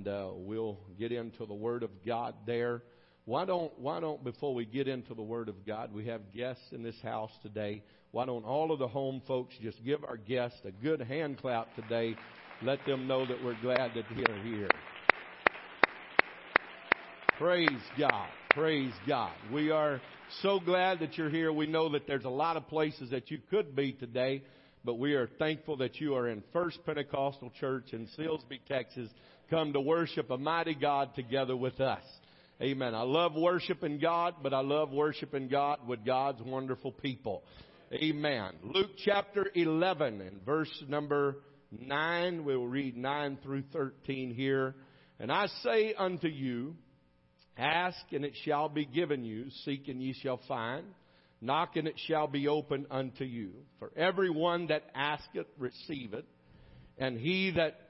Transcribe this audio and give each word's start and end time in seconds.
and 0.00 0.08
uh, 0.08 0.30
we'll 0.34 0.78
get 0.98 1.12
into 1.12 1.44
the 1.44 1.52
Word 1.52 1.82
of 1.82 1.90
God 2.06 2.34
there. 2.46 2.82
Why 3.26 3.44
don't, 3.44 3.70
why 3.78 4.00
don't, 4.00 4.24
before 4.24 4.54
we 4.54 4.64
get 4.64 4.88
into 4.88 5.12
the 5.12 5.22
Word 5.22 5.50
of 5.50 5.66
God, 5.66 5.92
we 5.92 6.06
have 6.06 6.32
guests 6.32 6.64
in 6.72 6.82
this 6.82 6.98
house 7.02 7.30
today. 7.42 7.82
Why 8.10 8.24
don't 8.24 8.46
all 8.46 8.72
of 8.72 8.78
the 8.78 8.88
home 8.88 9.20
folks 9.28 9.54
just 9.60 9.84
give 9.84 10.02
our 10.04 10.16
guests 10.16 10.58
a 10.64 10.70
good 10.70 11.02
hand 11.02 11.36
clap 11.36 11.74
today? 11.74 12.16
Let 12.62 12.78
them 12.86 13.06
know 13.06 13.26
that 13.26 13.44
we're 13.44 13.60
glad 13.60 13.90
that 13.94 14.04
they're 14.16 14.42
here. 14.42 14.70
Praise 17.36 17.68
God. 17.98 18.28
Praise 18.52 18.94
God. 19.06 19.34
We 19.52 19.70
are 19.70 20.00
so 20.40 20.60
glad 20.60 21.00
that 21.00 21.18
you're 21.18 21.28
here. 21.28 21.52
We 21.52 21.66
know 21.66 21.90
that 21.90 22.06
there's 22.06 22.24
a 22.24 22.30
lot 22.30 22.56
of 22.56 22.68
places 22.68 23.10
that 23.10 23.30
you 23.30 23.38
could 23.50 23.76
be 23.76 23.92
today, 23.92 24.44
but 24.82 24.94
we 24.94 25.12
are 25.12 25.28
thankful 25.38 25.76
that 25.78 26.00
you 26.00 26.14
are 26.14 26.26
in 26.26 26.42
First 26.54 26.78
Pentecostal 26.86 27.52
Church 27.60 27.92
in 27.92 28.08
Silsbee, 28.18 28.60
Texas, 28.66 29.10
come 29.50 29.72
to 29.72 29.80
worship 29.80 30.30
a 30.30 30.38
mighty 30.38 30.74
God 30.74 31.14
together 31.16 31.56
with 31.56 31.80
us. 31.80 32.02
Amen. 32.62 32.94
I 32.94 33.02
love 33.02 33.34
worshiping 33.34 33.98
God, 33.98 34.36
but 34.42 34.54
I 34.54 34.60
love 34.60 34.92
worshiping 34.92 35.48
God 35.48 35.80
with 35.88 36.04
God's 36.04 36.40
wonderful 36.42 36.92
people. 36.92 37.42
Amen. 37.92 38.52
Luke 38.62 38.92
chapter 39.04 39.46
11 39.54 40.20
and 40.20 40.44
verse 40.46 40.72
number 40.86 41.38
9. 41.72 42.44
We 42.44 42.56
will 42.56 42.68
read 42.68 42.96
9 42.96 43.38
through 43.42 43.64
13 43.72 44.32
here. 44.32 44.76
And 45.18 45.32
I 45.32 45.48
say 45.64 45.94
unto 45.94 46.28
you, 46.28 46.76
Ask 47.56 47.98
and 48.12 48.24
it 48.24 48.34
shall 48.44 48.68
be 48.68 48.86
given 48.86 49.24
you. 49.24 49.46
Seek 49.64 49.88
and 49.88 50.00
ye 50.00 50.14
shall 50.22 50.40
find. 50.46 50.84
Knock 51.40 51.76
and 51.76 51.88
it 51.88 51.98
shall 52.06 52.26
be 52.26 52.46
opened 52.46 52.86
unto 52.90 53.24
you. 53.24 53.52
For 53.78 53.90
every 53.96 54.30
one 54.30 54.68
that 54.68 54.84
asketh 54.94 55.46
receiveth, 55.58 56.24
and 56.98 57.18
he 57.18 57.50
that 57.56 57.89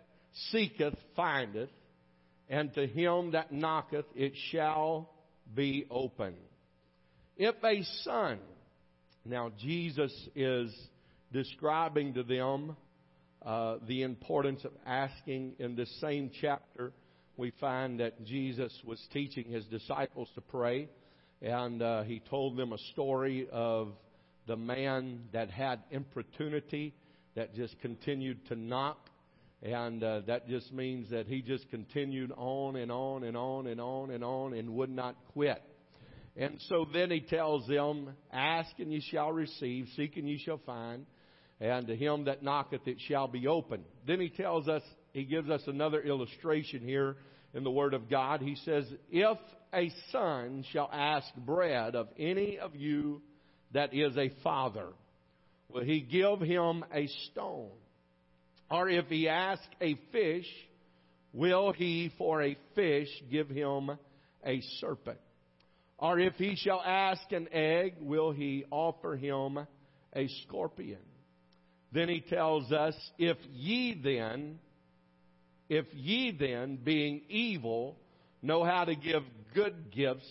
seeketh 0.51 0.97
findeth, 1.17 1.71
and 2.49 2.73
to 2.75 2.87
him 2.87 3.33
that 3.33 3.53
knocketh 3.53 4.07
it 4.15 4.33
shall 4.51 5.11
be 5.55 5.87
open. 5.91 6.35
If 7.37 7.55
a 7.65 7.83
son, 8.03 8.39
now 9.25 9.51
Jesus 9.59 10.13
is 10.35 10.75
describing 11.33 12.15
to 12.15 12.23
them 12.23 12.77
uh, 13.45 13.77
the 13.87 14.03
importance 14.03 14.65
of 14.65 14.73
asking 14.85 15.55
in 15.59 15.77
this 15.77 15.91
same 16.01 16.31
chapter. 16.41 16.93
We 17.37 17.53
find 17.61 18.01
that 18.01 18.25
Jesus 18.25 18.73
was 18.85 19.01
teaching 19.13 19.45
his 19.51 19.65
disciples 19.67 20.29
to 20.35 20.41
pray, 20.41 20.89
and 21.41 21.81
uh, 21.81 22.03
he 22.03 22.21
told 22.29 22.57
them 22.57 22.73
a 22.73 22.79
story 22.93 23.49
of 23.51 23.93
the 24.47 24.57
man 24.57 25.21
that 25.33 25.51
had 25.51 25.81
importunity 25.91 26.93
that 27.37 27.55
just 27.55 27.81
continued 27.81 28.47
to 28.49 28.57
knock 28.57 28.99
and 29.63 30.03
uh, 30.03 30.21
that 30.27 30.49
just 30.49 30.73
means 30.73 31.11
that 31.11 31.27
he 31.27 31.43
just 31.43 31.69
continued 31.71 32.33
on 32.37 32.77
and 32.77 32.91
on 32.91 33.25
and 33.25 33.37
on 33.37 33.67
and 33.67 33.81
on 33.81 34.11
and 34.11 34.25
on 34.25 34.55
and 34.55 34.71
would 34.71 34.91
not 34.91 35.17
quit. 35.33 35.63
And 36.37 36.59
so 36.69 36.87
then 36.91 37.11
he 37.11 37.21
tells 37.21 37.67
them, 37.67 38.11
Ask 38.33 38.71
and 38.79 38.93
ye 38.93 39.03
shall 39.11 39.33
receive, 39.33 39.89
seek 39.97 40.17
and 40.17 40.29
ye 40.29 40.39
shall 40.39 40.61
find, 40.65 41.05
and 41.61 41.87
to 41.89 41.97
him 41.97 42.25
that 42.25 42.43
knocketh 42.43 42.87
it 42.87 42.97
shall 43.07 43.29
be 43.29 43.47
open. 43.47 43.85
Then 44.07 44.21
he 44.21 44.31
tells 44.31 44.67
us, 44.69 44.83
he 45.13 45.25
gives 45.25 45.51
us 45.51 45.63
another 45.67 46.01
illustration 46.01 46.81
here 46.81 47.17
in 47.53 47.65
the 47.65 47.71
Word 47.71 47.95
of 47.95 48.09
God. 48.09 48.41
He 48.41 48.55
says, 48.65 48.85
If 49.11 49.39
a 49.75 49.91
son 50.11 50.65
shall 50.73 50.89
ask 50.93 51.27
bread 51.37 51.95
of 51.95 52.09
any 52.19 52.59
of 52.59 52.75
you 52.77 53.21
that 53.73 53.93
is 53.93 54.17
a 54.17 54.33
father, 54.43 54.87
will 55.69 55.85
he 55.85 56.01
give 56.01 56.41
him 56.41 56.85
a 56.95 57.09
stone? 57.31 57.71
Or 58.71 58.89
if 58.89 59.07
he 59.07 59.29
ask 59.29 59.63
a 59.81 59.99
fish, 60.13 60.47
will 61.33 61.73
he 61.73 62.13
for 62.17 62.43
a 62.43 62.57
fish 62.75 63.09
give 63.31 63.49
him 63.49 63.91
a 64.45 64.61
serpent? 64.79 65.19
Or 65.99 66.19
if 66.19 66.35
he 66.35 66.57
shall 66.57 66.81
ask 66.81 67.21
an 67.33 67.49
egg, 67.53 67.95
will 68.01 68.31
he 68.31 68.65
offer 68.71 69.17
him 69.17 69.59
a 70.15 70.29
scorpion? 70.43 70.99
Then 71.93 72.09
he 72.09 72.21
tells 72.21 72.71
us, 72.71 72.95
if 73.19 73.37
ye 73.53 74.01
then, 74.03 74.61
if 75.69 75.87
ye 75.93 76.31
then, 76.31 76.79
being 76.83 77.23
evil, 77.29 77.99
know 78.41 78.65
how 78.65 78.85
to 78.85 78.95
give 78.95 79.23
good 79.53 79.91
gifts 79.91 80.29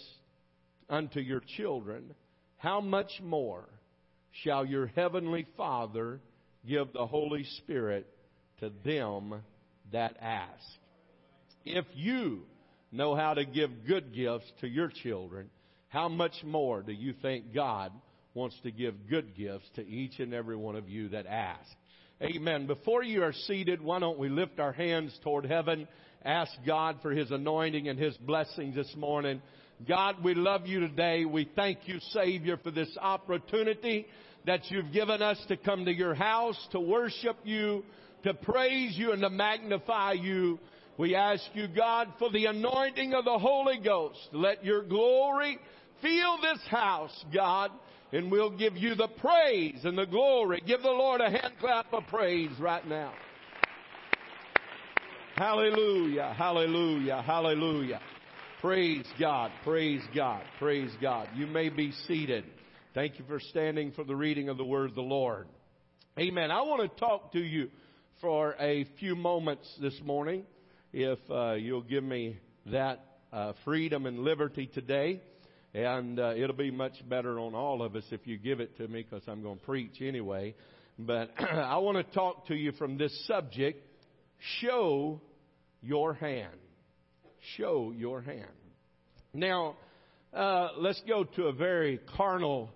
unto 0.90 1.20
your 1.20 1.42
children, 1.58 2.16
how 2.58 2.80
much 2.80 3.12
more 3.22 3.66
shall 4.44 4.66
your 4.66 4.88
heavenly 4.88 5.46
Father 5.58 6.20
give 6.66 6.94
the 6.94 7.06
Holy 7.06 7.44
Spirit 7.58 8.08
to 8.60 8.72
them 8.84 9.42
that 9.92 10.18
ask. 10.22 10.64
If 11.66 11.86
you 11.94 12.42
know 12.92 13.16
how 13.16 13.34
to 13.34 13.46
give 13.46 13.86
good 13.88 14.14
gifts 14.14 14.52
to 14.62 14.68
your 14.68 14.90
children, 15.04 15.50
how 15.90 16.10
much 16.10 16.44
more 16.44 16.82
do 16.82 16.92
you 16.92 17.14
think 17.22 17.54
God 17.54 17.92
wants 18.34 18.56
to 18.64 18.72
give 18.72 19.10
good 19.10 19.36
gifts 19.36 19.70
to 19.76 19.88
each 19.88 20.20
and 20.20 20.34
every 20.34 20.56
one 20.56 20.76
of 20.76 20.88
you 20.88 21.10
that 21.10 21.26
ask? 21.26 21.70
Amen. 22.22 22.68
Before 22.68 23.02
you 23.04 23.24
are 23.24 23.34
seated, 23.34 23.82
why 23.82 24.00
don't 24.00 24.20
we 24.20 24.30
lift 24.30 24.60
our 24.60 24.74
hands 24.74 25.18
toward 25.24 25.46
heaven, 25.46 25.88
ask 26.24 26.52
God 26.66 26.98
for 27.02 27.12
His 27.12 27.32
anointing 27.32 27.88
and 27.88 27.98
His 27.98 28.16
blessings 28.18 28.76
this 28.76 28.94
morning. 28.98 29.42
God, 29.88 30.24
we 30.24 30.36
love 30.36 30.68
you 30.68 30.82
today. 30.82 31.24
We 31.24 31.50
thank 31.56 31.88
you, 31.88 32.00
Savior, 32.12 32.58
for 32.58 32.72
this 32.72 32.90
opportunity 33.00 34.06
that 34.46 34.70
you've 34.70 34.92
given 34.92 35.22
us 35.22 35.38
to 35.48 35.56
come 35.56 35.86
to 35.86 35.94
your 35.94 36.14
house, 36.14 36.58
to 36.72 36.80
worship 36.80 37.38
you, 37.46 37.84
to 38.24 38.34
praise 38.34 38.98
you 38.98 39.12
and 39.12 39.22
to 39.22 39.30
magnify 39.30 40.14
you. 40.14 40.60
We 40.98 41.16
ask 41.16 41.44
you, 41.54 41.68
God, 41.68 42.10
for 42.20 42.30
the 42.30 42.46
anointing 42.46 43.14
of 43.14 43.26
the 43.26 43.40
Holy 43.40 43.80
Ghost. 43.80 44.20
Let 44.34 44.66
your 44.66 44.84
glory 44.84 45.58
fill 46.02 46.42
this 46.42 46.60
house, 46.70 47.26
God, 47.34 47.72
and 48.12 48.32
we'll 48.32 48.58
give 48.58 48.76
you 48.76 48.96
the 48.96 49.08
praise 49.08 49.80
and 49.84 49.98
the 49.98 50.06
glory. 50.06 50.62
Give 50.66 50.82
the 50.82 50.90
Lord 50.90 51.22
a 51.22 51.30
hand 51.30 51.54
clap 51.60 51.94
of 51.94 52.04
praise 52.08 52.52
right 52.60 52.86
now. 52.86 53.14
Hallelujah, 55.36 56.34
hallelujah, 56.38 57.22
hallelujah. 57.22 58.02
Praise 58.60 59.06
God, 59.18 59.52
praise 59.64 60.02
God, 60.14 60.44
praise 60.58 60.92
God. 61.02 61.30
You 61.34 61.48
may 61.48 61.70
be 61.70 61.94
seated. 62.10 62.44
Thank 62.94 63.20
you 63.20 63.26
for 63.26 63.40
standing 63.40 63.94
for 63.94 64.04
the 64.04 64.18
reading 64.18 64.50
of 64.50 64.58
the 64.58 64.66
word 64.66 64.90
of 64.90 64.96
the 64.96 65.02
Lord. 65.02 65.48
Amen. 66.20 66.52
I 66.52 66.62
want 66.64 66.82
to 66.82 67.00
talk 67.00 67.32
to 67.32 67.40
you 67.40 67.70
for 68.22 68.56
a 68.60 68.86
few 69.00 69.16
moments 69.16 69.68
this 69.82 69.98
morning, 70.04 70.44
if 70.92 71.20
uh, 71.30 71.54
you'll 71.54 71.82
give 71.82 72.04
me 72.04 72.38
that 72.66 73.00
uh, 73.32 73.54
freedom 73.64 74.06
and 74.06 74.20
liberty 74.20 74.68
today. 74.68 75.22
And 75.74 76.20
uh, 76.20 76.34
it'll 76.36 76.56
be 76.56 76.72
much 76.72 76.94
better 77.08 77.40
on 77.40 77.54
all 77.54 77.82
of 77.82 77.96
us 77.96 78.04
if 78.12 78.26
you 78.26 78.38
give 78.38 78.60
it 78.60 78.76
to 78.78 78.88
me 78.88 79.04
because 79.04 79.24
I'm 79.28 79.44
going 79.44 79.60
to 79.60 79.66
preach 79.66 80.02
anyway. 80.02 80.56
But 80.98 81.32
I 81.40 81.78
want 81.78 81.98
to 81.98 82.14
talk 82.14 82.48
to 82.48 82.56
you 82.56 82.72
from 82.74 82.98
this 82.98 83.28
subject 83.28 83.86
show 84.62 85.22
your 85.82 86.14
hand. 86.14 86.58
Show 87.58 87.94
your 87.96 88.22
hand. 88.22 88.46
Now, 89.34 89.76
uh, 90.34 90.70
let's 90.78 91.02
go 91.08 91.24
to 91.24 91.44
a 91.44 91.54
very 91.54 92.00
carnal 92.18 92.72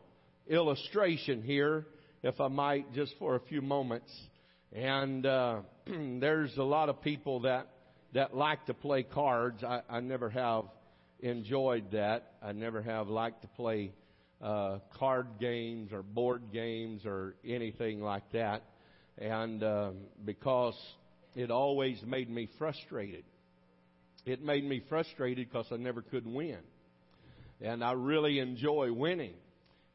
illustration 0.47 1.41
here, 1.41 1.85
if 2.21 2.39
I 2.39 2.47
might, 2.47 2.93
just 2.93 3.13
for 3.17 3.35
a 3.35 3.39
few 3.41 3.61
moments. 3.61 4.11
And 4.73 5.25
uh, 5.25 5.59
there's 5.85 6.57
a 6.57 6.63
lot 6.63 6.89
of 6.89 7.01
people 7.01 7.41
that 7.41 7.67
that 8.13 8.35
like 8.35 8.65
to 8.65 8.73
play 8.73 9.03
cards. 9.03 9.63
I, 9.63 9.81
I 9.89 9.99
never 9.99 10.29
have 10.29 10.65
enjoyed 11.19 11.91
that. 11.91 12.33
I 12.41 12.51
never 12.51 12.81
have 12.81 13.07
liked 13.07 13.41
to 13.43 13.47
play 13.49 13.91
uh, 14.41 14.79
card 14.97 15.27
games 15.39 15.91
or 15.93 16.03
board 16.03 16.43
games 16.51 17.05
or 17.05 17.35
anything 17.45 18.01
like 18.01 18.23
that, 18.33 18.63
and 19.17 19.63
um, 19.63 19.95
because 20.25 20.75
it 21.35 21.51
always 21.51 22.01
made 22.05 22.29
me 22.29 22.49
frustrated. 22.57 23.23
It 24.25 24.43
made 24.43 24.63
me 24.63 24.81
frustrated 24.89 25.49
because 25.49 25.67
I 25.71 25.77
never 25.77 26.01
could 26.01 26.25
win, 26.25 26.59
and 27.61 27.83
I 27.83 27.91
really 27.91 28.39
enjoy 28.39 28.91
winning. 28.91 29.35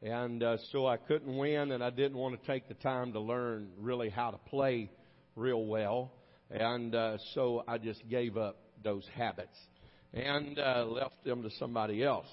And 0.01 0.41
uh, 0.41 0.57
so 0.71 0.87
I 0.87 0.95
couldn't 0.95 1.35
win, 1.35 1.71
and 1.71 1.83
I 1.83 1.89
didn't 1.89 2.17
want 2.17 2.39
to 2.39 2.47
take 2.47 2.69
the 2.69 2.73
time 2.75 3.11
to 3.13 3.19
learn 3.19 3.69
really 3.77 4.09
how 4.09 4.31
to 4.31 4.37
play 4.37 4.89
real 5.35 5.65
well. 5.65 6.13
And 6.49 6.95
uh, 6.95 7.17
so 7.33 7.63
I 7.67 7.77
just 7.79 8.07
gave 8.09 8.37
up 8.37 8.57
those 8.81 9.05
habits 9.13 9.57
and 10.13 10.57
uh, 10.57 10.85
left 10.85 11.23
them 11.25 11.43
to 11.43 11.49
somebody 11.59 12.01
else. 12.01 12.27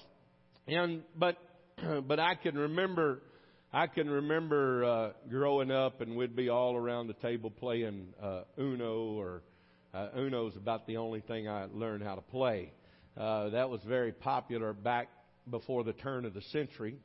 And 0.65 1.03
but 1.17 1.37
but 2.07 2.19
I 2.21 2.35
can 2.35 2.57
remember 2.57 3.21
I 3.73 3.87
can 3.87 4.09
remember 4.09 4.85
uh, 4.85 5.09
growing 5.29 5.69
up, 5.69 5.99
and 5.99 6.15
we'd 6.15 6.37
be 6.37 6.47
all 6.47 6.77
around 6.77 7.07
the 7.07 7.15
table 7.15 7.51
playing 7.51 8.13
uh, 8.21 8.43
Uno, 8.57 9.11
or 9.11 9.43
uh, 9.93 10.07
Uno's 10.15 10.55
about 10.55 10.87
the 10.87 10.95
only 10.97 11.19
thing 11.19 11.49
I 11.49 11.65
learned 11.73 12.03
how 12.03 12.15
to 12.15 12.21
play. 12.21 12.71
Uh, 13.17 13.49
that 13.49 13.69
was 13.69 13.81
very 13.85 14.13
popular 14.13 14.71
back 14.71 15.09
before 15.51 15.83
the 15.83 15.91
turn 15.91 16.23
of 16.23 16.33
the 16.33 16.41
century 16.43 16.95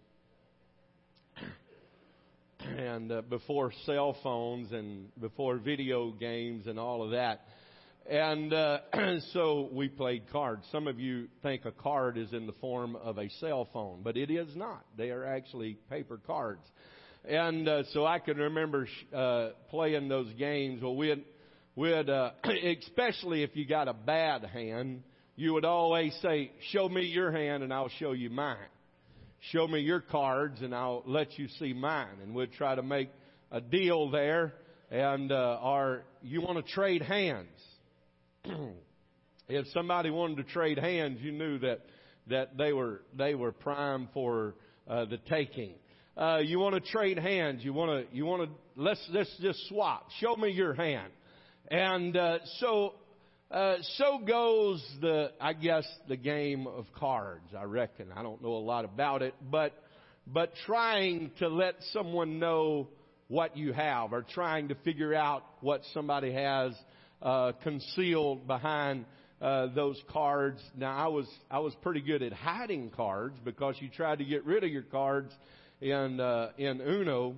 and 2.79 3.13
uh, 3.13 3.23
before 3.23 3.73
cell 3.85 4.17
phones 4.23 4.73
and 4.73 5.09
before 5.21 5.59
video 5.59 6.11
games 6.11 6.67
and 6.67 6.79
all 6.79 7.03
of 7.03 7.11
that. 7.11 7.43
And 8.09 8.53
uh, 8.53 8.79
so 9.33 9.69
we 9.73 9.89
played 9.89 10.31
cards. 10.31 10.67
Some 10.73 10.89
of 10.89 10.99
you 10.99 11.29
think 11.43 11.65
a 11.65 11.73
card 11.73 12.19
is 12.19 12.33
in 12.33 12.47
the 12.47 12.53
form 12.55 12.97
of 12.97 13.19
a 13.19 13.29
cell 13.41 13.69
phone, 13.73 14.01
but 14.03 14.17
it 14.17 14.31
is 14.31 14.55
not. 14.57 14.85
They 14.97 15.11
are 15.11 15.25
actually 15.25 15.79
paper 15.89 16.19
cards. 16.27 16.63
And 17.25 17.69
uh, 17.69 17.85
so 17.93 18.05
I 18.05 18.19
can 18.19 18.39
remember 18.39 18.89
uh, 19.15 19.51
playing 19.71 20.09
those 20.09 20.33
games. 20.39 20.83
Well, 20.83 20.97
we'd, 20.97 21.25
we'd 21.77 22.11
uh, 22.11 22.33
especially 22.81 23.45
if 23.45 23.55
you 23.55 23.67
got 23.67 23.87
a 23.87 23.95
bad 23.95 24.45
hand, 24.45 25.03
you 25.37 25.55
would 25.55 25.65
always 25.65 26.15
say, 26.21 26.53
"Show 26.73 26.89
me 26.89 27.03
your 27.03 27.33
hand, 27.33 27.63
and 27.63 27.73
I'll 27.73 27.89
show 27.89 28.13
you 28.13 28.29
mine. 28.29 28.57
Show 29.51 29.67
me 29.67 29.81
your 29.81 30.01
cards, 30.01 30.63
and 30.63 30.75
I'll 30.75 31.03
let 31.07 31.39
you 31.39 31.49
see 31.59 31.73
mine." 31.73 32.21
And 32.23 32.35
we'd 32.35 32.53
try 32.53 32.75
to 32.75 32.83
make 32.83 33.11
a 33.51 33.61
deal 33.61 34.11
there. 34.11 34.55
And 34.91 35.33
uh, 35.33 35.59
our, 35.61 36.05
you 36.23 36.43
want 36.43 36.65
to 36.65 36.73
trade 36.73 37.03
hands? 37.03 37.49
if 39.49 39.67
somebody 39.73 40.11
wanted 40.11 40.37
to 40.39 40.45
trade 40.45 40.79
hands, 40.79 41.19
you 41.21 41.33
knew 41.33 41.59
that 41.59 41.81
that 42.29 42.57
they 42.57 42.73
were 42.73 43.03
they 43.17 43.35
were 43.35 43.53
prime 43.53 44.09
for 44.15 44.55
uh, 44.89 45.05
the 45.07 45.19
taking. 45.29 45.75
Uh, 46.17 46.39
you 46.43 46.59
want 46.59 46.75
to 46.75 46.93
trade 46.93 47.19
hands. 47.19 47.65
You 47.65 47.73
want 47.73 48.09
to 48.09 48.17
you 48.17 48.25
want 48.27 48.49
to 48.49 48.57
let's 48.77 49.05
let's 49.11 49.35
just 49.41 49.67
swap. 49.69 50.09
Show 50.21 50.37
me 50.37 50.51
your 50.51 50.75
hand. 50.75 51.13
And 51.71 52.17
uh, 52.17 52.39
so 52.59 52.95
uh, 53.53 53.77
so 53.99 54.19
goes 54.27 54.83
the 55.03 55.31
I 55.39 55.53
guess 55.53 55.85
the 56.09 56.17
game 56.17 56.67
of 56.67 56.87
cards. 56.99 57.55
I 57.57 57.65
reckon 57.65 58.07
I 58.17 58.23
don't 58.23 58.43
know 58.43 58.55
a 58.55 58.65
lot 58.65 58.87
about 58.87 59.21
it, 59.21 59.35
but 59.51 59.75
but 60.27 60.53
trying 60.65 61.33
to 61.39 61.49
let 61.49 61.75
someone 61.93 62.39
know 62.39 62.89
what 63.29 63.57
you 63.57 63.75
have 63.75 64.15
or 64.15 64.23
trying 64.23 64.69
to 64.69 64.75
figure 64.77 65.15
out 65.15 65.45
what 65.61 65.83
somebody 65.93 66.33
has 66.33 66.73
uh, 67.21 67.53
concealed 67.63 68.47
behind 68.47 69.05
uh, 69.43 69.67
those 69.75 70.01
cards. 70.11 70.61
Now 70.75 70.97
I 70.97 71.09
was 71.09 71.27
I 71.51 71.59
was 71.59 71.75
pretty 71.83 72.01
good 72.01 72.23
at 72.23 72.33
hiding 72.33 72.89
cards 72.89 73.37
because 73.45 73.75
you 73.81 73.91
tried 73.91 74.21
to 74.21 74.25
get 74.25 74.47
rid 74.47 74.65
of 74.65 74.71
your 74.71 74.83
cards 74.83 75.31
in 75.83 76.21
uh, 76.21 76.53
in 76.57 76.81
Uno. 76.81 77.37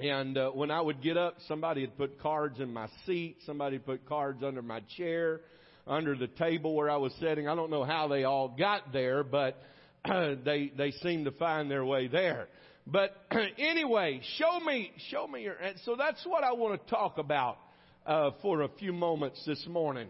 And 0.00 0.38
uh, 0.38 0.50
when 0.50 0.70
I 0.70 0.80
would 0.80 1.02
get 1.02 1.18
up, 1.18 1.36
somebody 1.46 1.82
had 1.82 1.96
put 1.98 2.20
cards 2.20 2.58
in 2.58 2.72
my 2.72 2.88
seat. 3.04 3.36
Somebody 3.44 3.78
put 3.78 4.06
cards 4.06 4.42
under 4.42 4.62
my 4.62 4.80
chair, 4.96 5.40
under 5.86 6.16
the 6.16 6.26
table 6.26 6.74
where 6.74 6.88
I 6.88 6.96
was 6.96 7.12
sitting. 7.20 7.46
I 7.46 7.54
don't 7.54 7.70
know 7.70 7.84
how 7.84 8.08
they 8.08 8.24
all 8.24 8.48
got 8.48 8.92
there, 8.94 9.22
but 9.22 9.60
they 10.08 10.72
they 10.74 10.92
seemed 11.02 11.26
to 11.26 11.32
find 11.32 11.70
their 11.70 11.84
way 11.84 12.08
there. 12.08 12.48
But 12.86 13.14
anyway, 13.58 14.22
show 14.38 14.58
me 14.60 14.90
show 15.10 15.26
me 15.26 15.42
your. 15.42 15.54
And 15.54 15.76
so 15.84 15.96
that's 15.96 16.24
what 16.24 16.44
I 16.44 16.52
want 16.52 16.80
to 16.82 16.90
talk 16.90 17.18
about 17.18 17.58
uh, 18.06 18.30
for 18.40 18.62
a 18.62 18.68
few 18.78 18.94
moments 18.94 19.42
this 19.44 19.66
morning. 19.68 20.08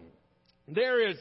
There 0.69 1.05
is 1.05 1.17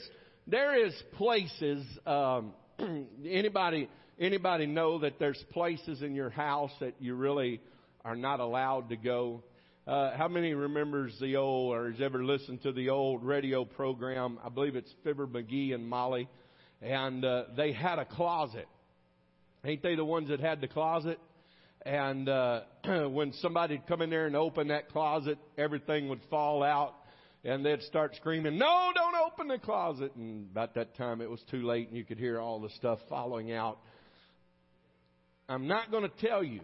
there 0.47 0.87
is 0.87 0.95
places. 1.17 1.85
Um, 2.07 2.53
anybody 3.27 3.89
anybody 4.21 4.67
know 4.67 5.01
that 5.01 5.19
there's 5.19 5.43
places 5.51 6.03
in 6.03 6.15
your 6.15 6.31
house 6.31 6.71
that 6.79 6.95
you 7.01 7.17
really 7.17 7.61
are 8.05 8.17
not 8.17 8.41
allowed 8.41 8.89
to 8.91 8.97
go? 8.97 9.43
Uh, 9.87 10.17
how 10.17 10.29
many 10.29 10.55
remembers 10.55 11.17
the 11.21 11.37
old 11.37 11.75
or 11.75 11.91
has 11.91 12.01
ever 12.01 12.25
listened 12.25 12.63
to 12.63 12.73
the 12.73 12.91
old 12.91 13.25
radio 13.25 13.65
program? 13.65 14.39
I 14.45 14.49
believe 14.49 14.77
it's 14.77 14.93
Fibber 15.03 15.27
McGee 15.27 15.75
and 15.75 15.89
Molly, 15.89 16.29
and 16.81 17.25
uh, 17.25 17.45
they 17.57 17.73
had 17.73 17.99
a 17.99 18.05
closet. 18.05 18.69
Ain't 19.65 19.83
they 19.83 19.95
the 19.95 20.05
ones 20.05 20.29
that 20.29 20.41
had 20.41 20.61
the 20.61 20.69
closet? 20.69 21.19
And 21.85 22.29
uh, 22.29 22.61
when 23.09 23.33
somebody'd 23.41 23.87
come 23.87 24.03
in 24.03 24.11
there 24.11 24.27
and 24.27 24.37
open 24.37 24.69
that 24.69 24.91
closet, 24.91 25.39
everything 25.59 26.09
would 26.09 26.21
fall 26.31 26.63
out, 26.63 26.95
and 27.43 27.65
they'd 27.65 27.83
start 27.83 28.15
screaming, 28.17 28.59
"No, 28.59 28.91
don't 28.95 29.17
open 29.17 29.49
the 29.49 29.59
closet!" 29.59 30.15
And 30.15 30.51
about 30.51 30.75
that 30.75 30.95
time, 30.97 31.21
it 31.21 31.31
was 31.31 31.43
too 31.51 31.67
late, 31.67 31.89
and 31.89 31.97
you 31.97 32.05
could 32.05 32.19
hear 32.19 32.39
all 32.39 32.61
the 32.61 32.71
stuff 32.71 32.99
falling 33.09 33.51
out. 33.53 33.79
I'm 35.49 35.67
not 35.67 35.91
going 35.91 36.05
to 36.05 36.27
tell 36.29 36.45
you, 36.45 36.61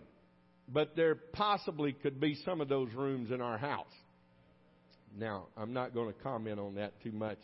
but 0.68 0.96
there 0.96 1.14
possibly 1.14 1.92
could 1.92 2.20
be 2.20 2.36
some 2.44 2.60
of 2.60 2.68
those 2.68 2.92
rooms 2.94 3.30
in 3.30 3.40
our 3.40 3.58
house. 3.58 3.86
Now, 5.18 5.46
I'm 5.56 5.72
not 5.72 5.94
going 5.94 6.12
to 6.12 6.20
comment 6.20 6.60
on 6.60 6.74
that 6.74 7.00
too 7.02 7.12
much 7.12 7.38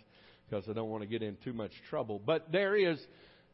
because 0.49 0.69
I 0.69 0.73
don't 0.73 0.91
want 0.91 1.03
to 1.03 1.09
get 1.09 1.23
in 1.23 1.37
too 1.43 1.53
much 1.53 1.73
trouble. 1.89 2.21
But 2.25 2.53
there 2.53 2.77
is 2.77 2.99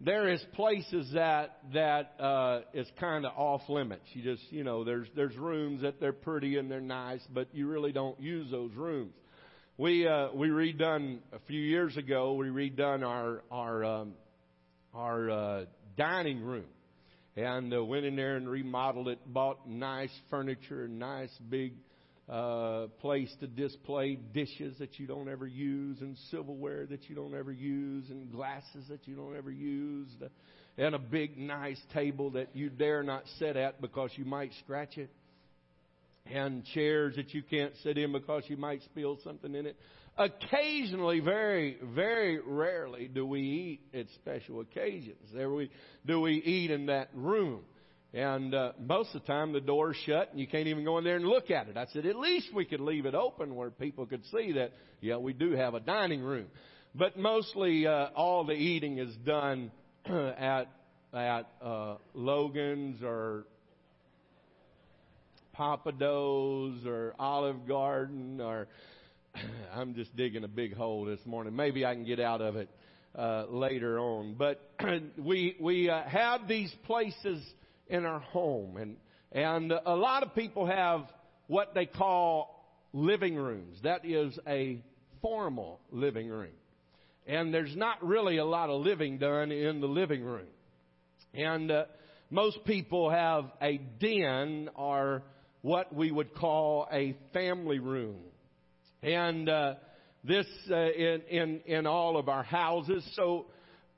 there 0.01 0.29
is 0.29 0.41
places 0.55 1.11
that 1.15 1.59
that 1.73 2.15
uh, 2.21 2.61
is 2.73 2.87
kind 2.99 3.27
of 3.27 3.33
off 3.37 3.63
limits. 3.69 4.05
You 4.13 4.23
just 4.23 4.43
you 4.51 4.65
know 4.65 4.85
there's 4.85 5.09
there's 5.15 5.37
rooms 5.37 5.83
that 5.83 6.01
they're 6.01 6.13
pretty 6.13 6.57
and 6.57 6.71
they're 6.71 6.81
nice, 6.81 7.23
but 7.33 7.49
you 7.53 7.69
really 7.69 7.93
don't 7.93 8.19
use 8.21 8.51
those 8.51 8.73
rooms. 8.75 9.15
We 9.77 10.07
uh, 10.07 10.29
we 10.35 10.49
redone 10.49 11.19
a 11.33 11.39
few 11.47 11.61
years 11.61 11.97
ago. 11.97 12.35
We 12.35 12.47
redone 12.47 13.07
our 13.07 13.43
our 13.51 13.85
um, 13.85 14.15
our 14.95 15.31
uh, 15.31 15.65
dining 15.97 16.43
room, 16.43 16.67
and 17.39 17.73
uh, 17.73 17.85
went 17.85 18.05
in 18.05 18.17
there 18.17 18.37
and 18.37 18.49
remodeled 18.49 19.09
it. 19.09 19.19
Bought 19.27 19.69
nice 19.69 20.11
furniture, 20.29 20.89
nice 20.89 21.31
big 21.49 21.75
uh, 22.29 22.89
place 23.01 23.33
to 23.41 23.47
display 23.47 24.17
dishes 24.17 24.77
that 24.79 24.99
you 24.99 25.07
don't 25.07 25.29
ever 25.29 25.47
use 25.47 26.01
and 26.01 26.17
silverware 26.31 26.85
that 26.87 27.09
you 27.09 27.15
don't 27.15 27.35
ever 27.35 27.53
use 27.53 28.11
and 28.11 28.31
glasses 28.31 28.85
that 28.91 29.07
you 29.09 29.15
don't 29.15 29.35
ever 29.35 29.51
use 29.51 30.09
and 30.77 30.95
a 30.95 30.99
big 30.99 31.39
nice 31.39 31.81
table 31.95 32.29
that 32.31 32.55
you 32.55 32.69
dare 32.69 33.03
not 33.03 33.23
sit 33.39 33.57
at 33.57 33.81
because 33.81 34.11
you 34.17 34.27
might 34.27 34.51
scratch 34.63 34.99
it 34.99 35.09
and 36.27 36.67
chairs 36.75 37.17
that 37.17 37.33
you 37.33 37.43
can't 37.43 37.73
sit 37.83 37.97
in 37.97 38.13
because 38.13 38.43
you 38.49 38.59
might 38.59 38.83
spill 38.83 39.19
something 39.25 39.55
in 39.55 39.65
it. 39.65 39.77
Occasionally, 40.19 41.21
very, 41.21 41.77
very 41.95 42.41
rarely 42.45 43.09
do 43.09 43.25
we 43.25 43.41
eat 43.41 43.81
at 43.99 44.07
special 44.17 44.61
occasions. 44.61 45.31
There 45.33 45.51
we, 45.51 45.71
do 46.07 46.21
we 46.21 46.35
eat 46.35 46.73
in 46.73 46.87
that 46.87 47.11
room. 47.15 47.61
And 48.13 48.55
uh, 48.55 48.73
most 48.81 49.15
of 49.15 49.23
the 49.23 49.27
time, 49.27 49.53
the 49.53 49.61
door's 49.61 49.97
shut, 50.07 50.31
and 50.31 50.41
you 50.41 50.49
can't 50.49 50.67
even 50.67 50.85
go 50.85 50.99
in 50.99 51.05
there 51.05 51.17
and 51.17 51.27
look 51.27 51.51
at 51.51 51.69
it. 51.69 51.77
I 51.77 51.87
said, 51.93 52.05
at 52.05 52.17
least 52.17 52.49
we 52.53 52.65
could 52.65 52.81
leave 52.81 53.07
it 53.07 53.15
open 53.15 53.55
where 53.55 53.71
people 53.71 54.07
could 54.07 54.25
see 54.33 54.53
that, 54.53 54.73
yeah, 55.01 55.19
we 55.19 55.35
do 55.35 55.53
have 55.53 55.75
a 55.75 55.81
dining 55.81 56.23
room. 56.23 56.47
But 56.95 57.17
mostly, 57.17 57.87
uh, 57.87 58.09
all 58.17 58.45
the 58.45 58.55
eating 58.55 58.99
is 58.99 59.15
done 59.25 59.71
at 60.07 60.69
at 61.13 61.49
uh, 61.63 61.97
Logan's 62.15 63.03
or 63.03 63.45
Pappadeaux's 65.57 66.87
or 66.87 67.15
Olive 67.19 67.67
Garden 67.67 68.41
or 68.41 68.69
I'm 69.75 69.95
just 69.95 70.15
digging 70.17 70.45
a 70.45 70.49
big 70.49 70.77
hole 70.77 71.05
this 71.05 71.21
morning. 71.25 71.55
Maybe 71.55 71.85
I 71.85 71.95
can 71.95 72.05
get 72.05 72.21
out 72.21 72.41
of 72.41 72.57
it 72.57 72.69
uh, 73.17 73.45
later 73.49 73.99
on. 73.99 74.35
But 74.39 74.61
we 75.19 75.57
we 75.61 75.91
uh, 75.91 76.03
have 76.05 76.49
these 76.49 76.73
places 76.85 77.45
in 77.89 78.05
our 78.05 78.21
home. 78.21 78.77
And, 78.77 78.97
and 79.33 79.73
a 79.73 79.95
lot 79.95 80.23
of 80.23 80.35
people 80.35 80.67
have 80.67 81.03
what 81.47 81.75
they 81.75 81.87
call 81.87 82.65
living 82.93 83.37
rooms. 83.37 83.79
That 83.83 84.05
is 84.05 84.39
a 84.47 84.83
formal 85.23 85.81
living 85.91 86.29
room. 86.29 86.53
And 87.27 87.53
there's 87.53 87.77
not 87.77 88.05
really 88.05 88.39
a 88.39 88.45
lot 88.45 88.71
of 88.71 88.81
living 88.81 89.19
done 89.19 89.53
in 89.53 89.81
the 89.81 89.87
living 89.87 90.23
room. 90.23 90.47
And 91.35 91.71
uh, 91.71 91.85
most 92.31 92.65
people 92.65 93.11
have 93.11 93.45
a 93.61 93.79
den 94.01 94.71
or 94.75 95.23
what 95.61 95.95
we 95.95 96.11
would 96.11 96.35
call 96.35 96.89
a 96.91 97.15
family 97.35 97.79
room. 97.79 98.17
And 99.03 99.49
uh, 99.49 99.75
this 100.25 100.47
uh, 100.71 100.75
in, 100.75 101.23
in 101.31 101.61
in 101.67 101.87
all 101.87 102.17
of 102.17 102.29
our 102.29 102.43
houses. 102.43 103.09
So 103.15 103.47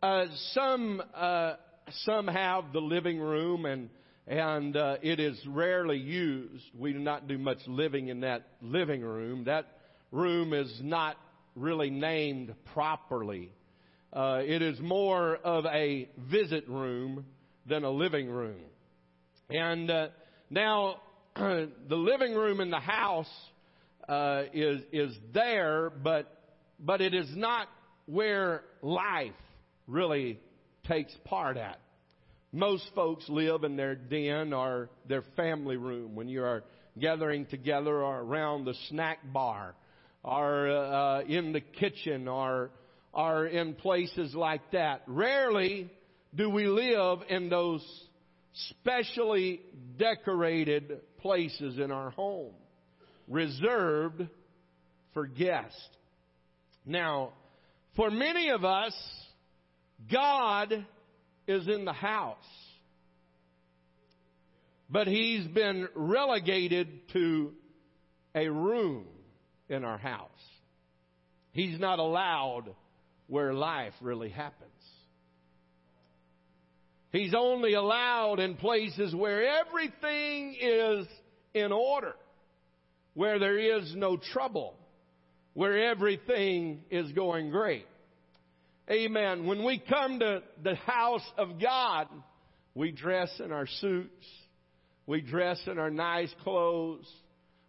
uh, 0.02 0.26
some 0.52 1.02
uh, 1.14 1.54
some 2.04 2.26
have 2.26 2.72
the 2.72 2.80
living 2.80 3.18
room 3.18 3.64
and 3.64 3.88
and 4.26 4.76
uh, 4.76 4.96
it 5.02 5.18
is 5.18 5.40
rarely 5.46 5.98
used. 5.98 6.64
We 6.78 6.92
do 6.92 6.98
not 6.98 7.26
do 7.26 7.38
much 7.38 7.58
living 7.66 8.08
in 8.08 8.20
that 8.20 8.46
living 8.62 9.00
room. 9.00 9.44
That 9.44 9.66
room 10.12 10.52
is 10.52 10.72
not 10.82 11.16
really 11.56 11.90
named 11.90 12.54
properly. 12.72 13.52
Uh, 14.12 14.40
it 14.44 14.62
is 14.62 14.78
more 14.80 15.36
of 15.36 15.66
a 15.66 16.08
visit 16.30 16.68
room 16.68 17.24
than 17.66 17.84
a 17.84 17.90
living 17.90 18.28
room. 18.28 18.60
And 19.48 19.90
uh, 19.90 20.08
now 20.48 20.96
the 21.36 21.70
living 21.90 22.34
room 22.34 22.60
in 22.60 22.70
the 22.70 22.80
house 22.80 23.30
uh, 24.10 24.42
is 24.52 24.82
is 24.92 25.16
there, 25.32 25.90
but 25.90 26.26
but 26.80 27.00
it 27.00 27.14
is 27.14 27.28
not 27.36 27.68
where 28.06 28.62
life 28.82 29.32
really 29.86 30.40
takes 30.88 31.14
part 31.24 31.56
at. 31.56 31.78
Most 32.52 32.84
folks 32.94 33.28
live 33.28 33.62
in 33.62 33.76
their 33.76 33.94
den 33.94 34.52
or 34.52 34.90
their 35.08 35.22
family 35.36 35.76
room 35.76 36.16
when 36.16 36.28
you 36.28 36.42
are 36.42 36.64
gathering 36.98 37.46
together 37.46 38.02
or 38.02 38.20
around 38.20 38.64
the 38.64 38.74
snack 38.88 39.18
bar 39.32 39.76
or 40.24 40.68
uh, 40.68 41.20
in 41.22 41.52
the 41.52 41.60
kitchen 41.60 42.26
or 42.26 42.70
or 43.12 43.46
in 43.46 43.74
places 43.74 44.34
like 44.34 44.72
that. 44.72 45.02
Rarely 45.06 45.88
do 46.34 46.50
we 46.50 46.66
live 46.66 47.20
in 47.28 47.48
those 47.48 47.84
specially 48.70 49.60
decorated 49.98 51.00
places 51.18 51.78
in 51.78 51.90
our 51.92 52.10
home, 52.10 52.52
reserved 53.30 54.28
for 55.14 55.26
guests. 55.26 55.80
Now, 56.84 57.32
for 57.96 58.10
many 58.10 58.50
of 58.50 58.64
us, 58.64 58.94
God 60.12 60.84
is 61.46 61.66
in 61.68 61.84
the 61.84 61.92
house. 61.92 62.36
But 64.90 65.06
he's 65.06 65.46
been 65.46 65.88
relegated 65.94 67.08
to 67.12 67.52
a 68.34 68.48
room 68.48 69.06
in 69.68 69.84
our 69.84 69.98
house. 69.98 70.28
He's 71.52 71.78
not 71.78 71.98
allowed 71.98 72.74
where 73.28 73.54
life 73.54 73.92
really 74.00 74.30
happens. 74.30 74.70
He's 77.12 77.34
only 77.34 77.74
allowed 77.74 78.38
in 78.40 78.56
places 78.56 79.14
where 79.14 79.60
everything 79.60 80.56
is 80.60 81.06
in 81.54 81.72
order, 81.72 82.14
where 83.14 83.38
there 83.38 83.58
is 83.58 83.94
no 83.94 84.16
trouble, 84.16 84.74
where 85.54 85.90
everything 85.90 86.82
is 86.90 87.10
going 87.12 87.50
great. 87.50 87.86
Amen. 88.90 89.46
When 89.46 89.64
we 89.64 89.78
come 89.78 90.18
to 90.18 90.42
the 90.62 90.74
house 90.74 91.26
of 91.38 91.60
God, 91.60 92.08
we 92.74 92.90
dress 92.90 93.30
in 93.44 93.52
our 93.52 93.66
suits. 93.66 94.26
We 95.06 95.20
dress 95.20 95.60
in 95.66 95.78
our 95.78 95.90
nice 95.90 96.32
clothes. 96.42 97.08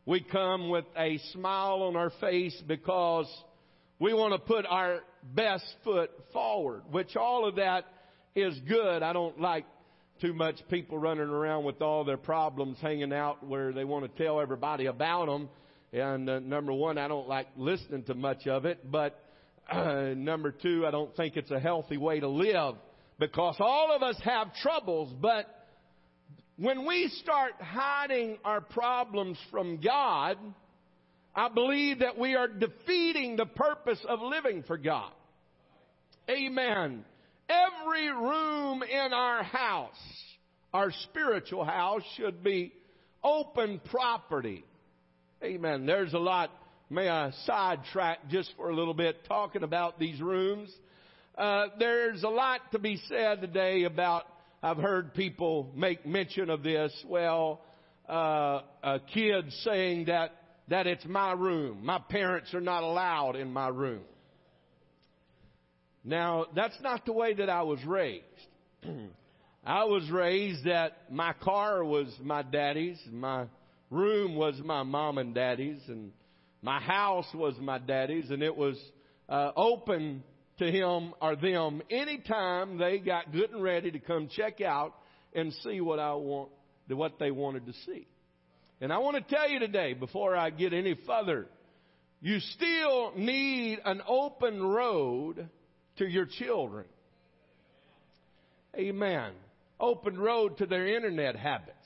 We 0.06 0.22
come 0.22 0.70
with 0.70 0.86
a 0.98 1.20
smile 1.34 1.84
on 1.84 1.96
our 1.96 2.12
face 2.22 2.60
because 2.68 3.28
we 4.00 4.14
want 4.14 4.34
to 4.34 4.40
put 4.40 4.66
our 4.66 5.02
best 5.24 5.66
foot 5.84 6.10
forward, 6.34 6.82
which 6.92 7.16
all 7.16 7.48
of 7.48 7.56
that 7.58 7.86
is 8.36 8.60
good. 8.68 9.04
I 9.04 9.14
don't 9.14 9.40
like 9.40 9.66
too 10.22 10.34
much 10.34 10.56
people 10.70 11.00
running 11.00 11.28
around 11.28 11.64
with 11.64 11.82
all 11.82 12.04
their 12.04 12.18
problems 12.18 12.78
hanging 12.80 13.12
out 13.12 13.46
where 13.46 13.74
they 13.74 13.84
want 13.84 14.06
to 14.06 14.24
tell 14.24 14.40
everybody 14.40 14.86
about 14.86 15.26
them. 15.26 15.50
And 15.92 16.30
uh, 16.30 16.40
number 16.40 16.72
one, 16.72 16.98
I 17.00 17.08
don't 17.08 17.28
like 17.28 17.48
listening 17.58 18.04
to 18.04 18.14
much 18.14 18.46
of 18.46 18.66
it. 18.66 18.90
But 18.90 19.20
uh, 19.70 20.14
number 20.16 20.52
two, 20.52 20.86
I 20.86 20.92
don't 20.92 21.16
think 21.16 21.38
it's 21.38 21.52
a 21.52 21.60
healthy 21.60 21.98
way 21.98 22.20
to 22.20 22.28
live 22.28 22.76
because 23.20 23.56
all 23.60 23.94
of 23.96 24.04
us 24.04 24.16
have 24.24 24.54
troubles. 24.62 25.12
But 25.20 25.48
when 26.58 26.86
we 26.86 27.12
start 27.24 27.54
hiding 27.60 28.38
our 28.46 28.62
problems 28.62 29.40
from 29.50 29.82
God, 29.82 30.38
I 31.36 31.50
believe 31.50 32.00
that 32.00 32.18
we 32.18 32.36
are 32.36 32.48
defeating 32.48 33.38
the 33.38 33.48
purpose 33.48 34.00
of 34.08 34.20
living 34.22 34.64
for 34.68 34.78
God. 34.78 35.12
Amen. 36.30 37.06
Every 37.52 38.08
room 38.08 38.82
in 38.84 39.14
our 39.14 39.44
house, 39.44 39.96
our 40.74 40.92
spiritual 41.10 41.66
house, 41.66 42.04
should 42.16 42.44
be 42.44 42.72
open 43.24 43.82
property. 43.90 44.64
Amen. 45.44 45.86
There's 45.86 46.14
a 46.14 46.20
lot, 46.20 46.50
may 46.90 47.10
I 47.10 47.32
sidetrack 47.46 48.30
just 48.30 48.54
for 48.56 48.70
a 48.70 48.76
little 48.76 48.94
bit 48.94 49.26
talking 49.28 49.64
about 49.64 50.00
these 50.00 50.22
rooms. 50.22 50.72
Uh, 51.38 51.66
there's 51.78 52.24
a 52.24 52.30
lot 52.30 52.62
to 52.72 52.80
be 52.80 53.02
said 53.10 53.42
today 53.42 53.84
about, 53.84 54.24
I've 54.64 54.78
heard 54.78 55.14
people 55.14 55.72
make 55.76 56.06
mention 56.06 56.50
of 56.50 56.64
this. 56.64 56.94
Well, 57.08 57.62
uh, 58.08 58.62
a 58.84 59.00
kid 59.14 59.52
saying 59.64 60.06
that, 60.06 60.32
that 60.70 60.88
it's 60.88 61.06
my 61.06 61.34
room. 61.34 61.84
My 61.84 62.00
parents 62.00 62.54
are 62.54 62.62
not 62.62 62.84
allowed 62.84 63.36
in 63.36 63.52
my 63.52 63.68
room. 63.68 64.04
Now, 66.04 66.46
that's 66.56 66.80
not 66.82 67.06
the 67.06 67.14
way 67.14 67.34
that 67.36 67.50
I 67.50 67.62
was 67.62 67.84
raised. 67.86 68.26
I 69.64 69.84
was 69.84 70.10
raised 70.10 70.66
that 70.66 71.12
my 71.12 71.34
car 71.34 71.84
was 71.84 72.08
my 72.24 72.42
daddy's, 72.42 73.00
my 73.12 73.46
room 73.92 74.36
was 74.36 74.56
my 74.64 74.82
mom 74.82 75.20
and 75.20 75.36
daddy's, 75.36 75.82
and 75.88 76.12
my 76.64 76.80
house 76.80 77.28
was 77.36 77.56
my 77.60 77.78
daddy's, 77.78 78.32
and 78.32 78.42
it 78.42 78.56
was 78.56 78.76
uh, 79.30 79.52
open 79.56 80.24
to 80.58 80.72
him 80.72 81.14
or 81.22 81.36
them 81.36 81.84
anytime 81.92 82.80
they 82.80 82.98
got 82.98 83.32
good 83.32 83.52
and 83.52 83.62
ready 83.62 83.92
to 83.92 84.00
come 84.00 84.28
check 84.36 84.62
out 84.62 84.96
and 85.34 85.54
see 85.64 85.80
what 85.80 86.00
I 86.00 86.14
want, 86.14 86.50
what 86.88 87.20
they 87.20 87.30
wanted 87.30 87.68
to 87.68 87.74
see. 87.86 88.08
And 88.80 88.92
I 88.92 88.98
want 88.98 89.16
to 89.16 89.36
tell 89.36 89.48
you 89.48 89.60
today, 89.60 89.94
before 89.94 90.36
I 90.36 90.50
get 90.50 90.74
any 90.74 90.96
further, 91.06 91.48
you 92.20 92.40
still 92.40 93.14
need 93.16 93.80
an 93.86 94.02
open 94.08 94.62
road 94.62 95.50
to 95.98 96.06
your 96.06 96.26
children. 96.26 96.86
Amen. 98.76 99.32
Open 99.80 100.18
road 100.18 100.58
to 100.58 100.66
their 100.66 100.88
internet 100.88 101.36
habits. 101.36 101.78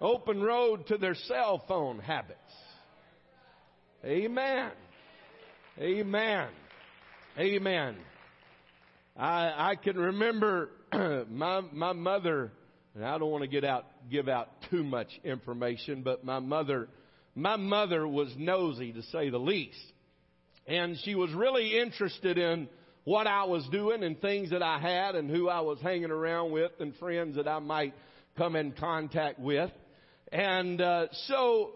Open 0.00 0.42
road 0.42 0.86
to 0.88 0.98
their 0.98 1.14
cell 1.14 1.62
phone 1.66 1.98
habits. 1.98 2.40
Amen. 4.04 4.70
Amen. 5.78 6.48
Amen. 7.38 7.96
I, 9.16 9.70
I 9.70 9.74
can 9.76 9.96
remember 9.96 10.70
my, 10.92 11.62
my 11.72 11.92
mother, 11.92 12.52
and 12.94 13.04
I 13.04 13.18
don't 13.18 13.30
want 13.30 13.42
to 13.42 13.48
get 13.48 13.64
out, 13.64 13.86
give 14.10 14.28
out 14.28 14.48
too 14.70 14.84
much 14.84 15.08
information, 15.24 16.02
but 16.02 16.24
my 16.24 16.38
mother, 16.38 16.88
my 17.34 17.56
mother 17.56 18.06
was 18.06 18.32
nosy 18.36 18.92
to 18.92 19.02
say 19.04 19.30
the 19.30 19.38
least. 19.38 19.78
And 20.66 20.96
she 21.04 21.14
was 21.14 21.32
really 21.32 21.78
interested 21.78 22.38
in 22.38 22.68
what 23.04 23.26
I 23.26 23.44
was 23.44 23.66
doing 23.70 24.02
and 24.02 24.20
things 24.20 24.50
that 24.50 24.62
I 24.62 24.78
had 24.78 25.14
and 25.14 25.30
who 25.30 25.48
I 25.48 25.60
was 25.60 25.78
hanging 25.80 26.10
around 26.10 26.50
with 26.52 26.72
and 26.80 26.94
friends 26.96 27.36
that 27.36 27.46
I 27.46 27.58
might 27.58 27.94
come 28.36 28.56
in 28.56 28.72
contact 28.72 29.38
with. 29.38 29.70
And 30.32 30.80
uh, 30.80 31.06
so 31.26 31.72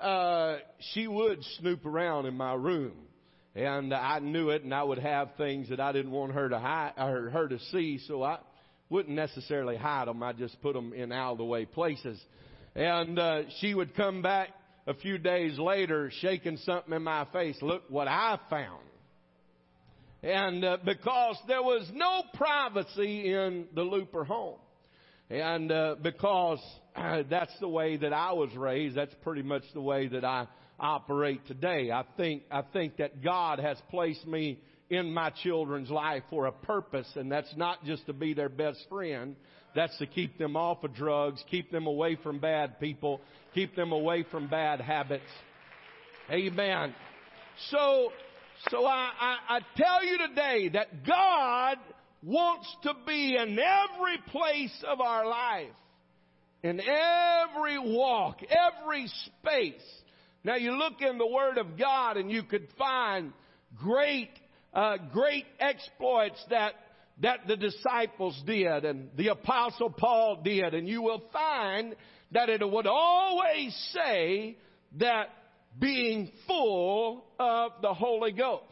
uh, 0.00 0.56
she 0.92 1.06
would 1.06 1.42
snoop 1.58 1.86
around 1.86 2.26
in 2.26 2.36
my 2.36 2.54
room. 2.54 2.92
And 3.54 3.92
I 3.92 4.18
knew 4.18 4.48
it, 4.48 4.64
and 4.64 4.72
I 4.72 4.82
would 4.82 4.98
have 4.98 5.32
things 5.36 5.68
that 5.68 5.78
I 5.78 5.92
didn't 5.92 6.10
want 6.10 6.32
her 6.32 6.48
to 6.48 6.58
hide 6.58 6.94
or 6.96 7.28
her 7.28 7.48
to 7.48 7.58
see, 7.70 8.00
so 8.08 8.22
I 8.22 8.38
wouldn't 8.88 9.14
necessarily 9.14 9.76
hide 9.76 10.08
them. 10.08 10.22
I 10.22 10.32
just 10.32 10.60
put 10.62 10.72
them 10.72 10.94
in 10.94 11.12
out 11.12 11.32
of 11.32 11.38
the 11.38 11.44
way 11.44 11.66
places. 11.66 12.18
And 12.74 13.18
uh, 13.18 13.42
she 13.60 13.74
would 13.74 13.94
come 13.94 14.22
back 14.22 14.48
a 14.86 14.94
few 14.94 15.18
days 15.18 15.58
later, 15.58 16.10
shaking 16.20 16.56
something 16.58 16.94
in 16.94 17.02
my 17.02 17.26
face. 17.32 17.56
Look 17.60 17.82
what 17.90 18.08
I 18.08 18.38
found. 18.48 18.80
And 20.22 20.64
uh, 20.64 20.78
because 20.84 21.36
there 21.48 21.62
was 21.62 21.90
no 21.92 22.22
privacy 22.34 23.32
in 23.32 23.66
the 23.74 23.82
Looper 23.82 24.24
home. 24.24 24.58
And 25.28 25.72
uh, 25.72 25.96
because 26.00 26.60
uh, 26.94 27.22
that's 27.30 27.52
the 27.60 27.68
way 27.68 27.96
that 27.96 28.12
I 28.12 28.32
was 28.32 28.54
raised, 28.56 28.96
that's 28.96 29.14
pretty 29.22 29.42
much 29.42 29.62
the 29.74 29.80
way 29.80 30.06
that 30.08 30.24
I 30.24 30.46
operate 30.78 31.46
today. 31.46 31.90
I 31.90 32.04
think, 32.16 32.42
I 32.50 32.62
think 32.72 32.98
that 32.98 33.22
God 33.22 33.58
has 33.58 33.78
placed 33.90 34.26
me 34.26 34.60
in 34.90 35.12
my 35.12 35.30
children's 35.42 35.90
life 35.90 36.22
for 36.28 36.46
a 36.46 36.52
purpose, 36.52 37.10
and 37.16 37.32
that's 37.32 37.52
not 37.56 37.84
just 37.84 38.06
to 38.06 38.12
be 38.12 38.34
their 38.34 38.50
best 38.50 38.84
friend. 38.88 39.36
That's 39.74 39.96
to 39.98 40.06
keep 40.06 40.36
them 40.36 40.54
off 40.54 40.84
of 40.84 40.94
drugs, 40.94 41.42
keep 41.50 41.70
them 41.72 41.86
away 41.86 42.18
from 42.22 42.38
bad 42.38 42.78
people, 42.78 43.22
keep 43.54 43.74
them 43.74 43.90
away 43.90 44.24
from 44.30 44.48
bad 44.48 44.82
habits. 44.82 45.24
Amen. 46.30 46.94
So 47.70 48.12
so 48.70 48.86
I, 48.86 49.10
I, 49.20 49.36
I 49.56 49.60
tell 49.76 50.04
you 50.04 50.18
today 50.18 50.68
that 50.70 51.04
God 51.06 51.78
wants 52.22 52.74
to 52.84 52.94
be 53.06 53.36
in 53.36 53.58
every 53.58 54.18
place 54.28 54.84
of 54.86 55.00
our 55.00 55.26
life, 55.26 55.74
in 56.62 56.80
every 56.80 57.78
walk, 57.78 58.38
every 58.42 59.08
space. 59.26 59.82
Now 60.44 60.56
you 60.56 60.72
look 60.72 61.00
in 61.00 61.18
the 61.18 61.26
Word 61.26 61.58
of 61.58 61.78
God 61.78 62.16
and 62.16 62.30
you 62.30 62.42
could 62.44 62.68
find 62.78 63.32
great, 63.76 64.30
uh, 64.72 64.96
great 65.12 65.46
exploits 65.58 66.42
that 66.50 66.74
that 67.20 67.46
the 67.46 67.56
disciples 67.56 68.40
did 68.46 68.84
and 68.84 69.08
the 69.16 69.28
apostle 69.28 69.90
Paul 69.90 70.40
did, 70.42 70.74
and 70.74 70.88
you 70.88 71.02
will 71.02 71.22
find 71.32 71.94
that 72.32 72.48
it 72.48 72.68
would 72.68 72.86
always 72.86 73.74
say 73.92 74.56
that 74.98 75.28
being 75.78 76.30
full 76.46 77.24
of 77.38 77.72
the 77.80 77.94
Holy 77.94 78.32
Ghost. 78.32 78.62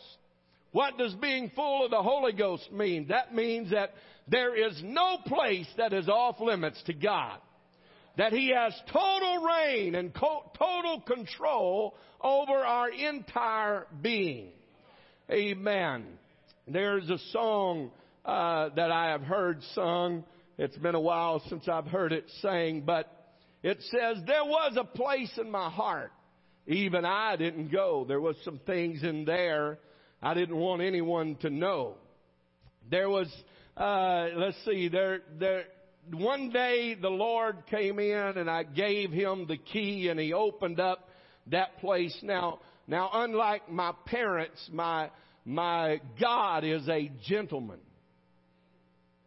What 0.73 0.99
does 0.99 1.15
being 1.15 1.51
full 1.55 1.85
of 1.85 1.91
the 1.91 2.03
Holy 2.03 2.33
Ghost 2.33 2.71
mean? 2.73 3.09
That 3.09 3.35
means 3.35 3.71
that 3.71 3.91
there 4.29 4.55
is 4.55 4.81
no 4.85 5.19
place 5.27 5.67
that 5.77 5.93
is 5.93 6.09
off 6.09 6.41
limits 6.41 6.81
to 6.87 6.93
God. 6.93 7.39
That 8.17 8.33
He 8.33 8.53
has 8.55 8.73
total 8.93 9.45
reign 9.45 9.95
and 9.95 10.15
total 10.15 11.03
control 11.07 11.95
over 12.21 12.53
our 12.53 12.91
entire 12.91 13.87
being. 14.01 14.51
Amen. 15.31 16.05
There's 16.69 17.09
a 17.09 17.19
song 17.33 17.91
uh, 18.25 18.69
that 18.77 18.93
I 18.93 19.11
have 19.11 19.23
heard 19.23 19.63
sung. 19.75 20.25
It's 20.59 20.77
been 20.77 20.95
a 20.95 21.01
while 21.01 21.43
since 21.49 21.67
I've 21.69 21.87
heard 21.87 22.13
it 22.13 22.27
sang, 22.43 22.83
but 22.83 23.11
it 23.63 23.79
says, 23.91 24.19
There 24.27 24.45
was 24.45 24.77
a 24.77 24.85
place 24.85 25.33
in 25.39 25.51
my 25.51 25.71
heart 25.71 26.13
even 26.71 27.05
I 27.05 27.37
didn't 27.37 27.71
go. 27.71 28.05
There 28.09 28.21
was 28.21 28.37
some 28.45 28.61
things 28.67 29.03
in 29.03 29.25
there 29.25 29.79
I 30.23 30.35
didn't 30.35 30.57
want 30.57 30.83
anyone 30.83 31.37
to 31.37 31.51
know. 31.51 31.95
There 32.91 33.09
was, 33.09 33.29
uh, 33.77 34.29
let's 34.37 34.57
see, 34.65 34.89
there, 34.89 35.21
there, 35.39 35.65
one 36.13 36.51
day 36.51 36.95
the 36.95 37.09
Lord 37.09 37.65
came 37.71 37.99
in 37.99 38.39
and 38.39 38.51
I 38.51 38.65
gave 38.65 39.11
him 39.11 39.47
the 39.47 39.57
key 39.57 40.09
and 40.09 40.21
he 40.21 40.33
opened 40.33 40.79
up 40.79 41.09
that 41.47 41.79
place. 41.79 42.17
Now, 42.23 42.61
Now, 42.87 43.09
unlike 43.13 43.71
my 43.71 43.93
parents, 44.07 44.69
my, 44.73 45.11
my 45.45 46.01
God 46.21 46.65
is 46.65 46.89
a 46.89 47.11
gentleman. 47.27 47.79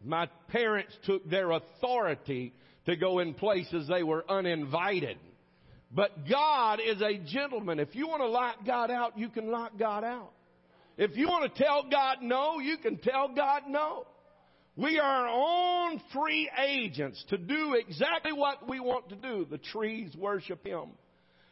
My 0.03 0.27
parents 0.49 0.93
took 1.05 1.29
their 1.29 1.51
authority 1.51 2.53
to 2.85 2.95
go 2.97 3.19
in 3.19 3.33
places 3.33 3.87
they 3.87 4.03
were 4.03 4.25
uninvited. 4.29 5.17
But 5.95 6.27
God 6.27 6.79
is 6.85 7.01
a 7.01 7.19
gentleman. 7.19 7.79
If 7.79 7.95
you 7.95 8.07
want 8.07 8.21
to 8.21 8.27
lock 8.27 8.65
God 8.65 8.89
out, 8.89 9.17
you 9.17 9.29
can 9.29 9.51
lock 9.51 9.77
God 9.77 10.03
out. 10.03 10.31
If 10.97 11.15
you 11.15 11.27
want 11.27 11.53
to 11.53 11.63
tell 11.63 11.85
God 11.89 12.17
no, 12.21 12.59
you 12.59 12.77
can 12.77 12.97
tell 12.97 13.29
God 13.35 13.63
no. 13.67 14.05
We 14.75 14.97
are 14.97 15.27
our 15.27 15.91
own 15.91 16.01
free 16.11 16.49
agents 16.67 17.23
to 17.29 17.37
do 17.37 17.75
exactly 17.75 18.33
what 18.33 18.67
we 18.67 18.79
want 18.79 19.09
to 19.09 19.15
do. 19.15 19.45
The 19.49 19.59
trees 19.59 20.15
worship 20.17 20.65
Him. 20.65 20.89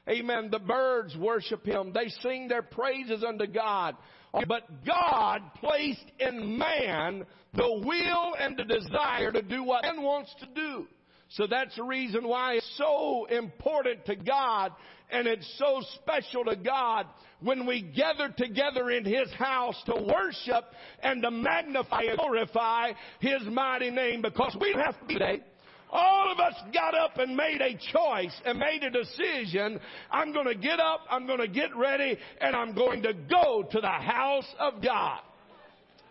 Amen. 0.09 0.49
The 0.51 0.59
birds 0.59 1.15
worship 1.15 1.63
Him. 1.63 1.93
They 1.93 2.09
sing 2.21 2.47
their 2.47 2.63
praises 2.63 3.23
unto 3.23 3.45
God. 3.45 3.95
But 4.33 4.85
God 4.85 5.41
placed 5.59 6.05
in 6.19 6.57
man 6.57 7.25
the 7.53 7.83
will 7.85 8.33
and 8.39 8.57
the 8.57 8.63
desire 8.63 9.31
to 9.31 9.41
do 9.43 9.63
what 9.63 9.83
man 9.83 10.01
wants 10.01 10.33
to 10.39 10.47
do. 10.55 10.87
So 11.35 11.47
that's 11.47 11.75
the 11.77 11.83
reason 11.83 12.27
why 12.27 12.55
it's 12.55 12.77
so 12.77 13.25
important 13.25 14.05
to 14.05 14.15
God 14.15 14.73
and 15.09 15.27
it's 15.27 15.47
so 15.57 15.81
special 15.95 16.43
to 16.45 16.55
God 16.57 17.05
when 17.41 17.65
we 17.65 17.81
gather 17.81 18.33
together 18.35 18.89
in 18.91 19.05
His 19.05 19.31
house 19.33 19.81
to 19.85 19.93
worship 19.93 20.65
and 21.01 21.21
to 21.21 21.31
magnify 21.31 22.03
and 22.03 22.17
glorify 22.17 22.91
His 23.19 23.43
mighty 23.49 23.91
name 23.91 24.21
because 24.21 24.55
we 24.59 24.73
have 24.73 24.99
to 24.99 25.05
be 25.05 25.13
today. 25.13 25.41
All 25.89 26.31
of 26.31 26.39
us 26.39 26.53
got 26.73 26.95
up 26.95 27.17
and 27.17 27.35
made 27.35 27.59
a 27.61 27.73
choice 27.91 28.33
and 28.45 28.57
made 28.57 28.83
a 28.83 28.89
decision. 28.89 29.79
I'm 30.09 30.31
going 30.31 30.47
to 30.47 30.55
get 30.55 30.79
up, 30.79 31.01
I'm 31.09 31.27
going 31.27 31.39
to 31.39 31.49
get 31.49 31.75
ready, 31.75 32.17
and 32.39 32.55
I'm 32.55 32.73
going 32.73 33.03
to 33.03 33.13
go 33.13 33.67
to 33.69 33.81
the 33.81 33.87
house 33.87 34.47
of 34.57 34.81
God. 34.81 35.19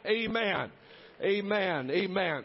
Amen. 0.05 0.71
Amen. 1.23 1.91
Amen. 1.91 2.45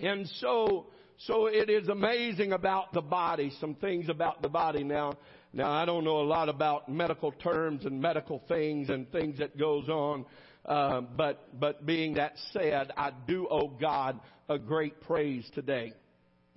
And 0.00 0.26
so, 0.40 0.86
so 1.18 1.46
it 1.46 1.70
is 1.70 1.88
amazing 1.88 2.52
about 2.52 2.92
the 2.92 3.00
body, 3.00 3.52
some 3.60 3.74
things 3.76 4.08
about 4.08 4.42
the 4.42 4.48
body 4.48 4.82
now. 4.82 5.14
Now 5.52 5.70
I 5.70 5.84
don't 5.84 6.04
know 6.04 6.20
a 6.20 6.26
lot 6.26 6.48
about 6.48 6.88
medical 6.88 7.30
terms 7.30 7.84
and 7.84 8.00
medical 8.00 8.42
things 8.48 8.88
and 8.90 9.10
things 9.12 9.38
that 9.38 9.56
goes 9.56 9.88
on. 9.88 10.26
Uh, 10.64 11.02
but, 11.02 11.60
but 11.60 11.86
being 11.86 12.14
that 12.14 12.34
said, 12.52 12.90
I 12.96 13.12
do 13.26 13.46
owe 13.50 13.68
God 13.68 14.18
a 14.48 14.58
great 14.58 15.00
praise 15.02 15.48
today. 15.54 15.92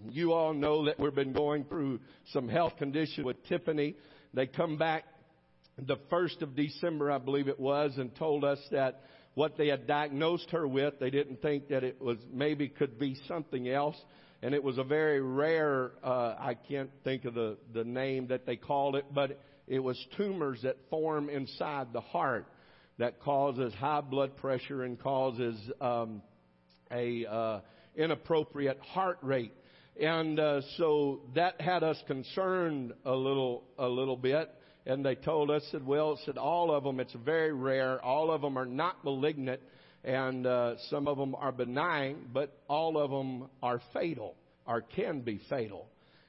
You 0.09 0.33
all 0.33 0.53
know 0.53 0.85
that 0.85 0.99
we've 0.99 1.13
been 1.13 1.33
going 1.33 1.65
through 1.65 1.99
some 2.31 2.47
health 2.47 2.77
conditions 2.77 3.25
with 3.25 3.43
Tiffany. 3.47 3.95
They 4.33 4.47
come 4.47 4.77
back 4.77 5.03
the 5.77 5.97
1st 6.11 6.41
of 6.41 6.55
December, 6.55 7.11
I 7.11 7.17
believe 7.17 7.47
it 7.47 7.59
was, 7.59 7.97
and 7.97 8.15
told 8.15 8.43
us 8.43 8.59
that 8.71 9.03
what 9.35 9.57
they 9.57 9.67
had 9.67 9.85
diagnosed 9.85 10.49
her 10.51 10.67
with, 10.67 10.99
they 10.99 11.11
didn't 11.11 11.41
think 11.41 11.67
that 11.69 11.83
it 11.83 12.01
was 12.01 12.17
maybe 12.33 12.67
could 12.69 12.97
be 12.97 13.15
something 13.27 13.69
else 13.69 13.95
and 14.41 14.53
it 14.53 14.63
was 14.63 14.77
a 14.77 14.83
very 14.83 15.21
rare, 15.21 15.91
uh, 16.03 16.35
I 16.39 16.55
can't 16.67 16.91
think 17.03 17.25
of 17.25 17.33
the, 17.33 17.57
the 17.73 17.83
name 17.83 18.27
that 18.27 18.45
they 18.45 18.55
called 18.55 18.95
it, 18.95 19.05
but 19.13 19.39
it 19.67 19.79
was 19.79 19.97
tumors 20.15 20.61
that 20.63 20.77
form 20.89 21.29
inside 21.29 21.87
the 21.91 22.01
heart 22.01 22.47
that 22.99 23.19
causes 23.21 23.73
high 23.73 24.01
blood 24.01 24.37
pressure 24.37 24.83
and 24.83 24.99
causes 24.99 25.59
um, 25.81 26.21
a 26.91 27.25
uh, 27.25 27.59
inappropriate 27.95 28.79
heart 28.79 29.17
rate. 29.21 29.53
And 29.99 30.39
uh, 30.39 30.61
so 30.77 31.21
that 31.35 31.59
had 31.59 31.83
us 31.83 32.01
concerned 32.05 32.93
a 33.05 33.13
little, 33.13 33.63
a 33.79 33.87
little 33.87 34.17
bit. 34.17 34.49
And 34.85 35.03
they 35.03 35.15
told 35.15 35.51
us, 35.51 35.63
said, 35.71 35.85
well, 35.85 36.17
said 36.25 36.37
all 36.37 36.73
of 36.73 36.83
them, 36.83 36.99
it's 36.99 37.13
very 37.13 37.51
rare. 37.51 38.03
All 38.03 38.31
of 38.31 38.41
them 38.41 38.57
are 38.57 38.65
not 38.65 39.03
malignant 39.03 39.59
and 40.07 40.47
uh, 40.47 40.75
some 40.89 41.05
of 41.05 41.17
them 41.17 41.35
are 41.35 41.51
benign, 41.51 42.29
but 42.33 42.61
all 42.69 42.97
of 42.97 43.11
them 43.11 43.49
are 43.61 43.81
fatal 43.93 44.35
or 44.65 44.79
can 44.79 45.19
be 45.19 45.41
fatal. 45.49 45.85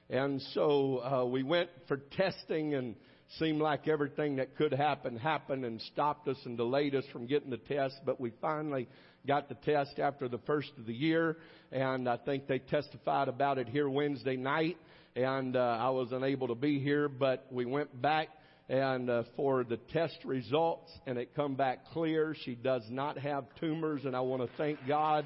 And 0.09 0.41
so 0.53 0.97
uh, 0.97 1.25
we 1.25 1.43
went 1.43 1.69
for 1.87 1.95
testing 2.17 2.73
and 2.75 2.95
seemed 3.37 3.61
like 3.61 3.87
everything 3.87 4.35
that 4.35 4.57
could 4.57 4.73
happen 4.73 5.15
happened 5.15 5.63
and 5.63 5.79
stopped 5.93 6.27
us 6.27 6.35
and 6.43 6.57
delayed 6.57 6.93
us 6.93 7.05
from 7.13 7.25
getting 7.25 7.51
the 7.51 7.57
test. 7.57 7.95
But 8.05 8.19
we 8.19 8.33
finally 8.41 8.89
got 9.25 9.47
the 9.47 9.55
test 9.55 9.97
after 9.97 10.27
the 10.27 10.39
first 10.39 10.71
of 10.77 10.85
the 10.85 10.93
year, 10.93 11.37
and 11.71 12.09
I 12.09 12.17
think 12.17 12.47
they 12.47 12.59
testified 12.59 13.29
about 13.29 13.59
it 13.59 13.69
here 13.69 13.89
Wednesday 13.89 14.35
night. 14.35 14.75
And 15.15 15.55
uh, 15.55 15.77
I 15.79 15.89
was 15.89 16.11
unable 16.11 16.49
to 16.49 16.55
be 16.55 16.79
here, 16.79 17.07
but 17.07 17.45
we 17.49 17.65
went 17.65 18.01
back 18.01 18.27
and 18.69 19.09
uh, 19.09 19.23
for 19.35 19.63
the 19.63 19.77
test 19.91 20.19
results, 20.23 20.91
and 21.07 21.17
it 21.17 21.35
come 21.35 21.55
back 21.55 21.87
clear. 21.91 22.35
She 22.45 22.53
does 22.53 22.83
not 22.89 23.17
have 23.17 23.45
tumors, 23.59 24.05
and 24.05 24.15
I 24.15 24.19
want 24.21 24.43
to 24.43 24.57
thank 24.57 24.77
God 24.87 25.25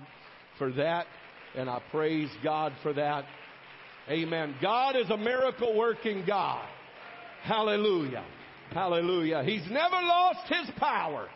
for 0.58 0.72
that, 0.72 1.06
and 1.56 1.70
I 1.70 1.82
praise 1.92 2.30
God 2.42 2.72
for 2.82 2.94
that. 2.94 3.26
Amen. 4.10 4.56
God 4.62 4.96
is 4.96 5.10
a 5.10 5.18
miracle 5.18 5.78
working 5.78 6.24
God. 6.26 6.66
Hallelujah. 7.44 8.24
Hallelujah. 8.72 9.44
He's 9.44 9.70
never 9.70 9.96
lost 9.96 10.48
his 10.48 10.70
power. 10.78 11.28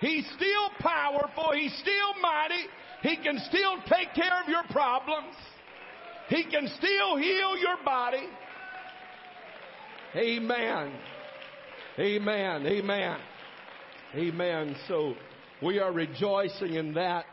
He's 0.00 0.24
still 0.36 0.70
powerful. 0.78 1.52
He's 1.52 1.74
still 1.78 2.14
mighty. 2.22 2.64
He 3.02 3.16
can 3.16 3.38
still 3.48 3.76
take 3.88 4.14
care 4.14 4.40
of 4.42 4.48
your 4.48 4.62
problems. 4.70 5.34
He 6.28 6.44
can 6.44 6.68
still 6.78 7.16
heal 7.16 7.56
your 7.58 7.76
body. 7.84 8.28
Amen. 10.14 10.92
Amen. 11.98 12.66
Amen. 12.66 13.18
Amen. 14.14 14.76
So 14.86 15.14
we 15.60 15.80
are 15.80 15.92
rejoicing 15.92 16.74
in 16.74 16.94
that. 16.94 17.24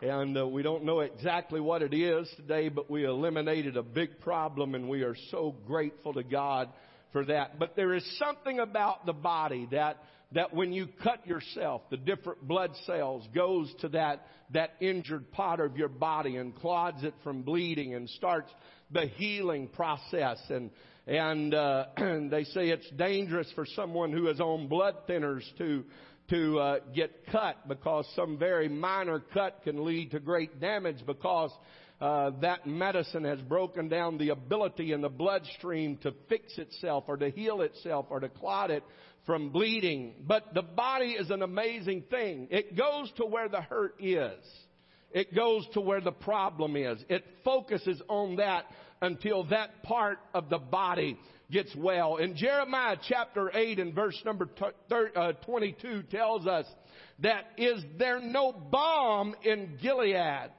And 0.00 0.36
uh, 0.36 0.46
we 0.46 0.62
don't 0.62 0.84
know 0.84 1.00
exactly 1.00 1.60
what 1.60 1.82
it 1.82 1.92
is 1.92 2.26
today, 2.36 2.70
but 2.70 2.90
we 2.90 3.04
eliminated 3.04 3.76
a 3.76 3.82
big 3.82 4.20
problem 4.20 4.74
and 4.74 4.88
we 4.88 5.02
are 5.02 5.16
so 5.30 5.54
grateful 5.66 6.14
to 6.14 6.22
God 6.22 6.70
for 7.12 7.26
that. 7.26 7.58
But 7.58 7.76
there 7.76 7.92
is 7.92 8.04
something 8.18 8.58
about 8.58 9.04
the 9.04 9.12
body 9.12 9.68
that, 9.70 10.02
that 10.32 10.54
when 10.54 10.72
you 10.72 10.88
cut 11.02 11.26
yourself, 11.26 11.82
the 11.90 11.98
different 11.98 12.46
blood 12.46 12.70
cells 12.86 13.26
goes 13.34 13.72
to 13.80 13.88
that, 13.90 14.26
that 14.52 14.70
injured 14.80 15.30
part 15.32 15.60
of 15.60 15.76
your 15.76 15.88
body 15.88 16.36
and 16.36 16.56
clods 16.56 17.04
it 17.04 17.14
from 17.22 17.42
bleeding 17.42 17.94
and 17.94 18.08
starts 18.10 18.50
the 18.90 19.06
healing 19.06 19.68
process. 19.68 20.38
And, 20.48 20.70
and 21.06 21.54
uh, 21.54 21.86
they 21.96 22.44
say 22.44 22.68
it's 22.68 22.88
dangerous 22.90 23.50
for 23.54 23.64
someone 23.64 24.12
who 24.12 24.28
is 24.28 24.40
on 24.40 24.68
blood 24.68 24.94
thinners 25.08 25.42
to 25.58 25.84
to 26.28 26.58
uh, 26.58 26.78
get 26.92 27.26
cut 27.30 27.68
because 27.68 28.04
some 28.16 28.36
very 28.36 28.68
minor 28.68 29.20
cut 29.32 29.60
can 29.62 29.84
lead 29.84 30.10
to 30.10 30.18
great 30.18 30.60
damage 30.60 30.96
because 31.06 31.52
uh, 32.00 32.30
that 32.40 32.66
medicine 32.66 33.22
has 33.22 33.40
broken 33.42 33.88
down 33.88 34.18
the 34.18 34.30
ability 34.30 34.92
in 34.92 35.00
the 35.00 35.08
bloodstream 35.08 35.96
to 35.98 36.12
fix 36.28 36.58
itself 36.58 37.04
or 37.06 37.16
to 37.16 37.30
heal 37.30 37.60
itself 37.60 38.06
or 38.10 38.18
to 38.18 38.28
clot 38.28 38.72
it 38.72 38.82
from 39.24 39.50
bleeding. 39.50 40.14
But 40.26 40.52
the 40.52 40.62
body 40.62 41.12
is 41.12 41.30
an 41.30 41.42
amazing 41.42 42.02
thing. 42.10 42.48
It 42.50 42.76
goes 42.76 43.10
to 43.18 43.24
where 43.24 43.48
the 43.48 43.60
hurt 43.62 43.94
is. 44.00 44.44
It 45.12 45.34
goes 45.34 45.64
to 45.74 45.80
where 45.80 46.00
the 46.00 46.12
problem 46.12 46.76
is. 46.76 47.02
It 47.08 47.24
focuses 47.44 48.02
on 48.08 48.36
that 48.36 48.66
until 49.02 49.44
that 49.44 49.82
part 49.82 50.18
of 50.34 50.48
the 50.48 50.58
body 50.58 51.18
gets 51.50 51.74
well. 51.76 52.16
In 52.16 52.36
Jeremiah 52.36 52.96
chapter 53.08 53.50
8 53.54 53.78
and 53.78 53.94
verse 53.94 54.20
number 54.24 54.48
uh, 55.14 55.32
22 55.44 56.02
tells 56.04 56.46
us 56.46 56.66
that 57.20 57.46
is 57.56 57.82
there 57.98 58.20
no 58.20 58.52
balm 58.52 59.34
in 59.42 59.78
Gilead? 59.80 60.50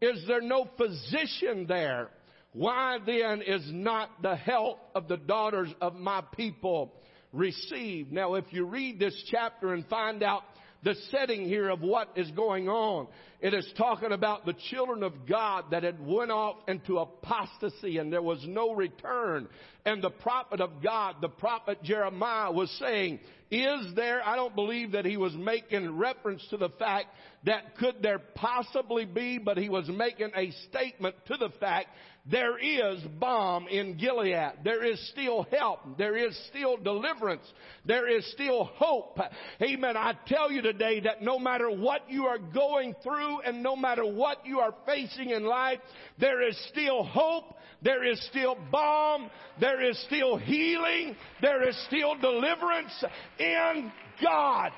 Is 0.00 0.24
there 0.26 0.40
no 0.40 0.68
physician 0.76 1.66
there? 1.68 2.08
Why 2.52 2.98
then 3.04 3.40
is 3.42 3.62
not 3.72 4.20
the 4.20 4.36
health 4.36 4.78
of 4.94 5.08
the 5.08 5.16
daughters 5.16 5.70
of 5.80 5.94
my 5.94 6.22
people 6.36 6.92
received? 7.32 8.12
Now 8.12 8.34
if 8.34 8.44
you 8.50 8.66
read 8.66 8.98
this 8.98 9.14
chapter 9.30 9.72
and 9.72 9.86
find 9.86 10.22
out 10.22 10.42
the 10.82 10.94
setting 11.10 11.44
here 11.44 11.68
of 11.68 11.80
what 11.80 12.08
is 12.16 12.30
going 12.32 12.68
on. 12.68 13.06
It 13.40 13.54
is 13.54 13.68
talking 13.76 14.12
about 14.12 14.46
the 14.46 14.54
children 14.70 15.02
of 15.02 15.26
God 15.28 15.66
that 15.70 15.82
had 15.82 16.04
went 16.04 16.30
off 16.30 16.56
into 16.68 16.98
apostasy 16.98 17.98
and 17.98 18.12
there 18.12 18.22
was 18.22 18.44
no 18.46 18.72
return. 18.72 19.48
And 19.84 20.02
the 20.02 20.10
prophet 20.10 20.60
of 20.60 20.82
God, 20.82 21.16
the 21.20 21.28
prophet 21.28 21.82
Jeremiah 21.82 22.52
was 22.52 22.70
saying, 22.78 23.20
is 23.50 23.94
there, 23.94 24.26
I 24.26 24.36
don't 24.36 24.54
believe 24.54 24.92
that 24.92 25.04
he 25.04 25.16
was 25.16 25.34
making 25.34 25.98
reference 25.98 26.46
to 26.50 26.56
the 26.56 26.70
fact 26.70 27.08
that 27.44 27.76
could 27.76 27.96
there 28.00 28.20
possibly 28.34 29.04
be, 29.04 29.38
but 29.38 29.58
he 29.58 29.68
was 29.68 29.88
making 29.88 30.30
a 30.36 30.50
statement 30.70 31.16
to 31.26 31.36
the 31.36 31.50
fact 31.60 31.88
there 32.30 32.56
is 32.56 33.02
balm 33.18 33.66
in 33.66 33.96
Gilead. 33.96 34.52
There 34.62 34.84
is 34.84 35.10
still 35.10 35.44
help. 35.50 35.80
There 35.98 36.16
is 36.16 36.38
still 36.50 36.76
deliverance. 36.76 37.42
There 37.84 38.08
is 38.08 38.30
still 38.30 38.64
hope. 38.64 39.18
Amen. 39.60 39.96
I 39.96 40.14
tell 40.28 40.52
you 40.52 40.62
today 40.62 41.00
that 41.00 41.20
no 41.20 41.40
matter 41.40 41.68
what 41.68 42.08
you 42.08 42.26
are 42.26 42.38
going 42.38 42.94
through 43.02 43.40
and 43.40 43.60
no 43.60 43.74
matter 43.74 44.04
what 44.04 44.46
you 44.46 44.60
are 44.60 44.72
facing 44.86 45.30
in 45.30 45.44
life, 45.44 45.80
there 46.20 46.46
is 46.46 46.56
still 46.68 47.02
hope. 47.02 47.56
There 47.82 48.04
is 48.04 48.24
still 48.26 48.56
balm. 48.70 49.28
There 49.58 49.82
is 49.82 50.00
still 50.06 50.36
healing. 50.36 51.16
There 51.40 51.68
is 51.68 51.76
still 51.86 52.14
deliverance 52.14 53.04
in 53.40 53.90
God. 54.22 54.70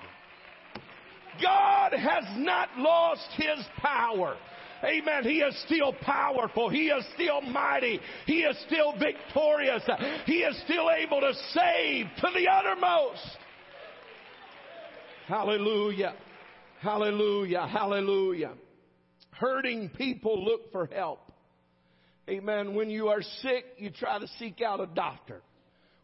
God 1.42 1.92
has 1.92 2.24
not 2.38 2.70
lost 2.78 3.28
his 3.36 3.66
power. 3.78 4.36
Amen. 4.84 5.24
He 5.24 5.38
is 5.38 5.58
still 5.66 5.92
powerful. 6.02 6.68
He 6.68 6.88
is 6.88 7.04
still 7.14 7.40
mighty. 7.40 8.00
He 8.26 8.40
is 8.40 8.56
still 8.66 8.94
victorious. 8.98 9.82
He 10.26 10.38
is 10.38 10.60
still 10.64 10.90
able 10.90 11.20
to 11.20 11.32
save 11.52 12.06
to 12.20 12.28
the 12.34 12.48
uttermost. 12.48 13.38
Hallelujah. 15.26 16.14
Hallelujah. 16.80 17.66
Hallelujah. 17.66 18.52
Hurting 19.30 19.90
people 19.90 20.44
look 20.44 20.70
for 20.70 20.86
help. 20.86 21.32
Amen. 22.28 22.74
When 22.74 22.90
you 22.90 23.08
are 23.08 23.22
sick, 23.42 23.64
you 23.78 23.90
try 23.90 24.18
to 24.18 24.26
seek 24.38 24.60
out 24.60 24.80
a 24.80 24.86
doctor. 24.86 25.42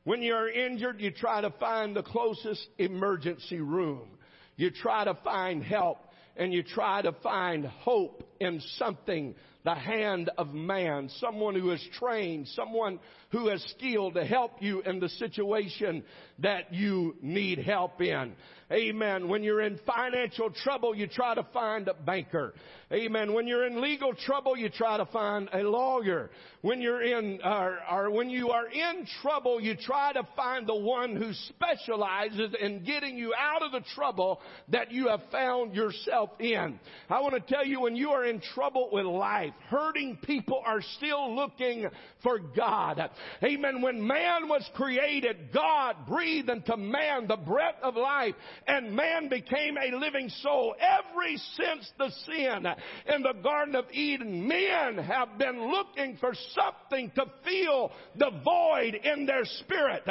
When 0.04 0.22
you're 0.22 0.48
injured, 0.48 1.00
you 1.00 1.10
try 1.10 1.40
to 1.42 1.50
find 1.60 1.94
the 1.94 2.02
closest 2.02 2.66
emergency 2.78 3.60
room. 3.60 4.08
You 4.56 4.70
try 4.70 5.04
to 5.04 5.14
find 5.22 5.62
help 5.62 5.98
and 6.40 6.54
you 6.54 6.62
try 6.62 7.02
to 7.02 7.12
find 7.22 7.66
hope 7.66 8.24
in 8.40 8.60
something, 8.78 9.34
the 9.64 9.74
hand 9.74 10.30
of 10.38 10.54
man, 10.54 11.10
someone 11.18 11.54
who 11.54 11.70
is 11.70 11.86
trained, 11.98 12.48
someone 12.48 12.98
who 13.30 13.48
has 13.48 13.62
skill 13.76 14.10
to 14.12 14.24
help 14.24 14.52
you 14.60 14.80
in 14.82 15.00
the 15.00 15.08
situation 15.08 16.02
that 16.38 16.72
you 16.72 17.14
need 17.22 17.58
help 17.58 18.00
in. 18.00 18.32
Amen. 18.72 19.28
When 19.28 19.42
you're 19.42 19.62
in 19.62 19.80
financial 19.84 20.50
trouble, 20.50 20.94
you 20.94 21.08
try 21.08 21.34
to 21.34 21.44
find 21.52 21.88
a 21.88 21.94
banker. 21.94 22.54
Amen. 22.92 23.34
When 23.34 23.48
you're 23.48 23.66
in 23.66 23.80
legal 23.80 24.14
trouble, 24.14 24.56
you 24.56 24.68
try 24.68 24.96
to 24.96 25.06
find 25.06 25.48
a 25.52 25.62
lawyer. 25.62 26.30
When 26.62 26.80
you're 26.80 27.02
in, 27.02 27.40
or, 27.44 27.78
or 27.90 28.10
when 28.10 28.30
you 28.30 28.50
are 28.50 28.68
in 28.68 29.06
trouble, 29.22 29.60
you 29.60 29.74
try 29.74 30.12
to 30.12 30.26
find 30.36 30.68
the 30.68 30.74
one 30.76 31.16
who 31.16 31.32
specializes 31.48 32.54
in 32.60 32.84
getting 32.84 33.16
you 33.16 33.34
out 33.36 33.62
of 33.62 33.72
the 33.72 33.82
trouble 33.94 34.40
that 34.68 34.92
you 34.92 35.08
have 35.08 35.22
found 35.32 35.74
yourself 35.74 36.30
in. 36.38 36.78
I 37.08 37.20
want 37.20 37.34
to 37.34 37.52
tell 37.52 37.66
you, 37.66 37.80
when 37.80 37.96
you 37.96 38.10
are 38.10 38.24
in 38.24 38.40
trouble 38.54 38.88
with 38.92 39.06
life, 39.50 39.60
hurting 39.68 40.18
people 40.22 40.62
are 40.64 40.82
still 40.96 41.34
looking 41.34 41.86
for 42.22 42.38
God. 42.38 43.10
Amen. 43.42 43.82
When 43.82 44.06
man 44.06 44.48
was 44.48 44.68
created, 44.74 45.52
God 45.52 45.96
breathed 46.06 46.50
into 46.50 46.76
man 46.76 47.26
the 47.26 47.36
breath 47.36 47.76
of 47.82 47.96
life 47.96 48.34
and 48.66 48.94
man 48.94 49.28
became 49.28 49.76
a 49.76 49.96
living 49.96 50.28
soul. 50.42 50.74
Every 50.80 51.36
since 51.36 51.90
the 51.98 52.10
sin 52.26 52.66
in 53.14 53.22
the 53.22 53.34
Garden 53.42 53.74
of 53.74 53.86
Eden, 53.92 54.46
men 54.46 54.98
have 55.04 55.38
been 55.38 55.70
looking 55.70 56.16
for 56.18 56.32
something 56.54 57.10
to 57.14 57.24
fill 57.44 57.92
the 58.16 58.30
void 58.44 58.94
in 58.94 59.26
their 59.26 59.44
spirit. 59.44 60.02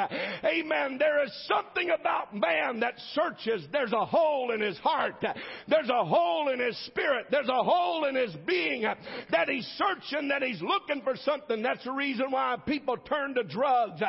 Amen. 0.44 0.98
There 0.98 1.24
is 1.24 1.48
something 1.48 1.92
about 1.92 2.36
man 2.36 2.80
that 2.82 2.96
searches. 3.14 3.68
There's 3.72 3.94
a 3.94 4.06
hole 4.06 4.52
in 4.52 4.62
his 4.62 4.78
heart. 4.80 5.24
There's 5.68 5.90
a 5.90 6.06
hole 6.06 6.50
in 6.50 6.60
his 6.60 6.78
spirit. 6.86 7.28
There's 7.32 7.50
a 7.50 7.64
hole 7.64 8.06
in 8.06 8.16
his 8.16 8.36
being 8.46 8.86
that 9.32 9.50
he's 9.50 9.68
searching, 9.78 10.30
that 10.30 10.42
he's 10.42 10.62
looking 10.62 11.02
for 11.04 11.16
something. 11.18 11.62
That's 11.62 11.84
the 11.84 11.92
reason 11.92 12.32
why 12.32 12.58
people 12.66 12.98
turn 12.98 13.36
to 13.36 13.44
drugs. 13.44 14.02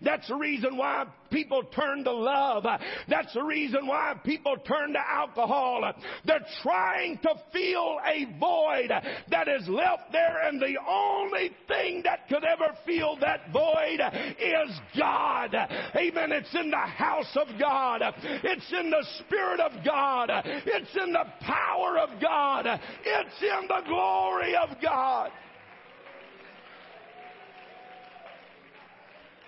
That's 0.00 0.28
the 0.28 0.36
reason 0.36 0.76
why 0.76 1.06
people 1.30 1.62
turn 1.74 2.04
to 2.04 2.12
love. 2.12 2.64
That's 3.08 3.34
the 3.34 3.42
reason 3.42 3.86
why 3.86 4.14
people 4.24 4.56
turn 4.66 4.92
to 4.92 5.00
alcohol. 5.00 5.92
They're 6.24 6.46
trying 6.62 7.18
to 7.18 7.34
fill 7.52 7.98
a 8.06 8.26
void 8.38 8.90
that 9.30 9.48
is 9.48 9.68
left 9.68 10.12
there 10.12 10.46
and 10.46 10.60
the 10.60 10.76
only 10.88 11.50
thing 11.66 12.02
that 12.04 12.28
could 12.28 12.44
ever 12.44 12.74
fill 12.86 13.16
that 13.20 13.52
void 13.52 14.00
is 14.38 14.80
God. 14.98 15.54
Amen. 15.54 16.32
It's 16.32 16.54
in 16.54 16.70
the 16.70 16.76
house 16.76 17.36
of 17.36 17.48
God. 17.58 18.02
It's 18.22 18.72
in 18.72 18.90
the 18.90 19.06
Spirit 19.20 19.60
of 19.60 19.72
God. 19.84 20.30
It's 20.44 20.96
in 20.96 21.12
the 21.12 21.24
power 21.40 21.98
of 21.98 22.20
God. 22.20 22.66
It's 22.66 23.42
in 23.42 23.68
the 23.68 23.82
glory 23.86 24.54
of 24.56 24.70
God. 24.82 25.30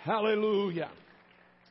Hallelujah. 0.05 0.90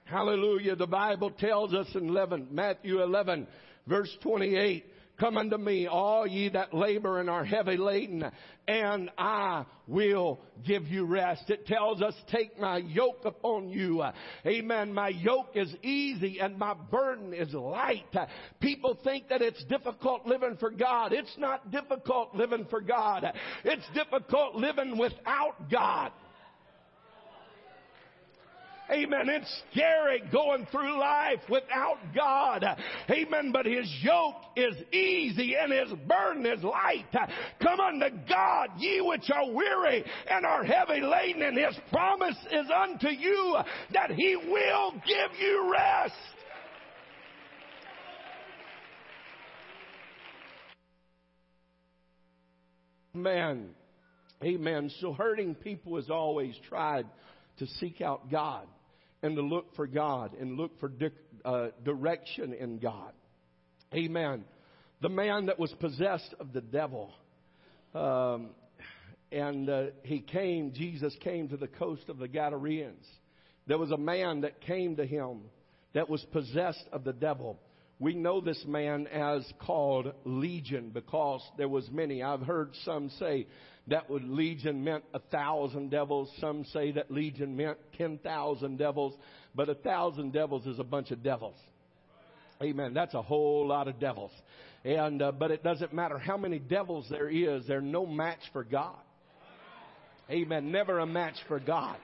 Hallelujah. 0.10 0.76
The 0.76 0.88
Bible 0.88 1.30
tells 1.30 1.72
us 1.72 1.88
in 1.94 2.10
11, 2.10 2.48
Matthew 2.50 3.04
11, 3.04 3.46
verse 3.86 4.10
28, 4.24 4.84
Come 5.20 5.38
unto 5.38 5.58
me, 5.58 5.86
all 5.86 6.26
ye 6.26 6.50
that 6.50 6.74
labor 6.74 7.20
and 7.20 7.30
are 7.30 7.44
heavy 7.44 7.78
laden, 7.78 8.26
and 8.68 9.12
I 9.20 9.66
will 9.86 10.40
give 10.66 10.88
you 10.88 11.06
rest. 11.06 11.50
It 11.50 11.68
tells 11.68 12.02
us, 12.02 12.16
take 12.32 12.58
my 12.58 12.78
yoke 12.78 13.26
upon 13.26 13.70
you. 13.70 14.04
Amen. 14.48 14.94
My 14.94 15.10
yoke 15.10 15.52
is 15.56 15.72
easy 15.84 16.40
and 16.40 16.58
my 16.58 16.74
burden 16.74 17.34
is 17.34 17.54
light. 17.54 18.16
People 18.62 18.98
think 19.04 19.28
that 19.28 19.42
it's 19.42 19.64
difficult 19.66 20.26
living 20.26 20.56
for 20.58 20.72
God. 20.72 21.12
It's 21.12 21.38
not 21.38 21.70
difficult 21.70 22.34
living 22.34 22.66
for 22.70 22.82
God. 22.82 23.26
It's 23.66 23.86
difficult 23.94 24.56
living 24.56 24.98
without 24.98 25.70
God. 25.70 26.14
Amen. 28.92 29.30
It's 29.30 29.62
scary 29.72 30.24
going 30.32 30.66
through 30.72 31.00
life 31.00 31.42
without 31.48 31.98
God. 32.16 32.66
Amen. 33.10 33.52
But 33.52 33.68
His 33.68 33.88
yoke 34.02 34.42
is 34.56 34.76
easy 34.92 35.56
and 35.56 35.72
His 35.72 35.98
burden 36.08 36.46
is 36.46 36.64
light. 36.64 37.06
Come 37.62 37.80
unto 37.80 38.10
God, 38.28 38.70
ye 38.80 39.02
which 39.02 39.30
are 39.32 39.52
weary 39.52 40.04
and 40.30 40.44
are 40.46 40.64
heavy 40.64 41.02
laden, 41.02 41.44
and 41.44 41.58
His 41.58 41.78
promise 41.92 42.38
is 42.52 42.66
unto 42.76 43.10
you 43.10 43.58
that 43.94 44.10
He 44.12 44.36
will 44.36 44.94
give 45.06 45.40
you 45.40 45.72
rest. 45.72 46.14
Amen. 53.16 53.70
Amen. 54.44 54.90
So 55.00 55.14
hurting 55.14 55.54
people 55.54 55.98
has 55.98 56.10
always 56.10 56.56
tried 56.68 57.06
to 57.58 57.68
seek 57.68 58.02
out 58.02 58.32
God 58.32 58.66
and 59.22 59.36
to 59.36 59.42
look 59.42 59.76
for 59.76 59.88
God 59.88 60.34
and 60.40 60.58
look 60.58 60.80
for 60.80 60.90
di- 60.90 61.10
uh, 61.44 61.68
direction 61.84 62.54
in 62.54 62.80
God. 62.80 63.14
Amen. 63.94 64.46
The 65.02 65.10
man 65.10 65.48
that 65.48 65.60
was 65.60 65.74
possessed 65.80 66.34
of 66.40 66.54
the 66.54 66.62
devil, 66.62 67.12
um, 67.94 68.50
and 69.32 69.70
uh, 69.70 69.84
he 70.04 70.20
came, 70.20 70.74
Jesus 70.74 71.16
came 71.22 71.50
to 71.50 71.58
the 71.58 71.68
coast 71.68 72.10
of 72.10 72.18
the 72.18 72.28
Gadareans. 72.28 73.06
There 73.68 73.78
was 73.78 73.92
a 73.92 73.98
man 73.98 74.42
that 74.42 74.62
came 74.62 74.96
to 74.98 75.06
him 75.06 75.42
that 75.94 76.10
was 76.10 76.26
possessed 76.32 76.84
of 76.92 77.04
the 77.04 77.14
devil. 77.14 77.60
We 78.00 78.16
know 78.16 78.42
this 78.42 78.64
man 78.68 79.08
as 79.08 79.46
called 79.60 80.14
Legion 80.24 80.92
because 80.94 81.42
there 81.58 81.68
was 81.68 81.90
many. 81.92 82.24
I've 82.24 82.42
heard 82.42 82.72
some 82.86 83.10
say 83.20 83.48
that 83.90 84.10
would 84.10 84.24
legion 84.24 84.84
meant 84.84 85.04
a 85.14 85.20
thousand 85.20 85.90
devils. 85.90 86.32
Some 86.40 86.66
say 86.66 86.92
that 86.94 87.12
legion 87.12 87.56
meant 87.56 87.78
ten 87.98 88.18
thousand 88.20 88.78
devils, 88.78 89.16
but 89.56 89.70
a 89.70 89.76
thousand 89.76 90.34
devils 90.34 90.66
is 90.66 90.80
a 90.80 90.84
bunch 90.84 91.12
of 91.12 91.24
devils. 91.24 91.58
Amen. 92.62 92.94
That's 92.94 93.14
a 93.14 93.22
whole 93.22 93.68
lot 93.68 93.88
of 93.88 94.00
devils. 94.00 94.32
And 94.84 95.22
uh, 95.22 95.32
but 95.32 95.52
it 95.52 95.64
doesn't 95.64 95.94
matter 95.94 96.18
how 96.18 96.38
many 96.38 96.60
devils 96.60 97.08
there 97.10 97.30
is, 97.30 97.66
they're 97.68 97.82
no 97.82 98.06
match 98.06 98.40
for 98.54 98.64
God. 98.64 98.96
Amen. 100.30 100.72
Never 100.72 101.00
a 101.00 101.06
match 101.06 101.36
for 101.48 101.60
God. 101.60 101.98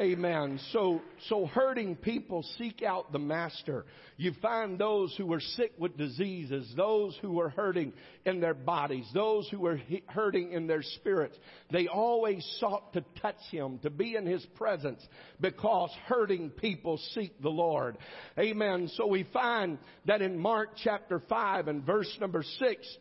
Amen. 0.00 0.60
So, 0.72 1.00
so 1.28 1.46
hurting 1.46 1.96
people 1.96 2.44
seek 2.56 2.84
out 2.84 3.10
the 3.10 3.18
master. 3.18 3.84
You 4.16 4.32
find 4.40 4.78
those 4.78 5.12
who 5.18 5.32
are 5.32 5.40
sick 5.40 5.72
with 5.76 5.96
diseases, 5.96 6.72
those 6.76 7.18
who 7.20 7.40
are 7.40 7.48
hurting 7.48 7.92
in 8.24 8.38
their 8.40 8.54
bodies, 8.54 9.10
those 9.12 9.48
who 9.48 9.66
are 9.66 9.80
hurting 10.06 10.52
in 10.52 10.68
their 10.68 10.82
spirits. 10.82 11.36
They 11.72 11.88
always 11.88 12.46
sought 12.60 12.92
to 12.92 13.04
touch 13.20 13.40
him, 13.50 13.80
to 13.80 13.90
be 13.90 14.14
in 14.14 14.24
his 14.24 14.46
presence 14.54 15.04
because 15.40 15.90
hurting 16.06 16.50
people 16.50 17.00
seek 17.14 17.42
the 17.42 17.50
Lord. 17.50 17.98
Amen. 18.38 18.88
So 18.94 19.08
we 19.08 19.24
find 19.32 19.78
that 20.06 20.22
in 20.22 20.38
Mark 20.38 20.76
chapter 20.76 21.20
5 21.28 21.66
and 21.66 21.82
verse 21.82 22.16
number 22.20 22.44
6, 22.44 22.96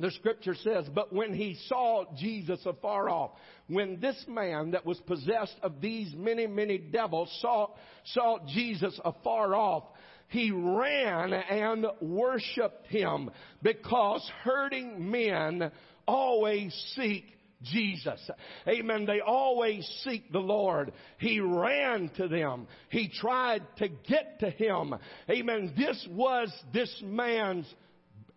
the 0.00 0.10
scripture 0.12 0.54
says, 0.54 0.86
but 0.94 1.12
when 1.12 1.34
he 1.34 1.56
saw 1.66 2.04
Jesus 2.16 2.60
afar 2.64 3.08
off, 3.10 3.32
when 3.66 3.98
this 4.00 4.22
man 4.28 4.70
that 4.70 4.86
was 4.86 4.98
possessed 5.00 5.56
of 5.62 5.80
these 5.80 6.14
many, 6.14 6.46
many 6.46 6.78
devils 6.78 7.36
saw, 7.40 7.70
saw 8.12 8.38
Jesus 8.46 8.98
afar 9.04 9.54
off, 9.54 9.84
he 10.28 10.50
ran 10.50 11.32
and 11.32 11.86
worshiped 12.00 12.86
him 12.86 13.30
because 13.62 14.30
hurting 14.44 15.10
men 15.10 15.72
always 16.06 16.72
seek 16.94 17.24
Jesus. 17.62 18.20
Amen. 18.68 19.04
They 19.04 19.20
always 19.20 19.84
seek 20.04 20.30
the 20.30 20.38
Lord. 20.38 20.92
He 21.18 21.40
ran 21.40 22.10
to 22.16 22.28
them. 22.28 22.68
He 22.90 23.08
tried 23.08 23.62
to 23.78 23.88
get 23.88 24.38
to 24.40 24.50
him. 24.50 24.94
Amen. 25.28 25.72
This 25.76 26.06
was 26.10 26.52
this 26.72 26.94
man's 27.04 27.66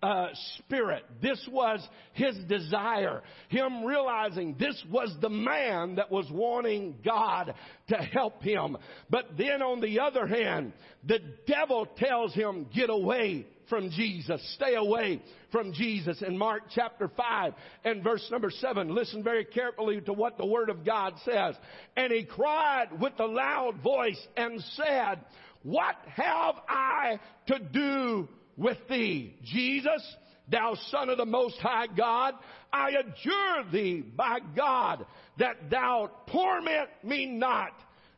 uh, 0.01 0.29
spirit. 0.57 1.03
This 1.21 1.39
was 1.51 1.87
his 2.13 2.35
desire. 2.47 3.21
Him 3.49 3.83
realizing 3.83 4.55
this 4.59 4.81
was 4.89 5.15
the 5.21 5.29
man 5.29 5.95
that 5.95 6.11
was 6.11 6.25
wanting 6.31 6.95
God 7.05 7.53
to 7.89 7.95
help 7.95 8.41
him. 8.41 8.77
But 9.09 9.37
then 9.37 9.61
on 9.61 9.81
the 9.81 9.99
other 9.99 10.25
hand, 10.25 10.73
the 11.05 11.19
devil 11.45 11.85
tells 11.97 12.33
him, 12.33 12.67
get 12.73 12.89
away 12.89 13.45
from 13.69 13.89
Jesus. 13.91 14.41
Stay 14.55 14.75
away 14.75 15.21
from 15.51 15.71
Jesus. 15.71 16.21
In 16.21 16.37
Mark 16.37 16.63
chapter 16.75 17.09
5 17.15 17.53
and 17.85 18.03
verse 18.03 18.27
number 18.29 18.49
7, 18.51 18.93
listen 18.93 19.23
very 19.23 19.45
carefully 19.45 20.01
to 20.01 20.13
what 20.13 20.37
the 20.37 20.45
Word 20.45 20.69
of 20.69 20.85
God 20.85 21.13
says. 21.23 21.55
And 21.95 22.11
he 22.11 22.25
cried 22.25 22.99
with 22.99 23.13
a 23.19 23.25
loud 23.25 23.81
voice 23.81 24.19
and 24.35 24.61
said, 24.73 25.21
What 25.63 25.95
have 26.15 26.55
I 26.67 27.19
to 27.47 27.59
do 27.59 28.27
with 28.61 28.77
thee. 28.87 29.35
Jesus, 29.43 30.15
thou 30.47 30.75
son 30.89 31.09
of 31.09 31.17
the 31.17 31.25
most 31.25 31.57
high 31.57 31.87
God, 31.87 32.35
I 32.71 32.91
adjure 32.91 33.71
thee 33.71 34.01
by 34.01 34.39
God 34.55 35.05
that 35.39 35.69
thou 35.69 36.09
torment 36.31 36.89
me 37.03 37.25
not. 37.25 37.71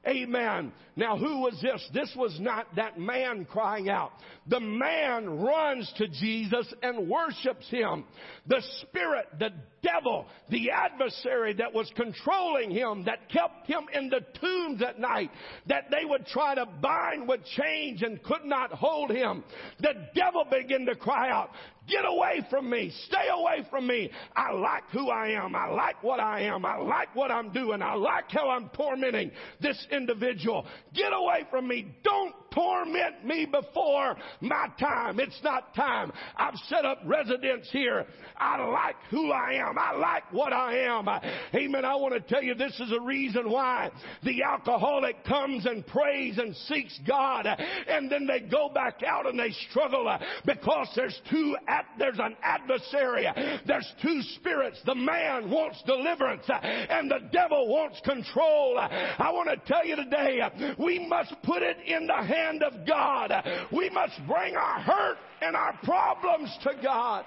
Amen. 0.06 0.74
Now 0.98 1.18
who 1.18 1.40
was 1.40 1.58
this? 1.62 1.82
This 1.94 2.14
was 2.18 2.38
not 2.40 2.76
that 2.76 3.00
man 3.00 3.46
crying 3.46 3.90
out. 3.90 4.12
The 4.48 4.60
man 4.60 5.42
runs 5.42 5.92
to 5.98 6.08
Jesus 6.08 6.72
and 6.82 7.10
worships 7.10 7.70
him. 7.70 8.04
The 8.48 8.62
spirit, 8.82 9.28
the 9.40 9.52
devil, 9.82 10.26
the 10.50 10.72
adversary 10.72 11.54
that 11.54 11.74
was 11.74 11.92
controlling 11.96 12.72
him, 12.72 13.06
that 13.06 13.30
kept 13.30 13.68
him 13.68 13.86
in 13.94 14.10
the 14.10 14.22
tombs 14.40 14.82
at 14.82 15.00
night, 15.00 15.32
that 15.68 15.90
they 15.92 16.06
would 16.06 16.26
try 16.26 16.56
to 16.56 16.66
bind 16.66 17.28
with 17.28 17.42
chains 17.58 18.02
and 18.02 18.22
could 18.24 18.44
not 18.44 18.72
hold 18.72 19.12
him. 19.12 19.44
The 19.80 19.94
devil 20.14 20.46
began 20.50 20.86
to 20.88 20.96
cry 20.96 21.30
out, 21.30 21.50
Get 21.88 22.06
away 22.06 22.46
from 22.50 22.70
me. 22.70 22.94
Stay 23.08 23.28
away 23.30 23.68
from 23.70 23.86
me. 23.86 24.10
I 24.36 24.54
like 24.54 24.84
who 24.92 25.10
I 25.10 25.32
am. 25.32 25.54
I 25.54 25.68
like 25.68 26.02
what 26.02 26.22
I 26.22 26.44
am. 26.44 26.66
I 26.66 26.78
like 26.78 27.14
what 27.14 27.30
I'm 27.30 27.52
doing. 27.52 27.82
I 27.82 27.96
like 27.96 28.26
how 28.30 28.50
I'm 28.50 28.70
tormenting 28.70 29.32
this 29.60 29.86
individual. 29.92 30.66
Get 30.94 31.12
away 31.12 31.46
from 31.52 31.68
me. 31.68 31.94
Don't 32.04 32.34
torment 32.54 33.26
me 33.26 33.46
before 33.46 34.16
my 34.42 34.68
time. 34.80 35.20
It's 35.20 35.40
not 35.44 35.74
time. 35.76 36.12
I've 36.36 36.56
set 36.68 36.86
up 36.86 37.00
residence 37.06 37.68
here. 37.72 38.06
I 38.38 38.64
like 38.64 38.96
who 39.10 39.32
I 39.32 39.54
am. 39.54 39.78
I 39.78 39.94
like 39.94 40.32
what 40.32 40.54
I 40.54 40.80
am. 40.80 41.08
Amen. 41.56 41.86
I 41.86 41.96
want 41.96 42.14
to 42.14 42.20
tell 42.20 42.44
you 42.44 42.56
this 42.56 42.80
is 42.80 42.92
a 42.92 43.02
reason 43.02 43.50
why 43.50 43.92
the 44.24 44.44
alcoholic 44.44 45.24
comes 45.26 45.66
and 45.66 45.86
prays 45.86 46.38
and 46.38 46.56
seeks 46.56 47.00
God 47.08 47.48
and 47.88 48.12
then 48.12 48.26
they 48.26 48.40
go 48.42 48.70
back 48.70 49.02
out 49.06 49.28
and 49.28 49.40
they 49.40 49.52
struggle 49.70 50.08
uh, 50.08 50.20
because 50.46 50.88
there's 50.96 51.20
two, 51.30 51.56
there's 51.98 52.20
an 52.20 52.36
adversary. 52.42 53.28
There's 53.66 53.92
two 54.02 54.22
spirits. 54.36 54.80
The 54.86 54.96
man 54.96 55.50
wants 55.50 55.82
deliverance 55.86 56.44
uh, 56.50 56.54
and 56.54 57.10
the 57.10 57.30
devil 57.32 57.68
wants 57.68 58.00
control. 58.02 58.78
I 58.80 59.32
want 59.32 59.50
to 59.50 59.58
tell 59.72 59.86
you 59.86 59.96
today, 59.96 60.42
uh, 60.42 60.74
we 60.78 61.08
must 61.08 61.34
put 61.44 61.62
it 61.62 61.78
in 61.86 62.08
the 62.08 62.14
hand 62.44 62.64
of 62.64 62.86
God. 62.86 63.32
We 63.72 63.90
must 63.90 64.20
bring 64.28 64.56
our 64.56 64.80
hurt 64.80 65.18
and 65.42 65.56
our 65.56 65.78
problems 65.84 66.56
to 66.64 66.72
God. 66.82 67.26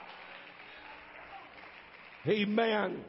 Amen. 2.27 3.05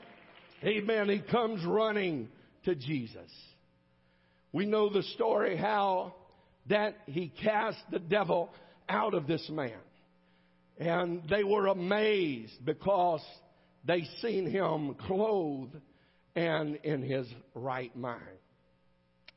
Amen. 0.63 1.09
He 1.09 1.19
comes 1.19 1.65
running 1.65 2.29
to 2.65 2.75
Jesus. 2.75 3.31
We 4.51 4.65
know 4.65 4.89
the 4.89 5.03
story 5.03 5.57
how 5.57 6.15
that 6.69 6.95
he 7.05 7.31
cast 7.43 7.77
the 7.91 7.99
devil 7.99 8.49
out 8.89 9.13
of 9.13 9.27
this 9.27 9.47
man. 9.49 9.79
And 10.77 11.23
they 11.29 11.43
were 11.43 11.67
amazed 11.67 12.63
because 12.63 13.23
they 13.85 14.07
seen 14.21 14.49
him 14.49 14.95
clothed 14.95 15.75
and 16.35 16.75
in 16.83 17.01
his 17.01 17.27
right 17.55 17.95
mind. 17.95 18.21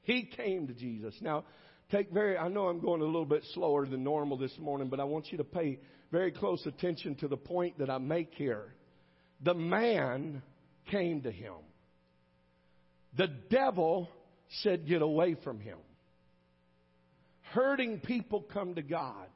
He 0.03 0.25
came 0.25 0.67
to 0.67 0.75
Jesus. 0.75 1.15
Now, 1.21 1.45
take 1.91 2.11
very, 2.11 2.37
I 2.37 2.49
know 2.49 2.69
I'm 2.69 2.81
going 2.81 3.01
a 3.01 3.05
little 3.05 3.25
bit 3.25 3.43
slower 3.55 3.87
than 3.87 4.05
normal 4.05 4.37
this 4.37 4.57
morning, 4.59 4.89
but 4.89 5.01
I 5.01 5.05
want 5.05 5.31
you 5.31 5.39
to 5.39 5.45
pay 5.45 5.79
very 6.13 6.33
close 6.33 6.65
attention 6.67 7.15
to 7.17 7.29
the 7.29 7.37
point 7.37 7.79
that 7.79 7.91
I 7.91 7.99
make 7.99 8.33
here. 8.35 8.75
The 9.43 9.55
man 9.55 10.43
came 10.91 11.23
to 11.23 11.31
him. 11.31 11.55
The 13.17 13.29
devil 13.51 14.09
said, 14.63 14.87
Get 14.87 15.03
away 15.03 15.37
from 15.43 15.61
him. 15.61 15.79
Hurting 17.53 18.01
people 18.01 18.43
come 18.53 18.75
to 18.75 18.83
God. 18.83 19.27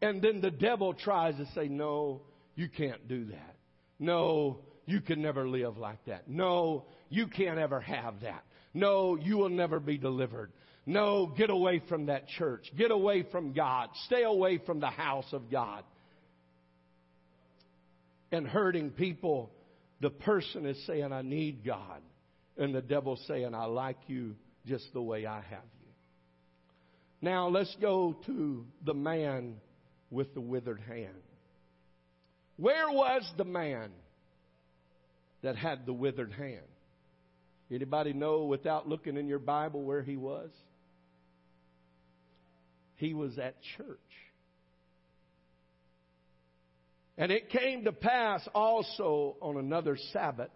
And 0.00 0.22
then 0.22 0.40
the 0.40 0.50
devil 0.50 0.94
tries 0.94 1.36
to 1.36 1.46
say, 1.54 1.68
No, 1.68 2.22
you 2.54 2.68
can't 2.68 3.08
do 3.08 3.26
that. 3.26 3.56
No, 3.98 4.58
you 4.86 5.00
can 5.00 5.22
never 5.22 5.48
live 5.48 5.78
like 5.78 6.04
that. 6.06 6.28
No, 6.28 6.84
you 7.08 7.26
can't 7.26 7.58
ever 7.58 7.80
have 7.80 8.20
that. 8.22 8.44
No, 8.74 9.16
you 9.16 9.36
will 9.36 9.50
never 9.50 9.78
be 9.78 9.98
delivered. 9.98 10.50
No, 10.84 11.26
get 11.26 11.50
away 11.50 11.80
from 11.88 12.06
that 12.06 12.26
church. 12.26 12.64
Get 12.76 12.90
away 12.90 13.24
from 13.30 13.52
God. 13.52 13.90
Stay 14.06 14.24
away 14.24 14.58
from 14.58 14.80
the 14.80 14.90
house 14.90 15.32
of 15.32 15.50
God. 15.50 15.84
And 18.32 18.46
hurting 18.46 18.90
people, 18.90 19.50
the 20.00 20.10
person 20.10 20.66
is 20.66 20.84
saying, 20.86 21.12
I 21.12 21.22
need 21.22 21.64
God. 21.64 22.02
And 22.56 22.74
the 22.74 22.82
devil 22.82 23.18
saying, 23.28 23.54
I 23.54 23.66
like 23.66 23.98
you 24.08 24.34
just 24.66 24.92
the 24.92 25.02
way 25.02 25.26
I 25.26 25.36
have 25.36 25.64
you. 25.80 25.88
Now 27.20 27.48
let's 27.48 27.74
go 27.80 28.16
to 28.26 28.66
the 28.84 28.94
man 28.94 29.56
with 30.10 30.34
the 30.34 30.40
withered 30.40 30.80
hand. 30.80 31.14
Where 32.56 32.90
was 32.90 33.22
the 33.36 33.44
man 33.44 33.90
that 35.42 35.56
had 35.56 35.86
the 35.86 35.92
withered 35.92 36.32
hand? 36.32 36.66
Anybody 37.70 38.12
know 38.12 38.44
without 38.44 38.88
looking 38.88 39.16
in 39.16 39.28
your 39.28 39.38
Bible 39.38 39.82
where 39.82 40.02
he 40.02 40.16
was? 40.16 40.50
He 43.02 43.14
was 43.14 43.36
at 43.36 43.56
church. 43.76 43.98
And 47.18 47.32
it 47.32 47.50
came 47.50 47.82
to 47.82 47.92
pass 47.92 48.48
also 48.54 49.34
on 49.42 49.56
another 49.56 49.98
Sabbath 50.12 50.52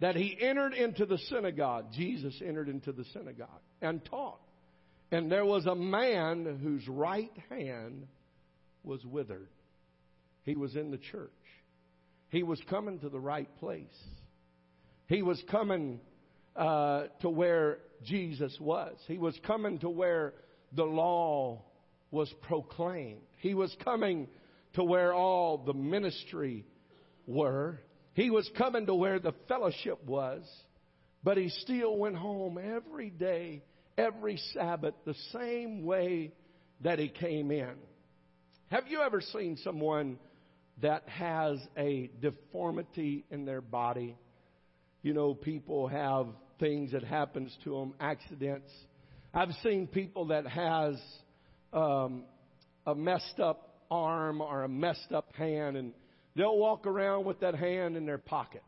that 0.00 0.14
he 0.14 0.36
entered 0.38 0.74
into 0.74 1.06
the 1.06 1.16
synagogue. 1.30 1.86
Jesus 1.94 2.34
entered 2.46 2.68
into 2.68 2.92
the 2.92 3.06
synagogue 3.14 3.62
and 3.80 4.04
taught. 4.04 4.42
And 5.10 5.32
there 5.32 5.46
was 5.46 5.64
a 5.64 5.74
man 5.74 6.58
whose 6.62 6.86
right 6.86 7.32
hand 7.48 8.06
was 8.84 9.02
withered. 9.02 9.48
He 10.42 10.54
was 10.54 10.76
in 10.76 10.90
the 10.90 10.98
church. 10.98 11.30
He 12.28 12.42
was 12.42 12.60
coming 12.68 12.98
to 12.98 13.08
the 13.08 13.20
right 13.20 13.48
place. 13.58 13.86
He 15.06 15.22
was 15.22 15.42
coming 15.50 15.98
uh, 16.54 17.04
to 17.22 17.30
where 17.30 17.78
Jesus 18.04 18.54
was. 18.60 18.98
He 19.06 19.16
was 19.16 19.34
coming 19.46 19.78
to 19.78 19.88
where 19.88 20.34
the 20.74 20.84
law 20.84 21.62
was 22.10 22.32
proclaimed. 22.42 23.20
He 23.38 23.54
was 23.54 23.74
coming 23.84 24.28
to 24.74 24.84
where 24.84 25.12
all 25.12 25.58
the 25.58 25.74
ministry 25.74 26.64
were. 27.26 27.80
He 28.14 28.30
was 28.30 28.48
coming 28.56 28.86
to 28.86 28.94
where 28.94 29.18
the 29.18 29.34
fellowship 29.48 30.04
was. 30.04 30.42
But 31.24 31.36
he 31.36 31.48
still 31.50 31.96
went 31.96 32.16
home 32.16 32.58
every 32.58 33.10
day, 33.10 33.62
every 33.96 34.38
Sabbath, 34.54 34.94
the 35.04 35.14
same 35.32 35.84
way 35.84 36.32
that 36.80 36.98
he 36.98 37.08
came 37.08 37.50
in. 37.50 37.74
Have 38.70 38.88
you 38.88 39.00
ever 39.02 39.20
seen 39.20 39.56
someone 39.62 40.18
that 40.80 41.08
has 41.08 41.58
a 41.76 42.10
deformity 42.20 43.24
in 43.30 43.44
their 43.44 43.60
body? 43.60 44.16
You 45.02 45.14
know, 45.14 45.34
people 45.34 45.86
have 45.88 46.26
things 46.58 46.92
that 46.92 47.04
happens 47.04 47.56
to 47.64 47.70
them, 47.70 47.94
accidents, 48.00 48.70
I've 49.34 49.52
seen 49.62 49.86
people 49.86 50.26
that 50.26 50.46
has 50.46 50.96
um, 51.72 52.24
a 52.86 52.94
messed 52.94 53.40
up 53.40 53.78
arm 53.90 54.42
or 54.42 54.64
a 54.64 54.68
messed 54.68 55.10
up 55.12 55.34
hand, 55.36 55.76
and 55.78 55.92
they'll 56.36 56.58
walk 56.58 56.86
around 56.86 57.24
with 57.24 57.40
that 57.40 57.54
hand 57.54 57.96
in 57.96 58.04
their 58.04 58.18
pocket. 58.18 58.62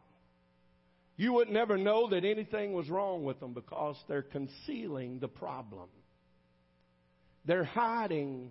You 1.17 1.35
would 1.35 1.51
never 1.51 1.77
know 1.77 2.09
that 2.11 2.25
anything 2.25 2.73
was 2.73 2.89
wrong 2.89 3.25
with 3.25 3.41
them 3.41 3.53
because 3.53 3.97
they're 4.09 4.23
concealing 4.23 5.19
the 5.21 5.29
problem. 5.29 5.89
They're 7.45 7.65
hiding 7.65 8.51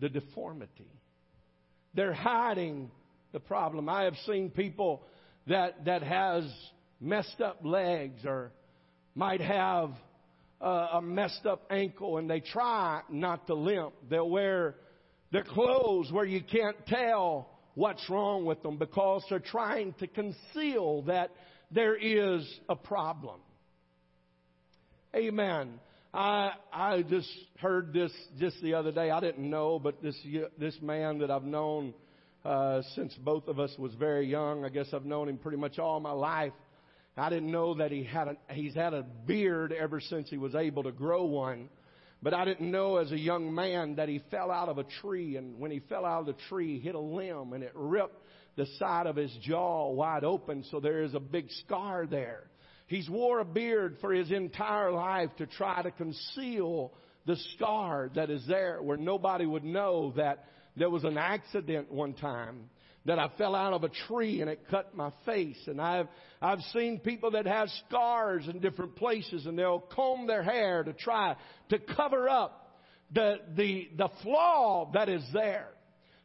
the 0.00 0.08
deformity. 0.08 0.90
They're 1.94 2.12
hiding 2.12 2.90
the 3.32 3.40
problem. 3.40 3.88
I 3.88 4.02
have 4.04 4.16
seen 4.26 4.50
people 4.50 5.04
that, 5.46 5.84
that 5.84 6.02
has 6.02 6.44
messed 7.00 7.40
up 7.40 7.60
legs 7.64 8.20
or 8.24 8.50
might 9.14 9.40
have 9.40 9.92
uh, 10.60 10.88
a 10.94 11.02
messed 11.02 11.46
up 11.46 11.62
ankle 11.70 12.18
and 12.18 12.28
they 12.28 12.40
try 12.40 13.02
not 13.08 13.46
to 13.46 13.54
limp. 13.54 13.94
They'll 14.08 14.28
wear 14.28 14.76
their 15.32 15.44
clothes 15.44 16.10
where 16.12 16.24
you 16.24 16.42
can't 16.42 16.76
tell 16.86 17.48
what's 17.74 18.08
wrong 18.10 18.44
with 18.44 18.62
them 18.62 18.76
because 18.76 19.24
they're 19.30 19.38
trying 19.38 19.94
to 19.94 20.06
conceal 20.06 21.02
that 21.02 21.30
there 21.70 21.96
is 21.96 22.46
a 22.68 22.76
problem. 22.76 23.40
Amen. 25.14 25.80
I 26.12 26.52
I 26.72 27.02
just 27.02 27.30
heard 27.58 27.92
this 27.92 28.12
just 28.38 28.60
the 28.62 28.74
other 28.74 28.90
day. 28.90 29.10
I 29.10 29.20
didn't 29.20 29.48
know, 29.48 29.78
but 29.78 30.02
this 30.02 30.16
this 30.58 30.76
man 30.82 31.18
that 31.18 31.30
I've 31.30 31.44
known 31.44 31.94
uh, 32.44 32.82
since 32.94 33.14
both 33.14 33.48
of 33.48 33.60
us 33.60 33.74
was 33.78 33.94
very 33.94 34.26
young. 34.26 34.64
I 34.64 34.68
guess 34.68 34.88
I've 34.92 35.04
known 35.04 35.28
him 35.28 35.38
pretty 35.38 35.58
much 35.58 35.78
all 35.78 36.00
my 36.00 36.12
life. 36.12 36.52
I 37.16 37.28
didn't 37.28 37.50
know 37.50 37.74
that 37.74 37.90
he 37.90 38.04
had 38.04 38.28
a, 38.28 38.36
he's 38.52 38.74
had 38.74 38.94
a 38.94 39.02
beard 39.02 39.72
ever 39.72 40.00
since 40.00 40.30
he 40.30 40.38
was 40.38 40.54
able 40.54 40.84
to 40.84 40.92
grow 40.92 41.24
one. 41.24 41.68
But 42.22 42.34
I 42.34 42.44
didn't 42.44 42.70
know 42.70 42.96
as 42.96 43.12
a 43.12 43.18
young 43.18 43.54
man 43.54 43.96
that 43.96 44.08
he 44.08 44.22
fell 44.30 44.50
out 44.50 44.68
of 44.68 44.78
a 44.78 44.84
tree, 44.84 45.36
and 45.36 45.58
when 45.58 45.70
he 45.70 45.80
fell 45.80 46.04
out 46.04 46.20
of 46.20 46.26
the 46.26 46.42
tree, 46.48 46.74
he 46.74 46.80
hit 46.80 46.94
a 46.94 47.00
limb, 47.00 47.54
and 47.54 47.64
it 47.64 47.72
ripped 47.74 48.22
the 48.56 48.66
side 48.78 49.06
of 49.06 49.16
his 49.16 49.34
jaw 49.42 49.90
wide 49.90 50.24
open, 50.24 50.64
so 50.70 50.80
there 50.80 51.02
is 51.02 51.14
a 51.14 51.20
big 51.20 51.50
scar 51.64 52.06
there. 52.06 52.44
He's 52.88 53.08
wore 53.08 53.38
a 53.38 53.44
beard 53.44 53.96
for 54.00 54.12
his 54.12 54.30
entire 54.30 54.92
life 54.92 55.30
to 55.38 55.46
try 55.46 55.80
to 55.82 55.90
conceal 55.92 56.92
the 57.24 57.36
scar 57.54 58.10
that 58.14 58.30
is 58.30 58.46
there 58.46 58.82
where 58.82 58.96
nobody 58.96 59.46
would 59.46 59.64
know 59.64 60.12
that 60.16 60.44
there 60.76 60.90
was 60.90 61.04
an 61.04 61.16
accident 61.16 61.90
one 61.90 62.14
time 62.14 62.68
that 63.06 63.18
I 63.18 63.30
fell 63.38 63.54
out 63.54 63.72
of 63.72 63.84
a 63.84 63.88
tree 64.08 64.40
and 64.40 64.50
it 64.50 64.60
cut 64.70 64.94
my 64.94 65.10
face. 65.24 65.58
And 65.66 65.80
I've, 65.80 66.08
I've 66.40 66.60
seen 66.72 67.00
people 67.00 67.30
that 67.32 67.46
have 67.46 67.68
scars 67.86 68.46
in 68.46 68.60
different 68.60 68.96
places 68.96 69.46
and 69.46 69.58
they'll 69.58 69.80
comb 69.80 70.26
their 70.26 70.42
hair 70.42 70.82
to 70.82 70.92
try 70.92 71.36
to 71.70 71.78
cover 71.78 72.28
up 72.28 72.76
the, 73.12 73.36
the, 73.56 73.88
the 73.96 74.08
flaw 74.22 74.90
that 74.92 75.08
is 75.08 75.24
there. 75.32 75.68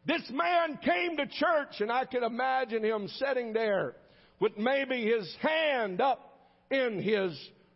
This 0.05 0.21
man 0.31 0.77
came 0.83 1.17
to 1.17 1.25
church 1.25 1.79
and 1.79 1.91
I 1.91 2.05
can 2.05 2.23
imagine 2.23 2.83
him 2.83 3.07
sitting 3.07 3.53
there 3.53 3.95
with 4.39 4.57
maybe 4.57 5.05
his 5.05 5.33
hand 5.41 6.01
up 6.01 6.51
in 6.69 7.01
his 7.01 7.31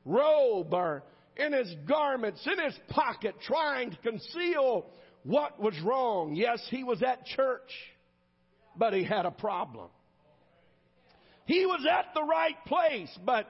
robe 0.05 0.73
or 0.73 1.03
in 1.37 1.53
his 1.53 1.73
garments, 1.87 2.45
in 2.45 2.63
his 2.63 2.77
pocket, 2.89 3.35
trying 3.47 3.91
to 3.91 3.97
conceal 3.97 4.87
what 5.23 5.59
was 5.59 5.73
wrong. 5.83 6.35
Yes, 6.35 6.61
he 6.69 6.83
was 6.83 7.01
at 7.01 7.25
church, 7.25 7.71
but 8.79 8.93
he 8.93 9.03
had 9.03 9.25
a 9.25 9.31
problem. 9.31 9.89
He 11.45 11.65
was 11.65 11.85
at 11.85 12.13
the 12.13 12.23
right 12.23 12.55
place, 12.65 13.09
but 13.25 13.45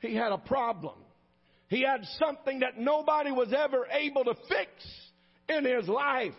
he 0.00 0.14
had 0.14 0.32
a 0.32 0.38
problem. 0.38 0.96
He 1.68 1.82
had 1.82 2.04
something 2.18 2.60
that 2.60 2.78
nobody 2.78 3.32
was 3.32 3.52
ever 3.56 3.86
able 3.90 4.24
to 4.24 4.34
fix 4.48 4.70
in 5.48 5.64
his 5.64 5.88
life, 5.88 6.34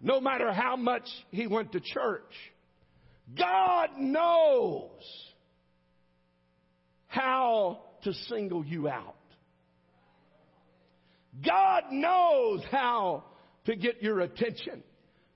no 0.00 0.20
matter 0.20 0.52
how 0.52 0.76
much 0.76 1.08
he 1.30 1.46
went 1.46 1.72
to 1.72 1.80
church. 1.80 2.32
God 3.38 3.90
knows 3.98 4.90
how 7.06 7.80
to 8.04 8.14
single 8.14 8.64
you 8.64 8.88
out. 8.88 9.16
God 11.44 11.84
knows 11.90 12.62
how 12.70 13.24
to 13.66 13.76
get 13.76 14.02
your 14.02 14.20
attention. 14.20 14.82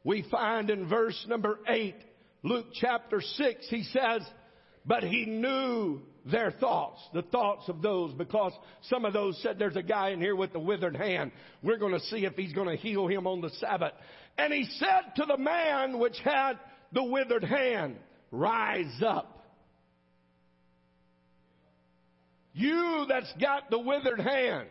We 0.04 0.24
find 0.30 0.70
in 0.70 0.88
verse 0.88 1.24
number 1.28 1.58
8, 1.68 1.94
Luke 2.42 2.66
chapter 2.74 3.20
6, 3.20 3.66
he 3.68 3.82
says, 3.84 4.22
but 4.84 5.02
he 5.02 5.26
knew 5.26 6.00
their 6.24 6.52
thoughts, 6.52 7.00
the 7.12 7.22
thoughts 7.22 7.68
of 7.68 7.82
those, 7.82 8.12
because 8.12 8.52
some 8.82 9.04
of 9.04 9.12
those 9.12 9.40
said, 9.42 9.58
there's 9.58 9.76
a 9.76 9.82
guy 9.82 10.10
in 10.10 10.20
here 10.20 10.36
with 10.36 10.54
a 10.54 10.60
withered 10.60 10.96
hand. 10.96 11.32
We're 11.62 11.78
going 11.78 11.92
to 11.92 12.00
see 12.00 12.24
if 12.24 12.34
he's 12.34 12.52
going 12.52 12.68
to 12.68 12.76
heal 12.76 13.06
him 13.06 13.26
on 13.26 13.40
the 13.40 13.50
Sabbath. 13.60 13.92
And 14.38 14.52
he 14.52 14.64
said 14.78 15.14
to 15.16 15.24
the 15.26 15.38
man 15.38 15.98
which 15.98 16.18
had 16.24 16.54
the 16.92 17.02
withered 17.02 17.44
hand, 17.44 17.96
rise 18.30 19.02
up. 19.04 19.32
You 22.52 23.06
that's 23.08 23.32
got 23.40 23.70
the 23.70 23.78
withered 23.78 24.20
hand, 24.20 24.68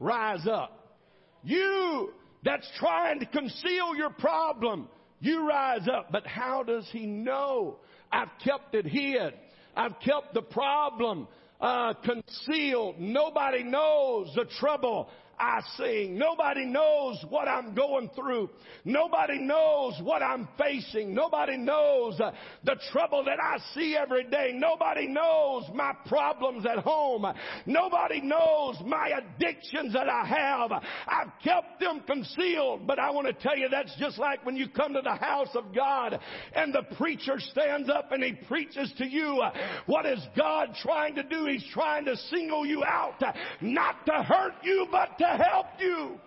rise 0.00 0.46
up. 0.50 0.96
You 1.42 2.12
that's 2.44 2.66
trying 2.78 3.20
to 3.20 3.26
conceal 3.26 3.94
your 3.96 4.10
problem, 4.10 4.88
you 5.24 5.48
rise 5.48 5.88
up. 5.88 6.12
But 6.12 6.26
how 6.26 6.62
does 6.62 6.86
he 6.92 7.06
know? 7.06 7.76
I've 8.12 8.28
kept 8.44 8.74
it 8.74 8.86
hid. 8.86 9.34
I've 9.76 9.98
kept 10.00 10.34
the 10.34 10.42
problem 10.42 11.26
uh, 11.60 11.94
concealed. 11.94 12.98
Nobody 12.98 13.62
knows 13.62 14.32
the 14.34 14.44
trouble 14.60 15.08
I 15.38 15.60
sing. 15.76 16.18
Nobody 16.18 16.64
knows 16.64 17.24
what 17.28 17.48
I'm 17.48 17.74
going 17.74 18.10
through. 18.14 18.50
Nobody 18.84 19.38
knows 19.38 19.94
what 20.02 20.22
I'm 20.22 20.48
facing. 20.58 21.14
Nobody 21.14 21.56
knows 21.56 22.20
uh, 22.20 22.32
the 22.64 22.76
trouble 22.92 23.24
that 23.24 23.38
I 23.40 23.58
see 23.74 23.96
every 23.96 24.24
day. 24.24 24.52
Nobody 24.54 25.08
knows 25.08 25.64
my 25.74 25.92
problems 26.06 26.66
at 26.66 26.78
home. 26.78 27.26
Nobody 27.66 28.20
knows 28.20 28.76
my 28.84 29.08
addictions 29.08 29.92
that 29.94 30.08
I 30.08 30.24
have. 30.26 30.72
I've 31.06 31.32
kept 31.42 31.80
them 31.80 32.02
concealed, 32.06 32.86
but 32.86 32.98
I 32.98 33.10
want 33.10 33.26
to 33.26 33.32
tell 33.32 33.56
you 33.56 33.68
that's 33.68 33.94
just 33.98 34.18
like 34.18 34.44
when 34.44 34.56
you 34.56 34.68
come 34.68 34.92
to 34.94 35.02
the 35.02 35.14
house 35.14 35.54
of 35.54 35.74
God 35.74 36.18
and 36.54 36.74
the 36.74 36.82
preacher 36.96 37.38
stands 37.38 37.88
up 37.88 38.12
and 38.12 38.22
he 38.22 38.32
preaches 38.46 38.92
to 38.98 39.06
you. 39.06 39.42
What 39.86 40.06
is 40.06 40.20
God 40.36 40.74
trying 40.80 41.14
to 41.16 41.22
do? 41.22 41.46
He's 41.46 41.66
trying 41.72 42.04
to 42.06 42.16
single 42.16 42.64
you 42.66 42.84
out, 42.84 43.22
not 43.60 44.06
to 44.06 44.22
hurt 44.22 44.54
you, 44.62 44.86
but 44.90 45.18
to 45.18 45.23
to 45.24 45.42
help 45.42 45.66
you. 45.78 46.20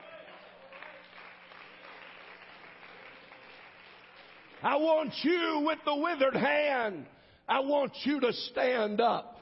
I 4.63 4.75
want 4.77 5.13
you 5.21 5.63
with 5.65 5.79
the 5.85 5.95
withered 5.95 6.35
hand. 6.35 7.05
I 7.47 7.59
want 7.59 7.93
you 8.03 8.19
to 8.19 8.33
stand 8.33 8.99
up. 8.99 9.39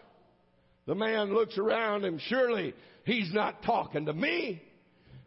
The 0.86 0.96
man 0.96 1.34
looks 1.34 1.58
around 1.58 2.06
him. 2.06 2.20
Surely 2.28 2.74
he's 3.06 3.34
not 3.34 3.64
talking 3.64 4.06
to 4.06 4.14
me. 4.14 4.62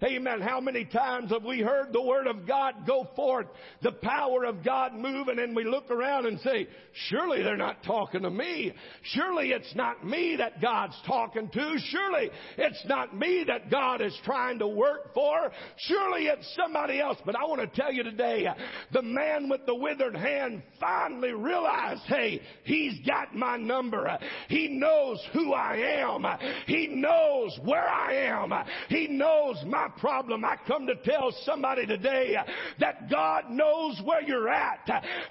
Amen. 0.05 0.41
How 0.41 0.61
many 0.61 0.85
times 0.85 1.31
have 1.33 1.43
we 1.43 1.61
heard 1.61 1.93
the 1.93 2.01
word 2.01 2.29
of 2.29 2.47
God 2.47 2.87
go 2.87 3.09
forth, 3.17 3.47
the 3.83 3.91
power 3.91 4.45
of 4.45 4.65
God 4.65 4.95
move, 4.95 5.27
and 5.27 5.41
then 5.41 5.57
we 5.57 5.65
look 5.65 5.91
around 5.91 6.27
and 6.27 6.39
say, 6.41 6.69
surely 7.09 7.43
they're 7.43 7.57
not 7.57 7.83
talking 7.83 8.23
to 8.23 8.31
me. 8.31 8.73
Surely 9.03 9.51
it's 9.51 9.75
not 9.75 10.07
me 10.07 10.37
that 10.37 10.63
God's 10.63 10.95
talking 11.05 11.49
to. 11.49 11.77
Surely 11.91 12.31
it's 12.57 12.85
not 12.87 13.17
me 13.17 13.45
that 13.49 13.73
God 13.73 14.01
is 14.01 14.17
trying 14.25 14.61
to 14.61 14.69
work 14.69 15.13
for. 15.15 15.51
Surely 15.79 16.27
it's 16.27 16.57
somebody 16.57 17.01
else. 17.01 17.19
But 17.27 17.35
I 17.35 17.45
want 17.45 17.61
to 17.61 17.81
tell 17.81 17.93
you 17.93 18.05
today, 18.05 18.47
the 18.93 19.03
man 19.03 19.49
with 19.49 19.67
the 19.67 19.75
withered 19.75 20.17
hand 20.17 20.63
finally 20.79 21.33
realized, 21.33 22.03
hey, 22.07 22.41
he's 22.63 22.95
got 23.05 23.35
my 23.35 23.57
number. 23.57 24.17
He 24.49 24.69
knows 24.69 25.21
who 25.33 25.55
I 25.55 26.03
am. 26.05 26.25
He 26.67 26.87
knows 26.87 27.59
where 27.65 27.89
I 27.89 28.13
am. 28.15 28.53
He 28.89 29.09
knows 29.09 29.57
my 29.67 29.88
problem. 29.89 30.45
I 30.45 30.57
come 30.67 30.87
to 30.87 30.95
tell 30.97 31.33
somebody 31.45 31.87
today 31.87 32.37
that 32.81 33.11
God 33.11 33.51
knows 33.51 34.01
where 34.05 34.23
you're 34.23 34.49
at. 34.49 34.89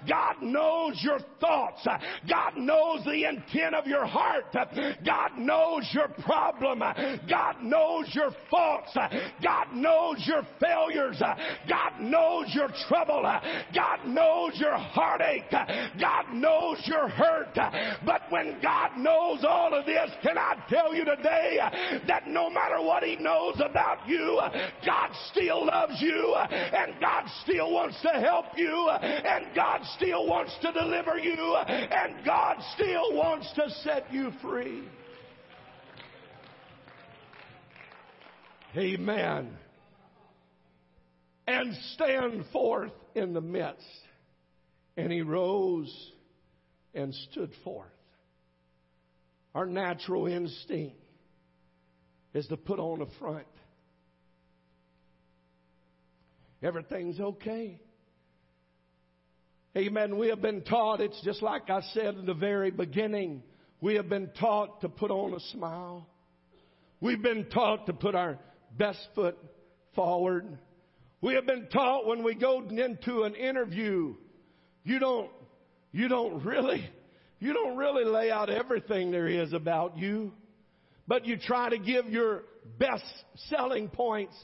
God 0.08 0.36
knows 0.42 1.00
your 1.02 1.20
thoughts. 1.40 1.86
God 2.30 2.58
knows 2.58 3.04
the 3.06 3.26
intent 3.26 3.76
of 3.76 3.88
your 3.88 4.06
heart. 4.06 4.56
God 5.06 5.38
knows 5.38 5.90
your 5.94 6.08
problem. 6.24 6.80
God 7.30 7.56
knows 7.62 8.10
your 8.14 8.32
faults. 8.50 8.96
God 9.44 9.68
knows 9.74 10.24
your 10.26 10.42
failures. 10.60 11.22
God 11.70 11.92
knows 12.00 12.48
your 12.54 12.70
trouble. 12.88 13.24
God 13.74 14.06
knows 14.06 14.54
your 14.56 14.78
heartache. 14.78 15.52
God 16.00 16.34
knows 16.34 16.82
your 16.86 17.08
hurt. 17.08 17.58
But 18.06 18.22
when 18.30 18.60
God 18.62 18.98
knows 18.98 19.44
all 19.48 19.74
of 19.74 19.86
this, 19.86 20.12
can 20.22 20.38
I 20.38 20.56
tell 20.70 20.94
you 20.94 21.06
today 21.06 21.60
that 22.08 22.28
no 22.28 22.50
matter 22.50 22.82
what 22.82 23.04
He 23.04 23.16
knows 23.18 23.60
about 23.64 24.08
you, 24.08 24.40
God 24.86 25.10
still 25.32 25.66
loves 25.66 26.02
you 26.02 26.36
and 26.36 27.00
God 27.00 27.26
still 27.44 27.72
wants 27.72 28.02
to 28.02 28.10
help 28.10 28.46
you 28.56 28.90
and 28.90 29.46
God 29.56 29.82
still 29.96 30.28
wants 30.28 30.56
to 30.62 30.72
deliver 30.72 31.18
you 31.18 31.56
and 31.58 32.26
God 32.26 32.58
still 32.76 33.14
wants 33.14 33.52
to 33.56 33.70
set 33.84 34.12
you 34.12 34.32
free. 34.42 34.84
Amen. 38.76 39.58
And 41.48 41.76
stand 41.94 42.46
forth 42.52 42.92
in 43.16 43.34
the 43.34 43.42
midst. 43.42 43.86
And 44.98 45.12
he 45.12 45.22
rose 45.22 46.12
and 46.94 47.14
stood 47.32 47.52
forth. 47.64 47.88
Our 49.56 49.66
natural 49.66 50.28
instinct 50.28 50.98
is 52.34 52.48
to 52.48 52.58
put 52.58 52.80
on 52.80 53.02
a 53.02 53.08
front. 53.20 53.48
Everything's 56.64 57.20
okay. 57.20 57.80
Amen. 59.78 60.18
We 60.18 60.30
have 60.30 60.42
been 60.42 60.64
taught, 60.64 61.02
it's 61.02 61.22
just 61.24 61.44
like 61.44 61.70
I 61.70 61.82
said 61.94 62.16
in 62.16 62.26
the 62.26 62.34
very 62.34 62.72
beginning, 62.72 63.44
we 63.80 63.96
have 63.96 64.10
been 64.10 64.32
taught 64.40 64.82
to 64.82 64.90
put 64.90 65.12
on 65.12 65.34
a 65.36 65.40
smile. 65.52 66.08
We've 67.00 67.22
been 67.22 67.46
taught 67.50 67.86
to 67.86 67.94
put 67.94 68.16
our 68.16 68.40
best 68.76 69.00
foot 69.14 69.38
forward. 69.94 70.58
We 71.22 71.36
have 71.36 71.46
been 71.46 71.68
taught 71.72 72.08
when 72.08 72.24
we 72.24 72.34
go 72.34 72.64
into 72.68 73.24
an 73.24 73.36
interview, 73.36 74.16
you 74.84 75.00
don't, 75.00 75.30
you 75.92 76.08
don't 76.08 76.44
really, 76.44 76.90
you 77.40 77.54
don't 77.54 77.78
really 77.78 78.06
lay 78.06 78.32
out 78.32 78.50
everything 78.50 79.12
there 79.12 79.28
is 79.28 79.54
about 79.54 79.98
you. 79.98 80.32
but 81.08 81.26
you 81.26 81.38
try 81.38 81.70
to 81.70 81.78
give 81.78 82.08
your 82.08 82.44
best 82.78 83.06
selling 83.50 83.88
points 83.88 84.36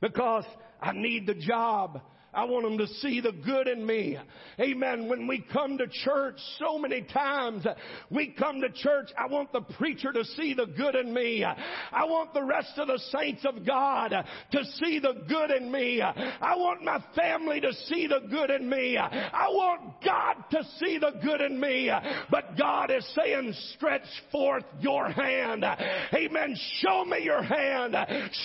because 0.00 0.44
I 0.80 0.92
need 0.92 1.26
the 1.26 1.34
job. 1.34 2.00
I 2.36 2.44
want 2.44 2.64
them 2.64 2.76
to 2.76 2.86
see 2.86 3.20
the 3.20 3.32
good 3.32 3.66
in 3.66 3.84
me. 3.84 4.18
Amen. 4.60 5.08
When 5.08 5.26
we 5.26 5.44
come 5.52 5.78
to 5.78 5.86
church 5.88 6.36
so 6.58 6.78
many 6.78 7.00
times, 7.00 7.66
we 8.10 8.34
come 8.38 8.60
to 8.60 8.68
church, 8.70 9.08
I 9.18 9.26
want 9.26 9.52
the 9.52 9.62
preacher 9.62 10.12
to 10.12 10.22
see 10.22 10.52
the 10.52 10.66
good 10.66 10.94
in 10.94 11.14
me. 11.14 11.44
I 11.44 12.04
want 12.04 12.34
the 12.34 12.42
rest 12.42 12.72
of 12.76 12.88
the 12.88 13.00
saints 13.10 13.46
of 13.46 13.66
God 13.66 14.10
to 14.52 14.64
see 14.74 14.98
the 14.98 15.24
good 15.26 15.50
in 15.50 15.72
me. 15.72 16.02
I 16.02 16.54
want 16.56 16.84
my 16.84 17.02
family 17.16 17.58
to 17.60 17.72
see 17.86 18.06
the 18.06 18.20
good 18.30 18.50
in 18.50 18.68
me. 18.68 18.98
I 18.98 19.46
want 19.48 20.04
God 20.04 20.34
to 20.50 20.62
see 20.78 20.98
the 20.98 21.12
good 21.24 21.40
in 21.40 21.58
me. 21.58 21.90
But 22.30 22.58
God 22.58 22.90
is 22.90 23.06
saying, 23.14 23.54
stretch 23.74 24.02
forth 24.30 24.64
your 24.80 25.08
hand. 25.08 25.64
Amen. 25.64 26.54
Show 26.80 27.06
me 27.06 27.22
your 27.22 27.42
hand. 27.42 27.96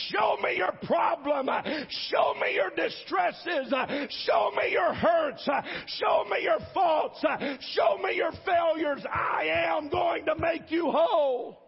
Show 0.09 0.37
me 0.41 0.55
your 0.55 0.71
problem. 0.83 1.49
Show 2.09 2.35
me 2.39 2.55
your 2.55 2.69
distresses. 2.69 3.73
Show 4.25 4.51
me 4.55 4.71
your 4.71 4.93
hurts. 4.93 5.47
Show 5.87 6.25
me 6.29 6.43
your 6.43 6.59
faults. 6.73 7.23
Show 7.73 7.97
me 8.03 8.15
your 8.15 8.31
failures. 8.45 9.05
I 9.11 9.67
am 9.67 9.89
going 9.89 10.25
to 10.25 10.35
make 10.37 10.69
you 10.69 10.91
whole. 10.91 11.61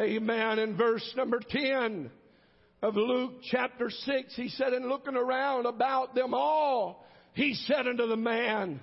Amen. 0.00 0.58
In 0.58 0.76
verse 0.76 1.12
number 1.16 1.40
10 1.40 2.10
of 2.82 2.96
Luke 2.96 3.40
chapter 3.50 3.90
6, 3.90 4.36
he 4.36 4.48
said, 4.48 4.72
And 4.72 4.88
looking 4.88 5.16
around 5.16 5.66
about 5.66 6.14
them 6.14 6.34
all, 6.34 7.04
he 7.34 7.54
said 7.54 7.86
unto 7.88 8.06
the 8.06 8.16
man, 8.16 8.80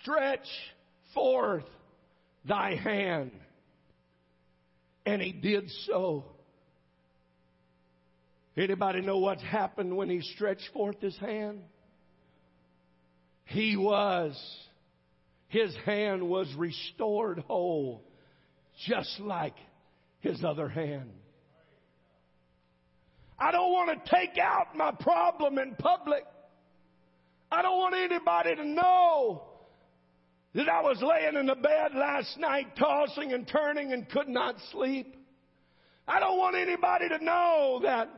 Stretch 0.00 0.48
forth 1.14 1.64
thy 2.46 2.76
hand. 2.76 3.32
And 5.04 5.20
he 5.20 5.32
did 5.32 5.70
so. 5.86 6.24
Anybody 8.58 9.02
know 9.02 9.18
what 9.18 9.40
happened 9.40 9.96
when 9.96 10.10
he 10.10 10.20
stretched 10.20 10.68
forth 10.72 11.00
his 11.00 11.16
hand? 11.18 11.60
He 13.44 13.76
was, 13.76 14.36
his 15.46 15.72
hand 15.86 16.28
was 16.28 16.52
restored 16.56 17.38
whole, 17.46 18.02
just 18.84 19.20
like 19.20 19.54
his 20.18 20.42
other 20.42 20.68
hand. 20.68 21.10
I 23.38 23.52
don't 23.52 23.70
want 23.70 24.04
to 24.04 24.10
take 24.10 24.36
out 24.38 24.74
my 24.74 24.90
problem 24.90 25.58
in 25.58 25.76
public. 25.76 26.24
I 27.52 27.62
don't 27.62 27.78
want 27.78 27.94
anybody 27.94 28.56
to 28.56 28.64
know 28.64 29.44
that 30.54 30.68
I 30.68 30.82
was 30.82 31.00
laying 31.00 31.36
in 31.36 31.46
the 31.46 31.54
bed 31.54 31.92
last 31.94 32.36
night 32.38 32.74
tossing 32.76 33.32
and 33.32 33.46
turning 33.46 33.92
and 33.92 34.08
could 34.08 34.28
not 34.28 34.56
sleep. 34.72 35.14
I 36.08 36.18
don't 36.18 36.38
want 36.38 36.56
anybody 36.56 37.08
to 37.08 37.24
know 37.24 37.80
that 37.84 38.17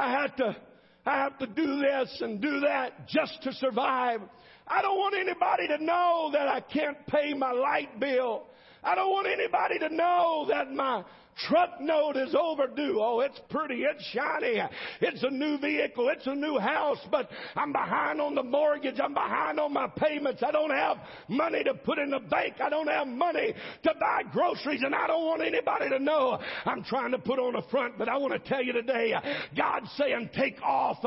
I 0.00 0.10
have 0.12 0.34
to, 0.36 0.56
I 1.04 1.18
have 1.18 1.38
to 1.40 1.46
do 1.46 1.78
this 1.78 2.18
and 2.22 2.40
do 2.40 2.60
that 2.60 3.06
just 3.06 3.42
to 3.42 3.52
survive. 3.52 4.22
I 4.66 4.80
don't 4.80 4.96
want 4.96 5.14
anybody 5.14 5.68
to 5.68 5.84
know 5.84 6.30
that 6.32 6.48
I 6.48 6.60
can't 6.60 7.06
pay 7.06 7.34
my 7.34 7.52
light 7.52 8.00
bill. 8.00 8.44
I 8.82 8.94
don't 8.94 9.10
want 9.10 9.26
anybody 9.26 9.78
to 9.80 9.94
know 9.94 10.46
that 10.48 10.72
my 10.72 11.04
truck 11.48 11.80
note 11.80 12.16
is 12.16 12.34
overdue. 12.38 12.98
Oh, 13.00 13.20
it's 13.20 13.40
pretty, 13.50 13.82
it's 13.82 14.04
shiny, 14.06 14.60
it's 15.00 15.22
a 15.22 15.30
new 15.30 15.58
vehicle, 15.58 16.08
it's 16.08 16.26
a 16.26 16.34
new 16.34 16.58
house, 16.58 16.98
but 17.10 17.28
I'm 17.56 17.72
behind 17.72 18.20
on 18.20 18.34
the 18.34 18.42
mortgage, 18.42 18.98
I'm 19.02 19.14
behind 19.14 19.58
on 19.60 19.72
my 19.72 19.88
payments, 19.88 20.42
I 20.46 20.50
don't 20.50 20.70
have 20.70 20.98
money 21.28 21.64
to 21.64 21.74
put 21.74 21.98
in 21.98 22.10
the 22.10 22.20
bank, 22.20 22.54
I 22.62 22.68
don't 22.68 22.88
have 22.88 23.06
money 23.06 23.54
to 23.82 23.94
buy 23.98 24.22
groceries, 24.32 24.82
and 24.84 24.94
I 24.94 25.06
don't 25.06 25.24
want 25.24 25.42
anybody 25.42 25.88
to 25.90 25.98
know 25.98 26.38
I'm 26.64 26.82
trying 26.84 27.12
to 27.12 27.18
put 27.18 27.38
on 27.38 27.56
a 27.56 27.62
front, 27.70 27.98
but 27.98 28.08
I 28.08 28.16
want 28.16 28.32
to 28.32 28.48
tell 28.48 28.62
you 28.62 28.72
today, 28.72 29.14
God's 29.56 29.90
saying 29.96 30.30
take 30.36 30.60
off, 30.62 30.98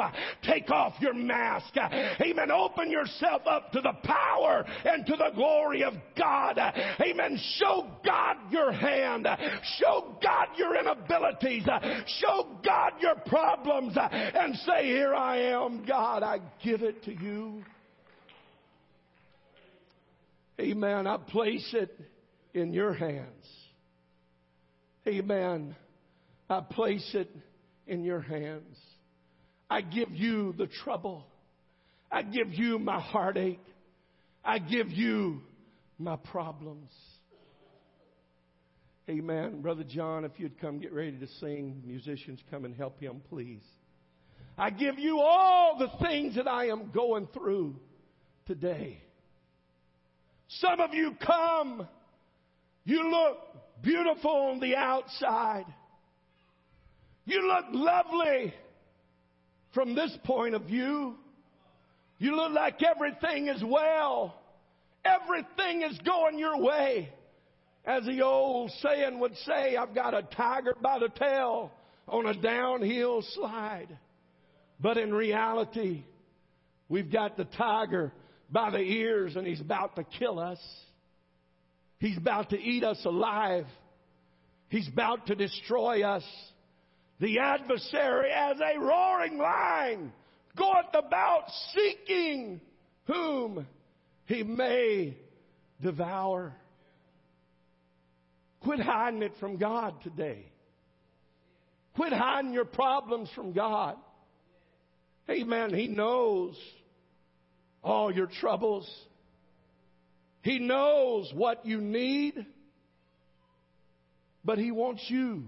take 0.44 0.70
off 0.70 0.94
your 1.00 1.14
mask. 1.14 1.76
Amen. 1.78 2.52
Open 2.52 2.92
yourself 2.92 3.44
up 3.46 3.72
to 3.72 3.82
the 3.82 3.94
power 4.04 4.66
and 4.86 5.06
to 5.06 5.16
the 5.16 5.32
glory 5.36 5.84
of 5.84 5.94
God. 6.18 6.58
Amen. 6.58 7.40
Show 7.58 7.88
God 8.06 8.38
your 8.52 8.72
hand. 8.72 9.28
Show 9.80 10.16
God 10.24 10.48
your 10.58 10.76
inabilities. 10.80 11.68
Uh, 11.68 11.80
show 12.20 12.58
God 12.66 12.94
your 13.00 13.16
problems 13.28 13.98
uh, 13.98 14.08
and 14.12 14.56
say, 14.58 14.86
Here 14.86 15.14
I 15.14 15.38
am, 15.54 15.86
God, 15.86 16.24
I 16.24 16.40
give 16.64 16.82
it 16.82 17.04
to 17.04 17.14
you. 17.14 17.64
Amen. 20.60 21.08
I 21.08 21.18
place 21.18 21.68
it 21.74 22.00
in 22.54 22.74
your 22.74 22.94
hands. 22.94 23.46
Amen. 25.08 25.76
I 26.50 26.62
place 26.62 27.10
it 27.14 27.30
in 27.88 28.04
your 28.04 28.22
hands. 28.22 28.78
I 29.70 29.82
give 29.82 30.12
you 30.12 30.54
the 30.54 30.68
trouble. 30.84 31.26
I 32.12 32.22
give 32.22 32.54
you 32.54 32.78
my 32.78 33.00
heartache. 33.00 33.60
I 34.46 34.60
give 34.60 34.92
you 34.92 35.42
my 35.98 36.16
problems. 36.16 36.92
Amen. 39.10 39.62
Brother 39.62 39.84
John, 39.84 40.24
if 40.24 40.32
you'd 40.38 40.60
come 40.62 40.80
get 40.80 40.94
ready 40.94 41.18
to 41.18 41.28
sing, 41.40 41.82
musicians 41.86 42.40
come 42.50 42.64
and 42.64 42.74
help 42.74 43.02
him, 43.02 43.22
please. 43.30 43.62
I 44.58 44.70
give 44.70 44.98
you 44.98 45.20
all 45.20 45.78
the 45.78 45.90
things 46.06 46.36
that 46.36 46.48
I 46.48 46.68
am 46.68 46.90
going 46.92 47.28
through 47.34 47.76
today. 48.46 49.02
Some 50.48 50.80
of 50.80 50.94
you 50.94 51.16
come, 51.26 51.86
you 52.86 53.12
look 53.12 53.40
beautiful 53.82 54.52
on 54.54 54.62
the 54.62 54.76
outside. 54.78 55.66
You 57.26 57.46
look 57.46 57.66
lovely 57.72 58.54
from 59.74 59.96
this 59.96 60.16
point 60.24 60.56
of 60.56 60.64
view. 60.64 61.16
You 62.20 62.38
look 62.38 62.54
like 62.54 62.82
everything 62.84 63.48
is 63.48 63.62
well. 63.62 64.40
Everything 65.04 65.82
is 65.82 65.98
going 66.06 66.40
your 66.40 66.62
way. 66.62 67.12
As 67.86 68.06
the 68.06 68.22
old 68.22 68.72
saying 68.82 69.20
would 69.20 69.36
say, 69.46 69.76
I've 69.76 69.94
got 69.94 70.14
a 70.14 70.24
tiger 70.24 70.76
by 70.82 71.00
the 71.00 71.10
tail 71.10 71.72
on 72.08 72.26
a 72.26 72.34
downhill 72.34 73.22
slide. 73.34 73.98
But 74.80 74.98
in 74.98 75.14
reality, 75.14 76.04
we've 76.88 77.12
got 77.12 77.36
the 77.36 77.46
tiger 77.46 78.14
by 78.50 78.70
the 78.70 78.80
ears 78.80 79.36
and 79.36 79.46
he's 79.46 79.62
about 79.62 79.96
to 79.98 80.04
kill 80.04 80.40
us. 80.40 80.60
He's 82.00 82.18
about 82.18 82.50
to 82.52 82.60
eat 82.60 82.84
us 82.84 83.04
alive. 83.06 83.66
He's 84.70 84.88
about 84.88 85.28
to 85.28 85.36
destroy 85.36 86.04
us. 86.04 86.24
The 87.20 87.40
adversary 87.40 88.32
as 88.32 88.58
a 88.60 88.80
roaring 88.80 89.38
lion 89.38 90.12
goeth 90.58 90.94
about 90.94 91.44
seeking 91.74 92.60
whom 93.06 93.66
he 94.26 94.44
may 94.44 95.18
devour. 95.82 96.54
Quit 98.64 98.80
hiding 98.80 99.22
it 99.24 99.34
from 99.40 99.58
God 99.58 100.02
today. 100.04 100.46
Quit 101.96 102.14
hiding 102.14 102.54
your 102.54 102.66
problems 102.66 103.30
from 103.36 103.52
God. 103.52 103.98
Amen. 105.30 105.74
He 105.74 105.88
knows 105.88 106.58
all 107.84 108.12
your 108.14 108.28
troubles. 108.40 108.90
He 110.42 110.60
knows 110.60 111.32
what 111.34 111.66
you 111.66 111.82
need. 111.82 112.46
But 114.46 114.58
He 114.58 114.72
wants 114.72 115.04
you 115.08 115.46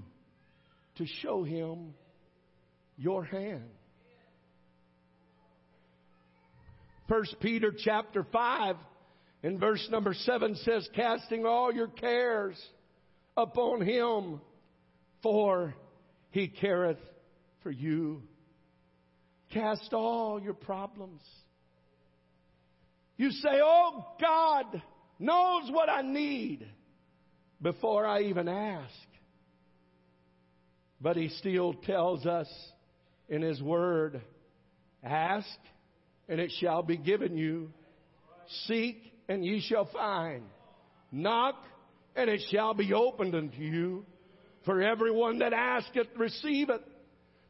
to 0.98 1.06
show 1.22 1.44
Him 1.44 1.94
your 2.98 3.24
hand. 3.24 3.70
First 7.08 7.36
Peter 7.40 7.72
chapter 7.78 8.26
5 8.32 8.76
in 9.44 9.60
verse 9.60 9.88
number 9.92 10.14
7 10.14 10.56
says, 10.56 10.88
casting 10.96 11.46
all 11.46 11.72
your 11.72 11.88
cares 11.88 12.60
upon 13.38 13.82
him, 13.82 14.42
for 15.22 15.74
he 16.32 16.48
careth 16.48 17.00
for 17.64 17.72
you. 17.72 18.22
Cast 19.52 19.94
all 19.94 20.42
your 20.42 20.54
problems. 20.54 21.22
You 23.18 23.32
say, 23.32 23.62
Oh, 23.64 24.06
God 24.20 24.82
knows 25.20 25.70
what 25.72 25.90
I 25.90 26.02
need 26.02 26.68
before 27.62 28.06
I 28.06 28.24
even 28.24 28.48
ask. 28.48 28.92
But 31.00 31.16
he 31.16 31.30
still 31.30 31.74
tells 31.74 32.26
us 32.26 32.48
in 33.30 33.42
his 33.42 33.62
word, 33.62 34.22
ask 35.04 35.48
and 36.28 36.40
it 36.40 36.52
shall 36.60 36.84
be 36.84 36.98
given 36.98 37.38
you. 37.38 37.72
Seek 38.66 39.14
and 39.30 39.46
ye 39.46 39.62
shall 39.62 39.86
find. 39.86 40.44
Knock 41.12 41.56
and 42.16 42.30
it 42.30 42.42
shall 42.50 42.74
be 42.74 42.94
opened 42.94 43.36
unto 43.36 43.62
you. 43.62 44.06
For 44.66 44.82
everyone 44.82 45.40
that 45.40 45.54
asketh 45.54 46.08
receiveth. 46.18 46.82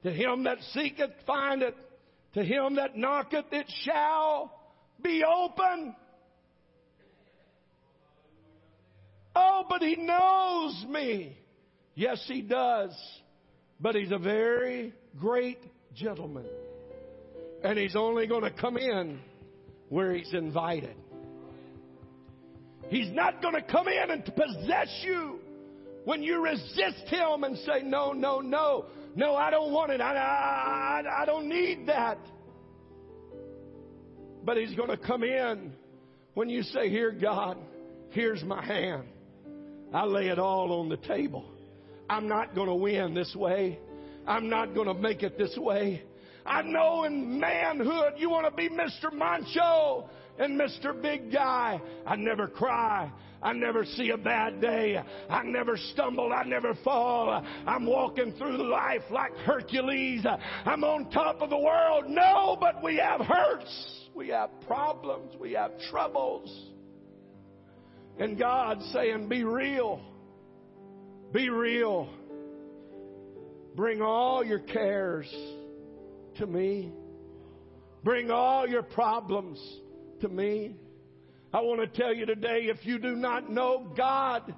To 0.03 0.11
him 0.11 0.43
that 0.43 0.57
seeketh 0.73 1.11
findeth. 1.25 1.75
To 2.33 2.43
him 2.43 2.75
that 2.75 2.97
knocketh 2.97 3.45
it 3.51 3.71
shall 3.83 4.51
be 5.01 5.23
open. 5.23 5.95
Oh, 9.35 9.63
but 9.69 9.81
he 9.81 9.95
knows 9.95 10.85
me. 10.89 11.37
Yes, 11.95 12.23
he 12.27 12.41
does. 12.41 12.91
But 13.79 13.95
he's 13.95 14.11
a 14.11 14.17
very 14.17 14.93
great 15.19 15.59
gentleman. 15.93 16.45
And 17.63 17.77
he's 17.77 17.95
only 17.95 18.27
going 18.27 18.43
to 18.43 18.51
come 18.51 18.77
in 18.77 19.19
where 19.89 20.13
he's 20.13 20.33
invited. 20.33 20.95
He's 22.89 23.11
not 23.11 23.41
going 23.41 23.55
to 23.55 23.61
come 23.61 23.87
in 23.87 24.11
and 24.11 24.23
possess 24.23 25.01
you 25.03 25.39
when 26.03 26.21
you 26.21 26.41
resist 26.41 27.07
him 27.07 27.43
and 27.43 27.57
say, 27.59 27.81
no, 27.83 28.13
no, 28.13 28.39
no, 28.39 28.85
no, 29.15 29.35
I 29.35 29.49
don't 29.49 29.71
want 29.73 29.91
it. 29.91 30.01
I, 30.01 30.15
I, 30.15 31.21
I 31.21 31.25
don't 31.25 31.49
need 31.49 31.87
that. 31.87 32.19
But 34.43 34.57
he's 34.57 34.75
going 34.75 34.89
to 34.89 34.97
come 34.97 35.23
in 35.23 35.73
when 36.35 36.49
you 36.49 36.61
say, 36.61 36.89
here, 36.89 37.11
God, 37.11 37.57
here's 38.09 38.43
my 38.43 38.63
hand. 38.63 39.07
I 39.93 40.05
lay 40.05 40.27
it 40.27 40.37
all 40.37 40.79
on 40.79 40.89
the 40.89 40.97
table. 40.97 41.45
I'm 42.07 42.27
not 42.27 42.53
going 42.53 42.67
to 42.67 42.75
win 42.75 43.15
this 43.15 43.35
way. 43.35 43.79
I'm 44.27 44.49
not 44.49 44.75
going 44.75 44.87
to 44.87 44.93
make 44.93 45.23
it 45.23 45.37
this 45.37 45.57
way. 45.57 46.03
I 46.45 46.61
know 46.61 47.05
in 47.05 47.39
manhood 47.39 48.13
you 48.17 48.29
want 48.29 48.45
to 48.45 48.51
be 48.51 48.69
Mr. 48.69 49.11
Mancho 49.11 50.07
and 50.37 50.59
Mr. 50.59 50.99
Big 51.01 51.31
Guy. 51.31 51.81
I 52.05 52.15
never 52.15 52.47
cry. 52.47 53.11
I 53.41 53.53
never 53.53 53.85
see 53.85 54.09
a 54.09 54.17
bad 54.17 54.59
day. 54.59 54.99
I 55.29 55.43
never 55.43 55.77
stumble. 55.77 56.33
I 56.33 56.43
never 56.43 56.73
fall. 56.83 57.45
I'm 57.67 57.85
walking 57.85 58.33
through 58.37 58.69
life 58.71 59.03
like 59.11 59.35
Hercules. 59.37 60.25
I'm 60.65 60.83
on 60.83 61.09
top 61.11 61.41
of 61.41 61.49
the 61.49 61.57
world. 61.57 62.05
No, 62.07 62.57
but 62.59 62.81
we 62.83 62.97
have 62.97 63.21
hurts. 63.21 64.09
We 64.15 64.29
have 64.29 64.49
problems. 64.65 65.35
We 65.39 65.53
have 65.53 65.71
troubles. 65.91 66.71
And 68.17 68.39
God's 68.39 68.89
saying, 68.93 69.27
be 69.27 69.43
real. 69.43 70.01
Be 71.31 71.49
real. 71.49 72.09
Bring 73.75 74.01
all 74.01 74.43
your 74.43 74.59
cares 74.59 75.31
to 76.37 76.47
me. 76.47 76.93
Bring 78.03 78.31
all 78.31 78.67
your 78.67 78.83
problems 78.83 79.59
to 80.27 80.33
me. 80.33 80.75
I 81.53 81.61
want 81.61 81.81
to 81.81 82.01
tell 82.01 82.13
you 82.13 82.25
today 82.25 82.63
if 82.63 82.83
you 82.85 82.97
do 82.97 83.15
not 83.15 83.49
know 83.49 83.93
God 83.95 84.53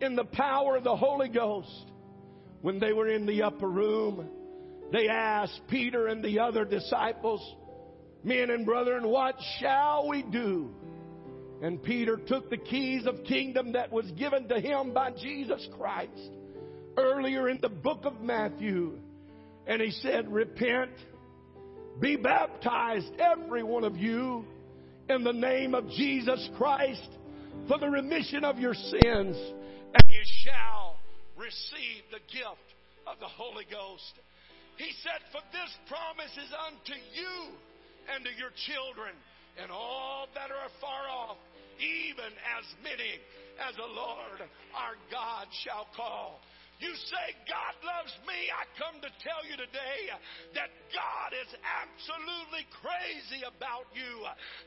in 0.00 0.16
the 0.16 0.24
power 0.24 0.76
of 0.76 0.84
the 0.84 0.96
Holy 0.96 1.28
Ghost, 1.28 1.92
when 2.62 2.78
they 2.78 2.92
were 2.92 3.08
in 3.08 3.26
the 3.26 3.42
upper 3.42 3.68
room, 3.68 4.28
they 4.92 5.08
asked 5.08 5.60
Peter 5.68 6.06
and 6.06 6.24
the 6.24 6.40
other 6.40 6.64
disciples, 6.64 7.40
Men 8.24 8.50
and 8.50 8.64
brethren, 8.64 9.06
what 9.08 9.36
shall 9.58 10.08
we 10.08 10.22
do? 10.22 10.70
And 11.62 11.82
Peter 11.82 12.16
took 12.16 12.48
the 12.48 12.56
keys 12.56 13.06
of 13.06 13.22
kingdom 13.24 13.72
that 13.72 13.92
was 13.92 14.10
given 14.12 14.48
to 14.48 14.58
him 14.58 14.94
by 14.94 15.10
Jesus 15.10 15.66
Christ 15.76 16.30
earlier 16.96 17.48
in 17.50 17.58
the 17.60 17.68
book 17.68 18.04
of 18.04 18.22
Matthew. 18.22 18.98
And 19.66 19.82
he 19.82 19.90
said, 19.90 20.32
Repent, 20.32 20.92
be 22.00 22.16
baptized, 22.16 23.12
every 23.18 23.62
one 23.62 23.84
of 23.84 23.98
you, 23.98 24.46
in 25.10 25.24
the 25.24 25.32
name 25.32 25.74
of 25.74 25.90
Jesus 25.90 26.48
Christ 26.56 27.10
for 27.66 27.78
the 27.78 27.90
remission 27.90 28.44
of 28.44 28.58
your 28.58 28.74
sins, 28.74 29.34
and 29.34 30.06
you 30.06 30.22
shall 30.46 30.96
receive 31.36 32.06
the 32.14 32.22
gift 32.30 32.68
of 33.10 33.18
the 33.18 33.26
Holy 33.26 33.66
Ghost. 33.66 34.14
He 34.78 34.94
said, 35.02 35.18
For 35.34 35.42
this 35.50 35.72
promise 35.90 36.30
is 36.38 36.52
unto 36.54 36.94
you 36.94 37.58
and 38.14 38.22
to 38.24 38.30
your 38.38 38.54
children 38.70 39.18
and 39.58 39.70
all 39.70 40.28
that 40.34 40.54
are 40.54 40.70
far 40.80 41.10
off, 41.10 41.38
even 41.82 42.30
as 42.54 42.64
many 42.86 43.18
as 43.66 43.74
the 43.74 43.90
Lord 43.90 44.46
our 44.78 44.94
God 45.10 45.50
shall 45.66 45.90
call. 45.96 46.38
You 46.78 46.94
say, 46.94 47.34
God 47.50 47.74
loves 47.82 48.14
tell 49.20 49.42
you 49.44 49.56
today 49.56 50.00
that 50.56 50.72
God 50.92 51.30
is 51.36 51.50
absolutely 51.62 52.64
crazy 52.80 53.44
about 53.44 53.88
you. 53.92 54.24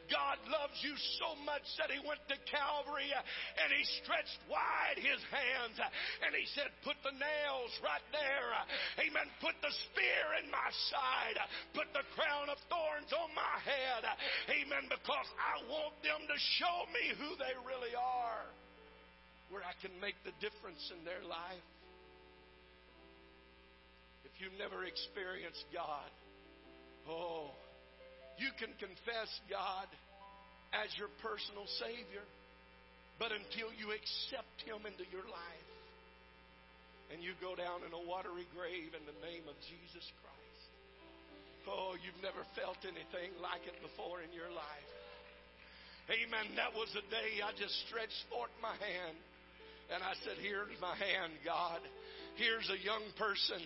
God 0.09 0.37
loves 0.49 0.77
you 0.81 0.93
so 1.19 1.35
much 1.43 1.65
that 1.81 1.89
He 1.89 1.99
went 2.01 2.21
to 2.29 2.37
Calvary 2.49 3.09
and 3.13 3.69
He 3.73 3.83
stretched 4.01 4.39
wide 4.49 4.97
His 5.01 5.21
hands 5.33 5.77
and 6.23 6.31
He 6.37 6.45
said, 6.53 6.69
Put 6.85 6.97
the 7.01 7.13
nails 7.13 7.73
right 7.81 8.05
there. 8.13 8.49
Amen. 9.01 9.27
Put 9.41 9.57
the 9.59 9.73
spear 9.89 10.39
in 10.41 10.47
my 10.53 10.69
side. 10.93 11.37
Put 11.73 11.89
the 11.91 12.05
crown 12.13 12.49
of 12.49 12.57
thorns 12.69 13.11
on 13.13 13.33
my 13.33 13.55
head. 13.65 14.03
Amen. 14.49 14.85
Because 14.89 15.29
I 15.37 15.61
want 15.69 15.97
them 16.05 16.21
to 16.29 16.37
show 16.61 16.77
me 16.93 17.13
who 17.17 17.35
they 17.41 17.53
really 17.65 17.93
are. 17.97 18.45
Where 19.49 19.65
I 19.65 19.73
can 19.81 19.93
make 20.01 20.17
the 20.25 20.33
difference 20.41 20.81
in 20.89 21.05
their 21.05 21.21
life 21.25 21.61
if 21.61 21.82
you've 24.39 24.57
never 24.57 24.85
experienced 24.85 25.65
God, 25.73 26.09
oh, 27.09 27.51
you 28.37 28.49
can 28.57 28.73
confess 28.81 29.29
God 29.49 29.87
as 30.73 30.89
your 30.97 31.09
personal 31.21 31.69
Savior, 31.77 32.25
but 33.21 33.29
until 33.29 33.69
you 33.77 33.93
accept 33.93 34.57
Him 34.65 34.85
into 34.89 35.05
your 35.13 35.25
life 35.29 35.69
and 37.13 37.21
you 37.21 37.37
go 37.37 37.53
down 37.53 37.85
in 37.85 37.93
a 37.93 38.03
watery 38.09 38.49
grave 38.57 38.97
in 38.97 39.03
the 39.05 39.19
name 39.21 39.45
of 39.45 39.53
Jesus 39.69 40.05
Christ, 40.25 40.69
oh, 41.69 41.93
you've 42.01 42.17
never 42.25 42.41
felt 42.57 42.81
anything 42.83 43.37
like 43.37 43.61
it 43.69 43.77
before 43.85 44.25
in 44.25 44.33
your 44.33 44.49
life. 44.49 44.89
Amen. 46.11 46.57
That 46.59 46.75
was 46.75 46.91
the 46.91 47.05
day 47.07 47.39
I 47.39 47.55
just 47.55 47.71
stretched 47.87 48.27
forth 48.27 48.51
my 48.59 48.75
hand 48.75 49.15
and 49.93 50.03
I 50.03 50.17
said, 50.25 50.35
Here's 50.41 50.75
my 50.81 50.95
hand, 50.95 51.31
God. 51.45 51.79
Here's 52.35 52.67
a 52.67 52.79
young 52.81 53.03
person 53.15 53.61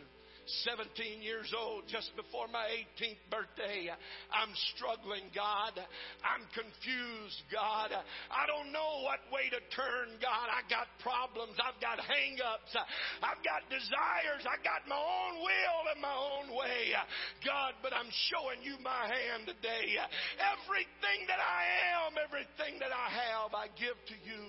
17 0.64 1.20
years 1.20 1.52
old, 1.52 1.84
just 1.92 2.16
before 2.16 2.48
my 2.48 2.64
18th 2.96 3.24
birthday. 3.28 3.92
I'm 4.32 4.54
struggling, 4.74 5.28
God. 5.36 5.76
I'm 6.24 6.44
confused, 6.56 7.42
God. 7.52 7.92
I 8.32 8.44
don't 8.48 8.72
know 8.72 9.04
what 9.04 9.20
way 9.28 9.52
to 9.52 9.60
turn, 9.76 10.16
God. 10.24 10.48
I 10.48 10.64
got 10.72 10.88
problems. 11.04 11.60
I've 11.60 11.80
got 11.84 12.00
hang 12.00 12.40
ups. 12.40 12.72
I've 13.20 13.44
got 13.44 13.68
desires. 13.68 14.44
I 14.48 14.56
got 14.64 14.88
my 14.88 15.00
own 15.00 15.44
will 15.44 15.82
and 15.92 16.00
my 16.00 16.16
own 16.16 16.48
way. 16.56 16.96
God, 17.44 17.76
but 17.84 17.92
I'm 17.92 18.10
showing 18.32 18.64
you 18.64 18.80
my 18.80 19.04
hand 19.08 19.52
today. 19.52 20.00
Everything 20.40 21.28
that 21.28 21.44
I 21.44 22.08
am, 22.08 22.16
everything 22.16 22.80
that 22.80 22.96
I 22.96 23.08
have, 23.12 23.52
I 23.52 23.68
give 23.76 24.00
to 24.12 24.18
you. 24.24 24.44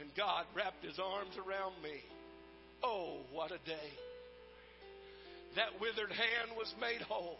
And 0.00 0.08
God 0.16 0.48
wrapped 0.56 0.80
his 0.80 0.96
arms 0.96 1.36
around 1.36 1.76
me. 1.84 2.00
Oh, 2.82 3.20
what 3.30 3.52
a 3.52 3.60
day 3.68 3.92
that 5.56 5.80
withered 5.80 6.12
hand 6.12 6.56
was 6.56 6.72
made 6.80 7.02
whole. 7.04 7.38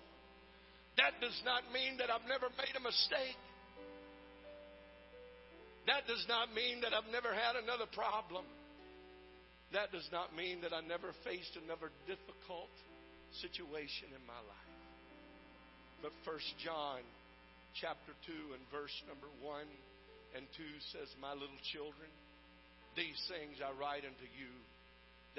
That 0.97 1.17
does 1.21 1.37
not 1.45 1.65
mean 1.73 1.97
that 1.99 2.13
I've 2.13 2.29
never 2.29 2.53
made 2.61 2.75
a 2.77 2.85
mistake. 2.85 3.41
That 5.89 6.07
does 6.07 6.23
not 6.29 6.53
mean 6.55 6.85
that 6.85 6.93
I've 6.93 7.09
never 7.11 7.33
had 7.33 7.57
another 7.57 7.89
problem. 7.91 8.45
That 9.73 9.91
does 9.91 10.07
not 10.13 10.37
mean 10.37 10.61
that 10.63 10.77
I 10.77 10.85
never 10.85 11.17
faced 11.25 11.57
another 11.57 11.89
difficult 12.05 12.71
situation 13.41 14.13
in 14.13 14.23
my 14.29 14.37
life. 14.37 14.73
But 16.05 16.13
First 16.29 16.53
John 16.61 17.01
chapter 17.81 18.13
2 18.29 18.53
and 18.53 18.63
verse 18.69 18.93
number 19.09 19.33
1 19.41 19.65
and 20.37 20.45
2 20.61 20.93
says, 20.93 21.09
My 21.17 21.33
little 21.33 21.63
children, 21.73 22.13
these 22.93 23.17
things 23.33 23.65
I 23.65 23.73
write 23.73 24.05
unto 24.05 24.29
you 24.37 24.53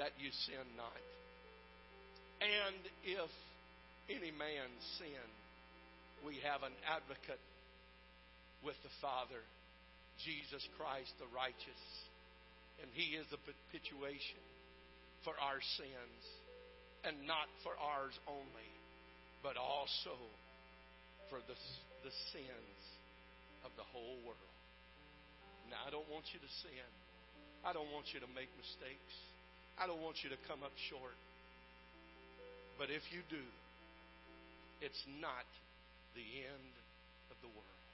that 0.02 0.18
you 0.18 0.34
sin 0.50 0.66
not. 0.74 0.98
And 2.40 2.82
if 3.04 3.32
any 4.10 4.32
man 4.34 4.68
sin, 4.98 5.28
we 6.26 6.40
have 6.42 6.64
an 6.64 6.74
advocate 6.88 7.40
with 8.64 8.76
the 8.80 8.94
Father, 9.04 9.40
Jesus 10.24 10.64
Christ 10.80 11.12
the 11.20 11.28
righteous. 11.36 11.82
And 12.80 12.90
he 12.96 13.14
is 13.14 13.28
the 13.30 13.38
propitiation 13.38 14.42
for 15.22 15.36
our 15.38 15.60
sins, 15.78 16.22
and 17.06 17.24
not 17.24 17.48
for 17.62 17.72
ours 17.78 18.16
only, 18.28 18.70
but 19.44 19.56
also 19.56 20.16
for 21.30 21.40
the, 21.44 21.56
the 22.04 22.14
sins 22.32 22.78
of 23.64 23.72
the 23.80 23.86
whole 23.88 24.20
world. 24.24 24.54
Now, 25.72 25.80
I 25.86 25.90
don't 25.92 26.08
want 26.12 26.28
you 26.32 26.40
to 26.40 26.50
sin. 26.60 26.88
I 27.64 27.72
don't 27.72 27.88
want 27.92 28.12
you 28.12 28.20
to 28.20 28.28
make 28.36 28.52
mistakes. 28.60 29.14
I 29.80 29.88
don't 29.88 30.04
want 30.04 30.20
you 30.20 30.28
to 30.28 30.40
come 30.44 30.60
up 30.60 30.72
short. 30.92 31.16
But 32.78 32.90
if 32.90 33.02
you 33.14 33.22
do, 33.30 33.44
it's 34.82 35.02
not 35.22 35.46
the 36.18 36.26
end 36.42 36.74
of 37.30 37.38
the 37.40 37.50
world. 37.50 37.84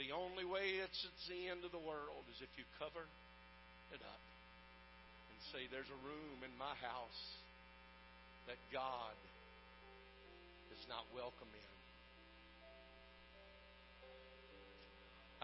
The 0.00 0.10
only 0.16 0.48
way 0.48 0.80
it's, 0.80 0.96
it's 1.04 1.26
the 1.28 1.52
end 1.52 1.68
of 1.68 1.72
the 1.72 1.82
world 1.82 2.24
is 2.32 2.40
if 2.40 2.52
you 2.56 2.64
cover 2.80 3.04
it 3.92 4.00
up 4.00 4.24
and 5.28 5.38
say, 5.52 5.68
There's 5.68 5.90
a 5.92 6.00
room 6.00 6.40
in 6.40 6.52
my 6.56 6.72
house 6.80 7.22
that 8.48 8.58
God 8.72 9.16
is 10.72 10.82
not 10.88 11.04
welcome 11.12 11.52
in. 11.52 11.72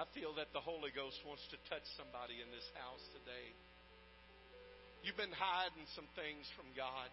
I 0.00 0.06
feel 0.14 0.32
that 0.40 0.54
the 0.56 0.62
Holy 0.62 0.94
Ghost 0.94 1.18
wants 1.26 1.42
to 1.50 1.59
touch 1.68 1.84
somebody 1.98 2.40
in 2.40 2.48
this 2.54 2.64
house 2.78 3.02
today. 3.18 3.50
You've 5.02 5.18
been 5.18 5.34
hiding 5.34 5.86
some 5.94 6.06
things 6.14 6.46
from 6.56 6.70
God. 6.72 7.11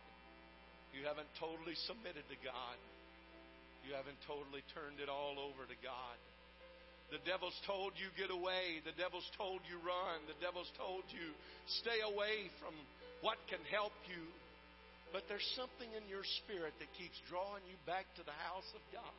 You 0.95 1.03
haven't 1.03 1.27
totally 1.35 1.75
submitted 1.83 2.23
to 2.31 2.37
God. 2.39 2.79
You 3.83 3.93
haven't 3.99 4.17
totally 4.23 4.63
turned 4.71 5.03
it 5.03 5.11
all 5.11 5.35
over 5.35 5.67
to 5.67 5.77
God. 5.83 6.17
The 7.13 7.21
devil's 7.27 7.55
told 7.67 7.93
you 7.99 8.09
get 8.17 8.31
away. 8.33 8.81
The 8.81 8.95
devil's 8.97 9.27
told 9.37 9.61
you 9.67 9.77
run. 9.83 10.23
The 10.25 10.39
devil's 10.41 10.71
told 10.79 11.05
you 11.11 11.35
stay 11.83 12.01
away 12.01 12.49
from 12.63 12.73
what 13.21 13.37
can 13.51 13.61
help 13.69 13.93
you. 14.09 14.23
But 15.13 15.27
there's 15.29 15.45
something 15.53 15.91
in 15.93 16.07
your 16.09 16.25
spirit 16.41 16.73
that 16.81 16.89
keeps 16.97 17.19
drawing 17.29 17.61
you 17.69 17.77
back 17.85 18.09
to 18.17 18.23
the 18.25 18.35
house 18.41 18.67
of 18.73 18.81
God 18.89 19.15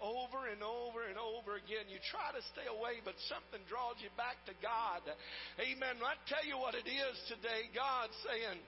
over 0.00 0.48
and 0.48 0.64
over 0.64 1.04
and 1.06 1.20
over 1.20 1.60
again. 1.60 1.86
You 1.92 2.00
try 2.08 2.32
to 2.32 2.42
stay 2.56 2.64
away, 2.66 3.04
but 3.04 3.14
something 3.28 3.60
draws 3.68 4.00
you 4.00 4.08
back 4.16 4.40
to 4.48 4.54
God. 4.64 5.04
Amen. 5.60 6.00
I 6.00 6.16
tell 6.24 6.42
you 6.42 6.56
what 6.56 6.72
it 6.72 6.88
is 6.88 7.14
today. 7.28 7.68
God's 7.76 8.16
saying, 8.24 8.58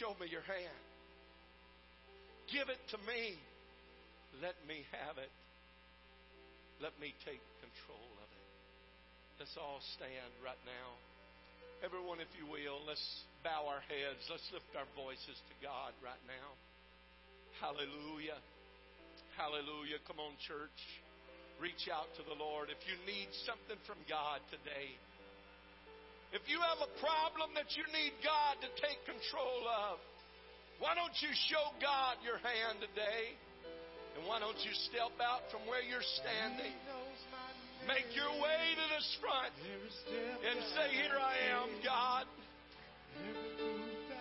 Show 0.00 0.16
me 0.16 0.30
your 0.30 0.46
hand. 0.48 0.83
Give 2.52 2.68
it 2.68 2.80
to 2.92 2.98
me. 3.08 3.38
Let 4.42 4.58
me 4.66 4.82
have 4.92 5.16
it. 5.16 5.30
Let 6.82 6.92
me 6.98 7.14
take 7.24 7.40
control 7.62 8.10
of 8.18 8.28
it. 8.28 8.44
Let's 9.38 9.56
all 9.56 9.80
stand 9.94 10.30
right 10.42 10.58
now. 10.66 10.88
Everyone, 11.82 12.18
if 12.18 12.30
you 12.38 12.46
will, 12.48 12.80
let's 12.86 13.02
bow 13.42 13.68
our 13.68 13.82
heads. 13.86 14.22
Let's 14.30 14.46
lift 14.50 14.68
our 14.74 14.88
voices 14.96 15.36
to 15.36 15.54
God 15.62 15.92
right 16.02 16.20
now. 16.24 16.48
Hallelujah. 17.60 18.40
Hallelujah. 19.36 20.00
Come 20.06 20.18
on, 20.18 20.34
church. 20.46 20.80
Reach 21.62 21.86
out 21.90 22.10
to 22.18 22.22
the 22.26 22.34
Lord. 22.34 22.70
If 22.70 22.82
you 22.86 22.98
need 23.06 23.30
something 23.46 23.78
from 23.86 23.98
God 24.10 24.42
today, 24.50 24.90
if 26.34 26.42
you 26.50 26.58
have 26.58 26.82
a 26.82 26.90
problem 26.98 27.54
that 27.54 27.70
you 27.78 27.86
need 27.94 28.10
God 28.26 28.58
to 28.58 28.70
take 28.82 28.98
control 29.06 29.62
of, 29.70 30.02
why 30.78 30.94
don't 30.94 31.14
you 31.22 31.30
show 31.50 31.74
God 31.80 32.18
your 32.24 32.38
hand 32.38 32.80
today? 32.80 33.34
And 34.16 34.26
why 34.26 34.38
don't 34.38 34.58
you 34.62 34.70
step 34.90 35.14
out 35.18 35.46
from 35.50 35.66
where 35.66 35.82
you're 35.82 36.06
standing? 36.22 36.74
Make 37.86 38.14
your 38.16 38.30
way 38.40 38.62
to 38.78 38.84
this 38.94 39.08
front 39.20 39.52
and 40.40 40.56
say, 40.72 40.86
Here 40.94 41.18
I 41.18 41.34
am, 41.58 41.68
God. 41.82 42.24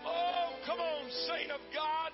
Oh, 0.06 0.52
come 0.66 0.80
on, 0.80 1.06
saint 1.32 1.52
of 1.52 1.62
God. 1.74 2.12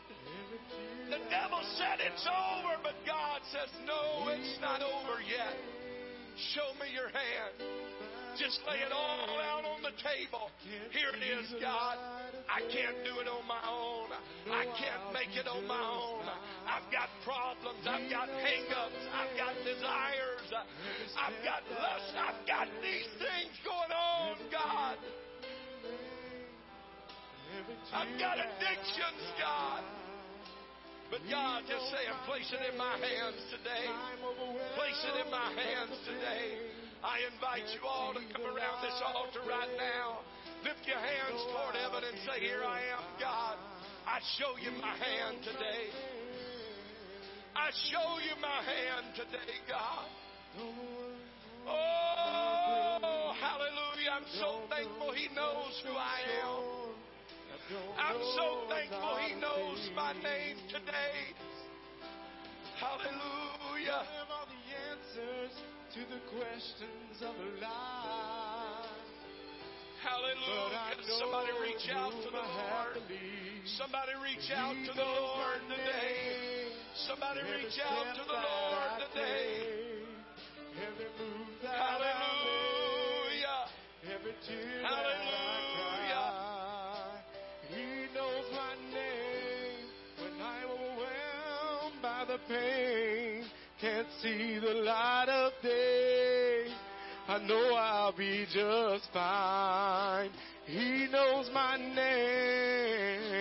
The 1.10 1.18
devil 1.34 1.58
said 1.74 1.98
it's 2.06 2.22
over, 2.30 2.78
but 2.84 2.94
God 3.02 3.42
says, 3.50 3.70
no, 3.88 4.30
it's 4.30 4.62
not 4.62 4.82
over 4.86 5.18
yet. 5.26 5.58
Show 6.54 6.70
me 6.78 6.94
your 6.94 7.10
hand. 7.10 7.58
Just 8.38 8.61
lay 8.67 8.82
it 8.86 8.93
all 8.93 9.39
out 9.41 9.65
on 9.65 9.82
the 9.82 9.95
table. 10.01 10.51
Here 10.91 11.09
it 11.09 11.23
is, 11.23 11.49
God. 11.61 11.97
I 12.49 12.61
can't 12.69 13.01
do 13.05 13.19
it 13.21 13.27
on 13.27 13.45
my 13.47 13.61
own. 13.65 14.09
I 14.49 14.65
can't 14.77 15.13
make 15.13 15.34
it 15.38 15.47
on 15.47 15.65
my 15.65 15.80
own. 15.80 16.25
I've 16.65 16.86
got 16.93 17.09
problems. 17.25 17.86
I've 17.86 18.09
got 18.09 18.30
hang-ups. 18.30 19.01
I've 19.13 19.34
got 19.38 19.53
desires. 19.65 20.47
I've 21.17 21.39
got 21.45 21.61
lust. 21.73 22.13
I've 22.17 22.41
got 22.45 22.67
these 22.82 23.09
things 23.17 23.53
going 23.65 23.93
on, 23.93 24.38
God. 24.49 24.97
I've 27.93 28.13
got 28.19 28.38
addictions, 28.38 29.23
God. 29.38 29.84
But 31.09 31.21
God, 31.30 31.65
just 31.65 31.89
saying, 31.89 32.13
place 32.30 32.45
it 32.53 32.61
in 32.71 32.77
my 32.77 32.93
hands 32.93 33.41
today. 33.49 33.89
Place 34.77 35.01
it 35.09 35.25
in 35.25 35.30
my 35.32 35.49
hands 35.57 35.97
today. 36.05 36.78
I 37.04 37.24
invite 37.32 37.64
you 37.72 37.88
all 37.88 38.12
to 38.12 38.20
come 38.36 38.43
around 38.43 38.84
this 38.84 39.00
altar 39.08 39.39
right 39.47 39.72
now. 39.80 40.20
Lift 40.68 40.84
your 40.84 41.00
hands 41.00 41.39
toward 41.47 41.76
heaven 41.80 42.04
and 42.04 42.18
say, 42.28 42.43
Here 42.43 42.64
I 42.68 42.84
am, 42.91 43.04
God. 43.20 43.56
I 44.04 44.20
show 44.36 44.60
you 44.60 44.76
my 44.82 44.91
hand 44.91 45.39
today. 45.47 45.95
I 47.56 47.72
show 47.88 48.20
you 48.20 48.36
my 48.41 48.60
hand 48.68 49.16
today, 49.16 49.56
God. 49.68 50.08
Oh, 51.68 53.32
hallelujah. 53.39 54.12
I'm 54.20 54.28
so 54.36 54.68
thankful 54.68 55.14
He 55.16 55.32
knows 55.36 55.80
who 55.88 55.95
I 55.95 56.20
am. 56.43 56.60
I'm 57.95 58.22
so 58.36 58.68
thankful 58.68 59.16
He 59.24 59.39
knows 59.39 59.89
my 59.95 60.12
name 60.14 60.58
today. 60.68 61.32
Hallelujah. 62.80 64.04
All 65.90 65.98
the 65.98 65.98
answers 65.98 65.98
to 65.98 66.06
the 66.14 66.22
questions 66.38 67.18
of 67.22 67.36
life. 67.62 68.86
Hallelujah. 70.02 70.96
Somebody 71.20 71.52
reach 71.62 71.90
out 71.94 72.12
to 72.12 72.30
the 72.30 72.38
Lord. 72.38 72.98
Somebody 73.78 74.12
reach 74.24 74.52
out 74.56 74.76
to 74.86 74.94
the 74.94 75.04
Lord 75.04 75.62
today. 75.70 76.72
Somebody 77.08 77.42
reach 77.42 77.80
out 77.86 78.16
to 78.16 78.22
the 78.24 78.34
Lord 78.34 79.02
today. 79.14 80.04
Hallelujah. 81.62 83.68
Hallelujah. 84.84 86.32
He 87.70 87.86
knows 88.16 88.46
my 88.54 88.74
name 88.94 89.86
when 90.22 90.34
I'm 90.42 90.70
overwhelmed 90.70 92.02
by 92.02 92.24
the 92.28 92.38
pain, 92.48 93.09
can't 93.82 94.07
see 94.21 94.59
the 94.59 94.73
light 94.84 95.30
of 95.30 95.53
day. 95.63 96.65
I 97.27 97.38
know 97.39 97.75
I'll 97.75 98.11
be 98.11 98.45
just 98.53 99.07
fine. 99.13 100.32
He 100.65 101.07
knows 101.11 101.49
my 101.53 101.77
name. 101.77 103.39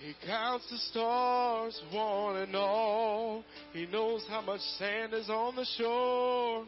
He 0.00 0.14
counts 0.26 0.68
the 0.70 0.78
stars, 0.78 1.80
one 1.92 2.36
and 2.36 2.56
all. 2.56 3.44
He 3.72 3.86
knows 3.86 4.24
how 4.28 4.40
much 4.40 4.60
sand 4.78 5.14
is 5.14 5.28
on 5.28 5.56
the 5.56 5.66
shore. 5.76 6.64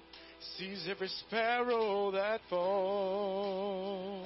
Sees 0.59 0.87
every 0.89 1.09
sparrow 1.09 2.11
that 2.11 2.41
falls. 2.51 4.24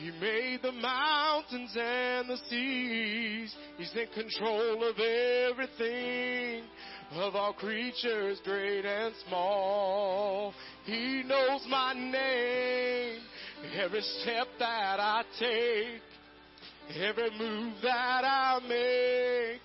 He 0.00 0.10
made 0.12 0.60
the 0.62 0.72
mountains 0.72 1.76
and 1.78 2.30
the 2.30 2.38
seas. 2.48 3.54
He's 3.76 3.92
in 3.94 4.06
control 4.14 4.82
of 4.88 4.98
everything, 4.98 6.64
of 7.12 7.36
all 7.36 7.52
creatures, 7.52 8.40
great 8.42 8.86
and 8.86 9.14
small. 9.28 10.54
He 10.86 11.22
knows 11.26 11.66
my 11.68 11.92
name, 11.92 13.20
every 13.78 14.00
step 14.00 14.46
that 14.58 15.00
I 15.00 15.22
take, 15.38 16.96
every 16.98 17.38
move 17.38 17.74
that 17.82 18.24
I 18.24 18.58
make, 18.66 19.60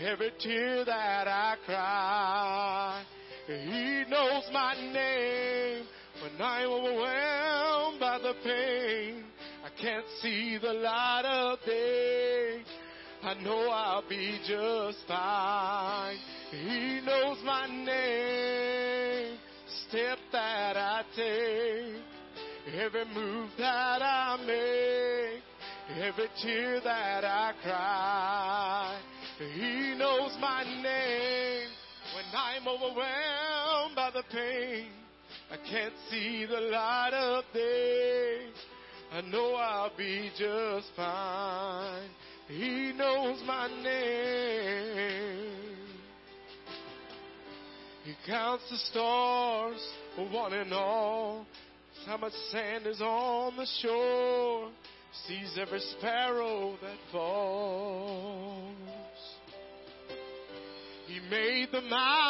every 0.00 0.32
tear 0.40 0.86
that 0.86 1.28
I 1.28 1.54
cry. 1.66 3.04
He 3.46 4.04
knows 4.08 4.48
my 4.54 4.74
name 4.74 5.84
when 6.22 6.40
I'm 6.40 6.66
overwhelmed 6.66 8.00
by 8.00 8.18
the 8.22 8.32
pain 8.42 9.25
can't 9.80 10.04
see 10.22 10.58
the 10.58 10.72
light 10.72 11.24
of 11.24 11.58
day. 11.66 12.62
I 13.22 13.34
know 13.42 13.68
I'll 13.70 14.08
be 14.08 14.38
just 14.46 14.98
fine. 15.06 16.16
He 16.50 17.00
knows 17.04 17.38
my 17.44 17.66
name, 17.66 19.38
step 19.88 20.18
that 20.32 20.76
I 20.76 21.02
take, 21.14 22.74
every 22.80 23.04
move 23.14 23.50
that 23.58 24.02
I 24.02 24.36
make, 24.46 26.02
every 26.02 26.28
tear 26.42 26.80
that 26.80 27.24
I 27.24 27.52
cry. 27.62 29.00
He 29.38 29.94
knows 29.98 30.36
my 30.40 30.64
name 30.64 31.68
when 32.14 32.24
I'm 32.34 32.66
overwhelmed 32.68 33.96
by 33.96 34.10
the 34.14 34.22
pain. 34.32 34.88
I 35.50 35.56
can't 35.68 35.94
see 36.10 36.46
the 36.46 36.60
light 36.60 37.12
of 37.12 37.44
day. 37.52 38.46
I 39.12 39.20
know 39.22 39.54
I'll 39.54 39.96
be 39.96 40.30
just 40.38 40.88
fine. 40.96 42.08
He 42.48 42.92
knows 42.96 43.42
my 43.46 43.68
name. 43.82 45.56
He 48.04 48.14
counts 48.26 48.64
the 48.70 48.76
stars, 48.76 49.80
one 50.30 50.52
and 50.52 50.72
all. 50.72 51.46
How 52.06 52.16
much 52.16 52.34
sand 52.52 52.86
is 52.86 53.00
on 53.00 53.56
the 53.56 53.66
shore. 53.80 54.70
Sees 55.26 55.58
every 55.58 55.80
sparrow 55.98 56.76
that 56.82 56.98
falls. 57.10 58.76
He 61.06 61.20
made 61.30 61.68
the 61.72 61.80
mountain. 61.80 62.16